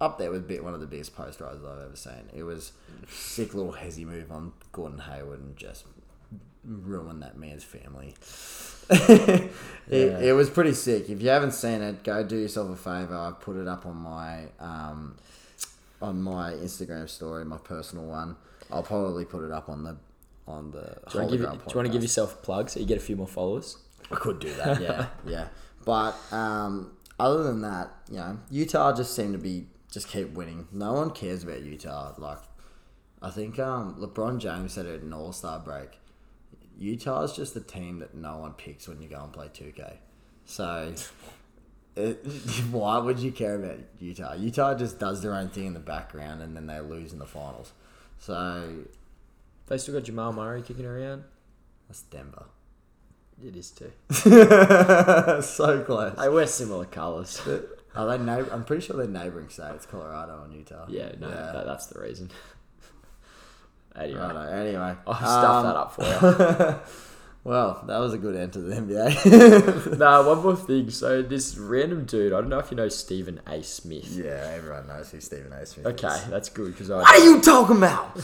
up 0.00 0.18
there 0.18 0.30
with 0.30 0.50
one 0.60 0.72
of 0.72 0.80
the 0.80 0.86
biggest 0.86 1.14
posterizers 1.14 1.70
I've 1.70 1.84
ever 1.84 1.96
seen. 1.96 2.30
It 2.34 2.42
was 2.42 2.72
sick 3.08 3.54
little 3.54 3.74
hezzy 3.74 4.06
move 4.06 4.32
on 4.32 4.52
Gordon 4.72 5.00
Hayward 5.00 5.40
and 5.40 5.56
just 5.56 5.84
ruined 6.64 7.22
that 7.22 7.36
man's 7.36 7.64
family. 7.64 8.14
it, 8.90 9.52
it 9.88 10.34
was 10.34 10.50
pretty 10.50 10.74
sick. 10.74 11.08
If 11.08 11.22
you 11.22 11.28
haven't 11.28 11.52
seen 11.52 11.80
it, 11.80 12.02
go 12.02 12.24
do 12.24 12.36
yourself 12.36 12.70
a 12.70 12.76
favor. 12.76 13.16
I 13.16 13.32
put 13.38 13.56
it 13.56 13.68
up 13.68 13.86
on 13.86 13.96
my 13.96 14.46
um, 14.58 15.16
on 16.02 16.20
my 16.20 16.52
Instagram 16.52 17.08
story, 17.08 17.44
my 17.44 17.58
personal 17.58 18.04
one. 18.06 18.36
I'll 18.70 18.82
probably 18.82 19.24
put 19.24 19.44
it 19.44 19.52
up 19.52 19.68
on 19.68 19.84
the 19.84 19.96
on 20.46 20.72
the. 20.72 20.80
Do 20.80 21.18
you 21.18 21.20
want 21.20 21.30
Holy 21.30 21.38
to 21.38 21.44
give, 21.44 21.52
do 21.52 21.70
you 21.70 21.76
want 21.76 21.86
to 21.86 21.92
give 21.92 22.02
yourself 22.02 22.34
a 22.34 22.38
plug 22.38 22.70
so 22.70 22.80
you 22.80 22.86
get 22.86 22.98
a 22.98 23.00
few 23.00 23.16
more 23.16 23.28
followers? 23.28 23.78
I 24.10 24.16
could 24.16 24.40
do 24.40 24.52
that, 24.54 24.80
yeah, 24.80 25.06
yeah. 25.26 25.48
But 25.84 26.16
um, 26.32 26.96
other 27.18 27.44
than 27.44 27.62
that, 27.62 27.90
you 28.08 28.16
know, 28.16 28.38
Utah 28.50 28.94
just 28.94 29.14
seem 29.14 29.32
to 29.32 29.38
be 29.38 29.66
just 29.90 30.08
keep 30.08 30.30
winning. 30.32 30.68
No 30.72 30.94
one 30.94 31.10
cares 31.10 31.44
about 31.44 31.62
Utah. 31.62 32.12
Like, 32.18 32.38
I 33.22 33.30
think 33.30 33.58
um, 33.58 33.96
LeBron 33.96 34.38
James 34.38 34.72
said 34.72 34.86
it 34.86 35.02
an 35.02 35.12
All 35.12 35.32
Star 35.32 35.58
break. 35.58 35.99
Utah 36.80 37.22
is 37.22 37.32
just 37.32 37.54
the 37.54 37.60
team 37.60 38.00
that 38.00 38.14
no 38.14 38.38
one 38.38 38.54
picks 38.54 38.88
when 38.88 39.00
you 39.00 39.08
go 39.08 39.22
and 39.22 39.32
play 39.32 39.48
two 39.52 39.72
K. 39.76 39.98
So. 40.44 40.92
It, 41.96 42.24
why 42.70 42.98
would 42.98 43.18
you 43.18 43.32
care 43.32 43.56
about 43.56 43.78
Utah? 43.98 44.34
Utah 44.34 44.74
just 44.74 45.00
does 45.00 45.22
their 45.22 45.34
own 45.34 45.48
thing 45.48 45.66
in 45.66 45.74
the 45.74 45.80
background 45.80 46.40
and 46.40 46.56
then 46.56 46.68
they 46.68 46.78
lose 46.80 47.12
in 47.12 47.18
the 47.18 47.26
finals. 47.26 47.72
So 48.20 48.84
They 49.66 49.76
still 49.76 49.94
got 49.94 50.04
Jamal 50.04 50.32
Murray 50.32 50.62
kicking 50.62 50.86
around. 50.86 51.24
that's 51.88 52.02
Denver. 52.02 52.44
It 53.44 53.56
is 53.56 53.70
too. 53.72 53.90
so 55.42 55.82
close. 55.84 56.14
They 56.16 56.28
wear 56.28 56.46
similar 56.46 56.84
colours. 56.84 57.40
Are 57.96 58.06
they? 58.06 58.22
Na- 58.24 58.44
I'm 58.52 58.64
pretty 58.64 58.86
sure 58.86 58.96
they're 58.96 59.08
neighboring 59.08 59.48
states, 59.48 59.84
Colorado 59.84 60.44
and 60.44 60.54
Utah. 60.54 60.84
Yeah, 60.88 61.10
no, 61.18 61.28
Yeah. 61.28 61.52
That, 61.52 61.66
that's 61.66 61.86
the 61.86 62.00
reason. 62.00 62.30
Anyway, 63.96 64.20
Righto, 64.20 64.40
Anyway, 64.40 64.94
I'll 65.06 65.14
stuff 65.14 65.56
um, 65.56 65.64
that 65.66 65.76
up 65.76 65.94
for 65.94 66.04
you. 66.04 66.80
Well, 67.42 67.82
that 67.86 67.96
was 67.98 68.12
a 68.12 68.18
good 68.18 68.36
end 68.36 68.52
to 68.52 68.58
the 68.58 68.74
NBA. 68.76 69.96
nah, 69.98 70.26
one 70.26 70.42
more 70.42 70.56
thing. 70.56 70.90
So 70.90 71.22
this 71.22 71.56
random 71.56 72.04
dude, 72.04 72.34
I 72.34 72.40
don't 72.42 72.50
know 72.50 72.58
if 72.58 72.70
you 72.70 72.76
know 72.76 72.90
Stephen 72.90 73.40
A. 73.46 73.62
Smith. 73.62 74.10
yeah, 74.10 74.52
everyone 74.54 74.86
knows 74.86 75.10
who 75.10 75.20
Stephen 75.20 75.50
A. 75.54 75.64
Smith 75.64 75.86
Okay, 75.86 76.06
is. 76.06 76.26
that's 76.26 76.50
good 76.50 76.72
because 76.72 76.90
I. 76.90 76.98
What 76.98 77.18
are 77.18 77.24
you 77.24 77.40
talking 77.40 77.78
about? 77.78 78.20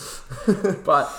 But 0.85 1.11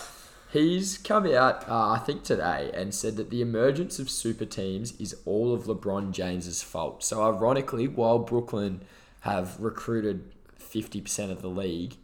he's 0.53 0.99
come 0.99 1.25
out, 1.33 1.67
uh, 1.67 1.89
I 1.93 1.97
think 1.97 2.23
today, 2.23 2.69
and 2.71 2.93
said 2.93 3.15
that 3.17 3.31
the 3.31 3.41
emergence 3.41 3.97
of 3.97 4.11
super 4.11 4.45
teams 4.45 4.93
is 4.99 5.15
all 5.25 5.51
of 5.51 5.63
LeBron 5.63 6.11
James's 6.11 6.61
fault. 6.61 7.03
So 7.03 7.23
ironically, 7.23 7.87
while 7.87 8.19
Brooklyn 8.19 8.81
have 9.21 9.59
recruited 9.59 10.31
fifty 10.55 11.01
percent 11.01 11.31
of 11.31 11.41
the 11.41 11.49
league, 11.49 11.95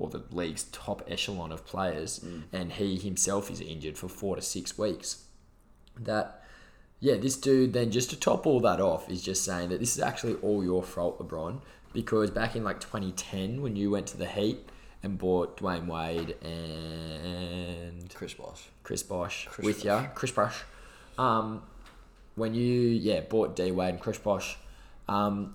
or 0.00 0.08
the 0.08 0.24
league's 0.32 0.64
top 0.72 1.02
echelon 1.06 1.52
of 1.52 1.64
players, 1.66 2.18
Mm. 2.20 2.42
and 2.52 2.72
he 2.72 2.96
himself 2.96 3.50
is 3.50 3.60
injured 3.60 3.96
for 3.98 4.08
four 4.08 4.34
to 4.34 4.42
six 4.42 4.76
weeks. 4.76 5.24
That, 5.98 6.42
yeah, 6.98 7.16
this 7.16 7.36
dude 7.36 7.72
then 7.74 7.90
just 7.92 8.10
to 8.10 8.16
top 8.18 8.46
all 8.46 8.58
that 8.60 8.80
off 8.80 9.08
is 9.10 9.22
just 9.22 9.44
saying 9.44 9.68
that 9.68 9.78
this 9.78 9.94
is 9.96 10.02
actually 10.02 10.34
all 10.36 10.64
your 10.64 10.82
fault, 10.82 11.18
LeBron, 11.20 11.60
because 11.92 12.30
back 12.30 12.56
in 12.56 12.64
like 12.64 12.80
2010 12.80 13.60
when 13.62 13.76
you 13.76 13.90
went 13.90 14.06
to 14.08 14.16
the 14.16 14.26
Heat 14.26 14.68
and 15.02 15.18
bought 15.18 15.56
Dwyane 15.58 15.86
Wade 15.86 16.36
and 16.42 18.14
Chris 18.14 18.34
Bosh. 18.34 18.68
Chris 18.82 19.02
Bosh 19.02 19.46
Chris 19.50 19.64
with 19.66 19.84
ya, 19.84 20.06
Chris 20.14 20.30
Bosh. 20.32 20.62
Um, 21.18 21.62
when 22.36 22.54
you 22.54 22.70
yeah 22.70 23.20
bought 23.20 23.56
D 23.56 23.70
Wade 23.70 23.90
and 23.94 24.00
Chris 24.00 24.18
Bosh, 24.18 24.56
um, 25.08 25.54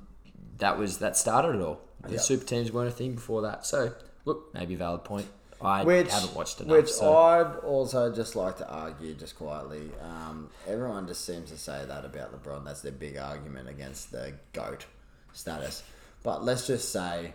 that 0.58 0.78
was 0.78 1.00
that 1.00 1.18
started 1.18 1.56
it 1.56 1.62
all. 1.62 1.82
The 2.04 2.14
Yep. 2.14 2.22
super 2.22 2.46
teams 2.46 2.72
weren't 2.72 2.90
a 2.90 2.92
thing 2.92 3.16
before 3.16 3.42
that. 3.44 3.66
So 3.66 3.94
look, 4.26 4.54
maybe 4.54 4.76
valid 4.76 5.04
point. 5.04 5.28
I 5.62 5.84
Which 5.86 6.12
haven't 6.12 6.36
watched 6.36 6.60
enough. 6.60 6.72
Which 6.78 6.92
so. 6.92 7.16
I'd 7.16 7.56
also 7.64 8.14
just 8.14 8.36
like 8.36 8.58
to 8.58 8.70
argue, 8.70 9.14
just 9.14 9.38
quietly. 9.38 9.90
Um, 10.02 10.50
everyone 10.68 11.08
just 11.08 11.24
seems 11.26 11.50
to 11.52 11.58
say 11.58 11.84
that 11.88 12.04
about 12.04 12.34
LeBron. 12.44 12.66
That's 12.66 12.82
their 12.82 12.92
big 12.92 13.18
argument 13.18 13.70
against 13.70 14.12
the 14.12 14.34
goat 14.52 14.86
status. 15.32 15.82
But 16.24 16.44
let's 16.44 16.68
just 16.68 16.92
say, 16.92 17.34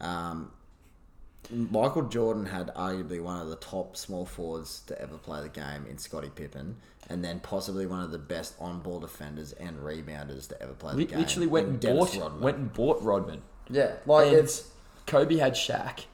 um, 0.00 0.50
Michael 1.50 2.02
Jordan 2.08 2.46
had 2.46 2.68
arguably 2.74 3.22
one 3.22 3.40
of 3.40 3.48
the 3.48 3.56
top 3.56 3.96
small 3.96 4.24
forwards 4.24 4.80
to 4.86 5.00
ever 5.00 5.18
play 5.18 5.42
the 5.42 5.48
game 5.48 5.84
in 5.90 5.98
Scottie 5.98 6.30
Pippen, 6.34 6.76
and 7.10 7.22
then 7.24 7.40
possibly 7.40 7.84
one 7.84 8.00
of 8.02 8.12
the 8.12 8.18
best 8.18 8.54
on-ball 8.60 9.00
defenders 9.00 9.52
and 9.52 9.78
rebounders 9.80 10.48
to 10.48 10.62
ever 10.62 10.72
play 10.72 10.92
the 10.92 10.98
Li- 10.98 11.04
game. 11.04 11.18
literally 11.18 11.46
went 11.48 11.66
and 11.68 11.80
bought 11.80 12.14
Rodman. 12.16 12.40
went 12.40 12.56
and 12.56 12.72
bought 12.72 13.02
Rodman. 13.02 13.42
yeah, 13.68 13.92
like 14.06 14.28
And 14.28 14.36
it's 14.36 14.70
Kobe 15.06 15.36
had 15.36 15.54
Shaq 15.54 16.04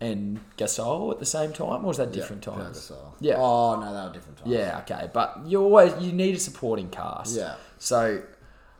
and 0.00 0.40
Gasol 0.56 1.12
at 1.12 1.18
the 1.18 1.26
same 1.26 1.52
time, 1.52 1.84
or 1.84 1.88
was 1.88 1.96
that 1.96 2.12
different 2.12 2.46
yeah, 2.46 2.52
times? 2.52 2.78
Gasol. 2.78 3.12
Yeah. 3.20 3.34
Oh 3.38 3.80
no, 3.80 3.94
they 3.94 4.08
were 4.08 4.12
different 4.12 4.38
times. 4.38 4.50
Yeah, 4.50 4.80
okay, 4.82 5.10
but 5.12 5.40
you 5.46 5.60
always 5.62 5.92
you 6.02 6.12
need 6.12 6.36
a 6.36 6.38
supporting 6.38 6.88
cast. 6.88 7.36
Yeah. 7.36 7.56
So 7.78 8.22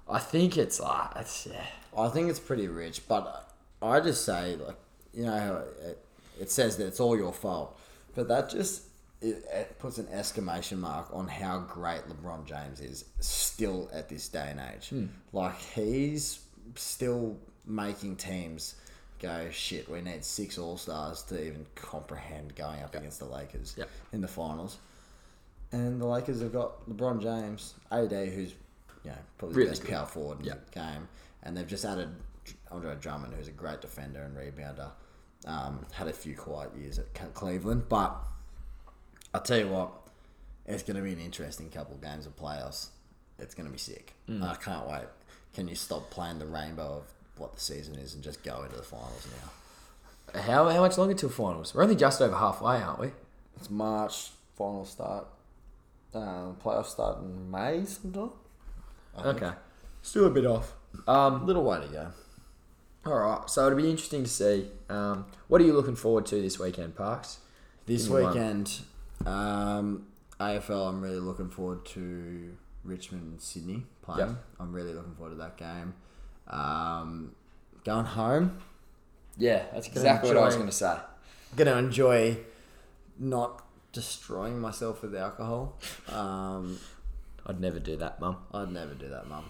I 0.09 0.19
think 0.19 0.57
it's 0.57 0.81
like 0.81 1.11
it's, 1.17 1.47
yeah. 1.47 1.65
I 1.97 2.09
think 2.09 2.31
it's 2.31 2.41
pretty 2.41 2.69
rich, 2.69 3.07
but 3.09 3.53
I 3.83 4.01
just 4.01 4.25
say 4.25 4.57
like 4.57 4.77
you 5.13 5.25
know 5.25 5.39
how 5.39 5.63
it, 5.89 6.05
it 6.41 6.51
says 6.51 6.77
that 6.77 6.87
it's 6.87 7.01
all 7.01 7.17
your 7.17 7.33
fault, 7.33 7.79
but 8.15 8.29
that 8.29 8.51
just 8.51 8.85
it, 9.21 9.45
it 9.53 9.79
puts 9.79 9.99
an 9.99 10.07
exclamation 10.13 10.81
mark 10.81 11.09
on 11.13 11.27
how 11.27 11.59
great 11.61 12.03
LeBron 12.09 12.45
James 12.45 12.81
is 12.81 13.05
still 13.19 13.91
at 13.93 14.09
this 14.09 14.29
day 14.29 14.49
and 14.51 14.61
age. 14.75 14.91
Hmm. 14.91 15.07
Like 15.33 15.59
he's 15.59 16.41
still 16.77 17.37
making 17.67 18.17
teams 18.17 18.77
go 19.21 19.49
shit. 19.51 19.89
We 19.91 20.01
need 20.01 20.25
six 20.25 20.59
All 20.59 20.77
Stars 20.77 21.23
to 21.25 21.41
even 21.47 21.67
comprehend 21.75 22.55
going 22.57 22.83
up 22.83 22.95
against 22.95 23.19
the 23.19 23.25
Lakers 23.27 23.75
Yep. 23.77 23.89
in 24.13 24.21
the 24.21 24.29
finals. 24.29 24.79
And 25.73 26.01
the 26.01 26.07
Lakers 26.07 26.41
have 26.41 26.53
got 26.53 26.89
LeBron 26.89 27.21
James, 27.21 27.75
AD, 27.91 28.11
who's 28.29 28.55
you 29.05 29.11
know 29.11 29.17
probably 29.37 29.57
Really 29.57 29.67
the 29.69 29.73
best 29.73 29.83
good. 29.83 29.91
power 29.93 30.07
forward 30.07 30.41
in 30.41 30.47
Yep. 30.47 30.67
the 30.67 30.81
game, 30.81 31.09
and 31.43 31.57
they've 31.57 31.67
just 31.67 31.85
added 31.85 32.09
Andre 32.71 32.95
Drummond, 32.97 33.35
who's 33.35 33.49
a 33.49 33.53
great 33.53 33.81
defender 33.81 34.23
and 34.23 34.37
rebounder. 34.37 34.91
Um, 35.45 35.87
had 35.93 36.09
a 36.09 36.13
few 36.13 36.35
quiet 36.37 36.75
years 36.77 36.99
at 36.99 37.35
Cleveland, 37.35 37.85
but 37.89 38.17
I'll 39.35 39.43
tell 39.43 39.59
you 39.59 39.69
what, 39.69 39.93
it's 40.67 40.83
going 40.83 40.97
to 40.97 41.03
be 41.03 41.13
an 41.13 41.21
interesting 41.21 41.69
couple 41.71 41.95
of 41.95 42.01
games 42.03 42.27
of 42.27 42.35
playoffs. 42.37 42.89
It's 43.39 43.55
going 43.55 43.67
to 43.67 43.73
be 43.73 43.79
sick. 43.79 44.15
Mm. 44.29 44.43
I 44.43 44.55
can't 44.57 44.89
wait. 44.89 45.05
Can 45.55 45.69
you 45.69 45.75
stop 45.77 46.11
playing 46.11 46.39
the 46.41 46.47
rainbow 46.47 46.99
of 46.99 47.05
what 47.39 47.55
the 47.55 47.61
season 47.61 47.97
is 47.97 48.15
and 48.15 48.23
just 48.23 48.43
go 48.43 48.63
into 48.63 48.77
the 48.77 48.83
finals 48.83 49.27
now? 49.43 50.41
How 50.41 50.69
how 50.69 50.81
much 50.81 50.99
longer 50.99 51.15
till 51.15 51.29
finals? 51.29 51.75
We're 51.75 51.83
only 51.83 51.97
just 51.97 52.21
over 52.21 52.37
halfway, 52.37 52.77
aren't 52.83 53.01
we? 53.01 53.11
It's 53.57 53.71
March, 53.71 54.31
final 54.57 54.85
start. 54.85 55.27
Um, 56.15 56.57
playoffs 56.63 56.87
start 56.87 57.19
in 57.19 57.51
May 57.51 57.85
sometime. 57.85 58.31
I 59.17 59.23
think. 59.23 59.43
Okay, 59.43 59.55
still 60.03 60.27
a 60.27 60.31
bit 60.31 60.47
off. 60.47 60.75
Um, 61.07 61.47
little 61.47 61.65
way 61.65 61.81
to 61.81 61.89
go. 61.89 62.09
all 63.07 63.19
right. 63.19 63.51
So 63.51 63.67
it'll 63.67 63.79
be 63.79 63.91
interesting 63.91 64.25
to 64.25 64.31
see. 64.31 64.69
Um, 64.89 65.27
what 65.49 65.61
are 65.61 65.65
you 65.65 65.73
looking 65.73 65.97
forward 65.97 66.27
to 66.27 66.41
this 66.41 66.59
weekend, 66.59 66.97
Parks? 66.97 67.39
This 67.87 68.07
Give 68.07 68.27
weekend, 68.27 68.81
um, 69.25 70.07
AFL, 70.41 70.89
I'm 70.91 71.01
really 71.01 71.21
looking 71.21 71.49
forward 71.49 71.87
to 71.87 72.57
Richmond 72.85 73.23
and 73.25 73.41
Sydney 73.41 73.85
playing. 74.03 74.29
Yep. 74.29 74.45
I'm 74.61 74.73
really 74.73 74.93
looking 74.93 75.15
forward 75.15 75.31
to 75.31 75.37
that 75.37 75.57
game. 75.57 75.95
Um, 76.49 77.33
going 77.85 78.07
home, 78.07 78.59
Yeah, 79.37 79.65
that's 79.73 79.87
exactly 79.87 80.29
what 80.31 80.39
I 80.39 80.45
was 80.47 80.55
going 80.57 80.67
to 80.69 80.73
say. 80.75 80.97
gonna 81.57 81.77
enjoy 81.77 82.39
not 83.19 83.65
destroying 83.93 84.61
myself 84.61 85.03
with 85.03 85.15
alcohol. 85.15 85.77
Um, 86.13 86.79
I'd 87.47 87.61
never 87.61 87.79
do 87.79 87.97
that, 87.97 88.21
Mum. 88.21 88.37
I'd 88.53 88.71
never 88.73 88.95
do 88.95 89.09
that, 89.09 89.29
Mum. 89.29 89.45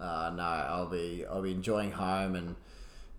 Uh, 0.00 0.30
no, 0.34 0.42
I'll 0.42 0.88
be 0.88 1.24
I'll 1.30 1.42
be 1.42 1.52
enjoying 1.52 1.92
home 1.92 2.34
and 2.34 2.56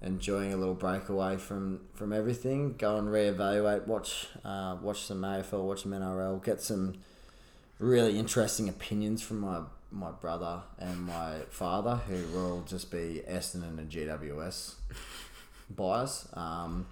enjoying 0.01 0.53
a 0.53 0.57
little 0.57 0.73
break 0.75 1.09
away 1.09 1.37
from, 1.37 1.79
from 1.93 2.11
everything. 2.13 2.75
Go 2.77 2.97
and 2.97 3.07
reevaluate, 3.07 3.87
watch 3.87 4.27
uh, 4.43 4.75
watch 4.81 5.01
some 5.03 5.21
AFL, 5.21 5.63
watch 5.63 5.83
some 5.83 5.91
NRL, 5.93 6.43
get 6.43 6.61
some 6.61 6.95
really 7.79 8.17
interesting 8.19 8.67
opinions 8.69 9.21
from 9.21 9.39
my 9.39 9.61
my 9.95 10.11
brother 10.11 10.61
and 10.77 11.01
my 11.01 11.39
father, 11.49 11.95
who 12.07 12.37
will 12.37 12.61
just 12.63 12.91
be 12.91 13.21
Essendon 13.27 13.79
and 13.79 13.89
GWS 13.89 14.75
buyers. 15.69 16.27
Um, 16.33 16.87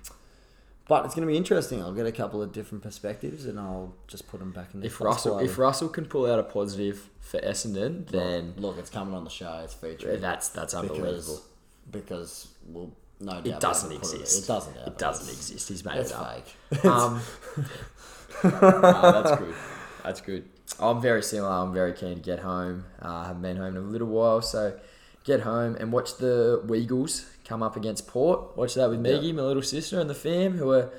but 0.88 1.06
it's 1.06 1.16
going 1.16 1.26
to 1.26 1.32
be 1.32 1.38
interesting. 1.38 1.82
I'll 1.82 1.93
get 1.93 2.06
a 2.06 2.12
couple 2.12 2.41
of 2.41 2.51
different 2.51 2.84
perspectives, 2.84 3.45
and 3.45 3.60
I'll 3.60 3.93
just 4.08 4.28
put 4.28 4.39
them 4.39 4.51
back 4.51 4.74
in 4.74 4.82
the 4.82 4.88
If 4.88 4.99
Russell 4.99 5.39
if 5.39 5.58
Russell 5.58 5.88
can 5.89 6.06
pull 6.06 6.30
out 6.30 6.39
a 6.39 6.43
positive 6.43 7.10
for 7.22 7.39
Essendon, 7.39 8.06
then 8.08 8.54
look, 8.58 8.78
it's 8.78 8.89
coming 8.89 9.14
on 9.14 9.24
the 9.24 9.30
show. 9.30 9.62
It's 9.64 9.74
featured. 9.74 10.22
that's 10.22 10.49
that's 10.49 10.74
unbelievable. 10.74 11.41
because, 11.89 12.47
because 12.47 12.47
well, 12.68 12.91
no 13.22 13.32
doubt 13.34 13.45
It 13.45 13.60
doesn't 13.62 13.91
exist. 13.93 14.22
exist. 14.22 14.43
It, 14.43 14.47
doesn't. 14.47 14.76
It 14.76 14.97
doesn't 14.97 15.30
exist. 15.34 15.70
He's 15.70 15.86
made 15.86 15.97
it 15.99 16.12
up. 16.12 16.47
fake. 16.72 16.86
Um, 16.86 17.22
that's 18.43 19.39
good. 19.39 19.56
That's 20.04 20.22
good. 20.22 20.49
I'm 20.80 21.02
very 21.02 21.22
similar. 21.24 21.50
I'm 21.52 21.74
very 21.74 21.94
keen 21.94 22.16
to 22.16 22.22
get 22.22 22.40
home. 22.40 22.86
Uh, 23.04 23.08
I 23.10 23.28
haven't 23.28 23.42
been 23.42 23.58
home 23.58 23.76
in 23.78 23.84
a 23.84 23.86
little 23.86 24.08
while, 24.08 24.41
so 24.41 24.78
get 25.24 25.41
home 25.41 25.76
and 25.80 25.91
watch 25.91 26.18
the 26.18 26.62
Weagles 26.66 27.26
come 27.45 27.62
up 27.64 27.76
against 27.78 28.08
Port. 28.08 28.58
Watch 28.58 28.74
that 28.76 28.90
with 28.90 29.00
Meggie, 29.00 29.34
my 29.34 29.44
little 29.44 29.62
sister, 29.64 30.00
and 30.00 30.10
the 30.10 30.16
fam, 30.16 30.58
who 30.58 30.72
are 30.72 30.90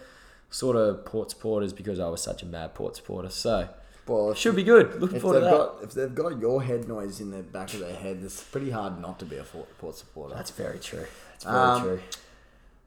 sort 0.50 0.76
of 0.76 1.04
Port 1.04 1.30
supporters 1.30 1.72
because 1.72 1.98
I 1.98 2.08
was 2.08 2.22
such 2.22 2.42
a 2.42 2.46
mad 2.46 2.74
Port 2.74 2.96
supporter. 2.96 3.28
So 3.30 3.68
Well, 4.06 4.30
if, 4.30 4.38
should 4.38 4.54
be 4.56 4.62
good. 4.62 5.00
Looking 5.00 5.18
forward 5.20 5.40
to 5.40 5.44
that. 5.44 5.50
got 5.50 5.82
if 5.82 5.92
they've 5.92 6.14
got 6.14 6.38
your 6.38 6.62
head 6.62 6.86
noise 6.88 7.20
in 7.20 7.30
the 7.32 7.42
back 7.42 7.74
of 7.74 7.80
their 7.80 7.96
head, 7.96 8.20
it's 8.22 8.42
pretty 8.42 8.70
hard 8.70 9.00
not 9.00 9.18
to 9.18 9.24
be 9.24 9.36
a 9.36 9.42
Port, 9.44 9.76
Port 9.78 9.96
supporter. 9.96 10.34
That's 10.36 10.50
very 10.52 10.78
true. 10.78 11.06
That's 11.32 11.44
very 11.44 11.56
Um, 11.56 11.82
true. 11.82 12.00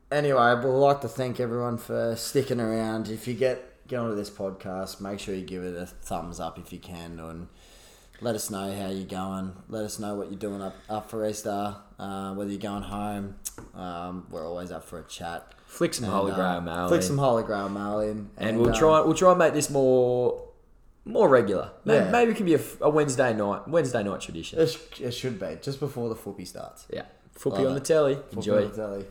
Anyway, 0.10 0.56
we'd 0.56 0.64
like 0.70 1.02
to 1.02 1.10
thank 1.10 1.40
everyone 1.42 1.78
for 1.78 2.16
sticking 2.16 2.62
around. 2.62 3.10
If 3.10 3.28
you 3.28 3.34
get 3.34 3.67
get 3.88 4.00
onto 4.00 4.16
this 4.16 4.30
podcast, 4.30 5.00
make 5.02 5.20
sure 5.20 5.34
you 5.36 5.46
give 5.46 5.64
it 5.64 5.76
a 5.76 5.86
thumbs 5.86 6.40
up 6.40 6.58
if 6.60 6.72
you 6.74 6.80
can, 6.80 7.20
and 7.20 7.48
let 8.22 8.36
us 8.36 8.50
know 8.50 8.72
how 8.76 8.90
you're 8.90 9.06
going. 9.08 9.54
Let 9.70 9.84
us 9.86 10.00
know 10.00 10.16
what 10.16 10.30
you're 10.30 10.40
doing 10.40 10.62
up 10.62 10.76
up 10.90 11.10
for 11.10 11.28
Easter. 11.28 11.76
Uh, 12.00 12.34
whether 12.34 12.50
you're 12.52 12.60
going 12.60 12.84
home, 12.84 13.36
um, 13.76 14.28
we're 14.30 14.48
always 14.48 14.72
up 14.72 14.84
for 14.84 15.00
a 15.00 15.04
chat. 15.04 15.54
Flick 15.66 15.94
some 15.94 16.06
And, 16.06 16.14
Holy 16.14 16.32
uh, 16.32 16.36
Grail 16.36 16.62
mail. 16.62 16.88
Flick 16.88 17.02
in. 17.02 17.08
some 17.08 17.18
Holy 17.18 17.44
Grail 17.44 17.70
mail 17.70 18.00
in, 18.00 18.30
and, 18.38 18.60
we'll 18.60 18.70
uh, 18.74 18.78
try 18.78 19.02
we'll 19.02 19.14
try 19.14 19.32
and 19.32 19.40
make 19.40 19.54
this 19.54 19.70
more 19.70 20.44
more 21.06 21.30
regular. 21.30 21.72
Maybe, 21.86 22.06
Yeah. 22.06 22.12
maybe 22.12 22.32
it 22.32 22.38
can 22.38 22.46
be 22.46 22.58
a 22.82 22.90
Wednesday 22.90 23.34
night 23.34 23.68
Wednesday 23.68 24.04
night 24.04 24.22
tradition. 24.22 24.60
It, 24.60 24.68
sh- 24.68 25.02
it 25.02 25.12
should 25.12 25.40
be 25.40 25.58
just 25.62 25.80
before 25.80 26.10
the 26.10 26.16
footy 26.16 26.46
starts. 26.46 26.86
Yeah, 26.92 27.04
footy 27.34 27.58
Love 27.58 27.68
on 27.68 27.74
the 27.76 27.80
telly. 27.82 28.18
Enjoy. 28.32 28.64
on 28.66 28.70
the 28.72 28.76
telly. 28.76 29.06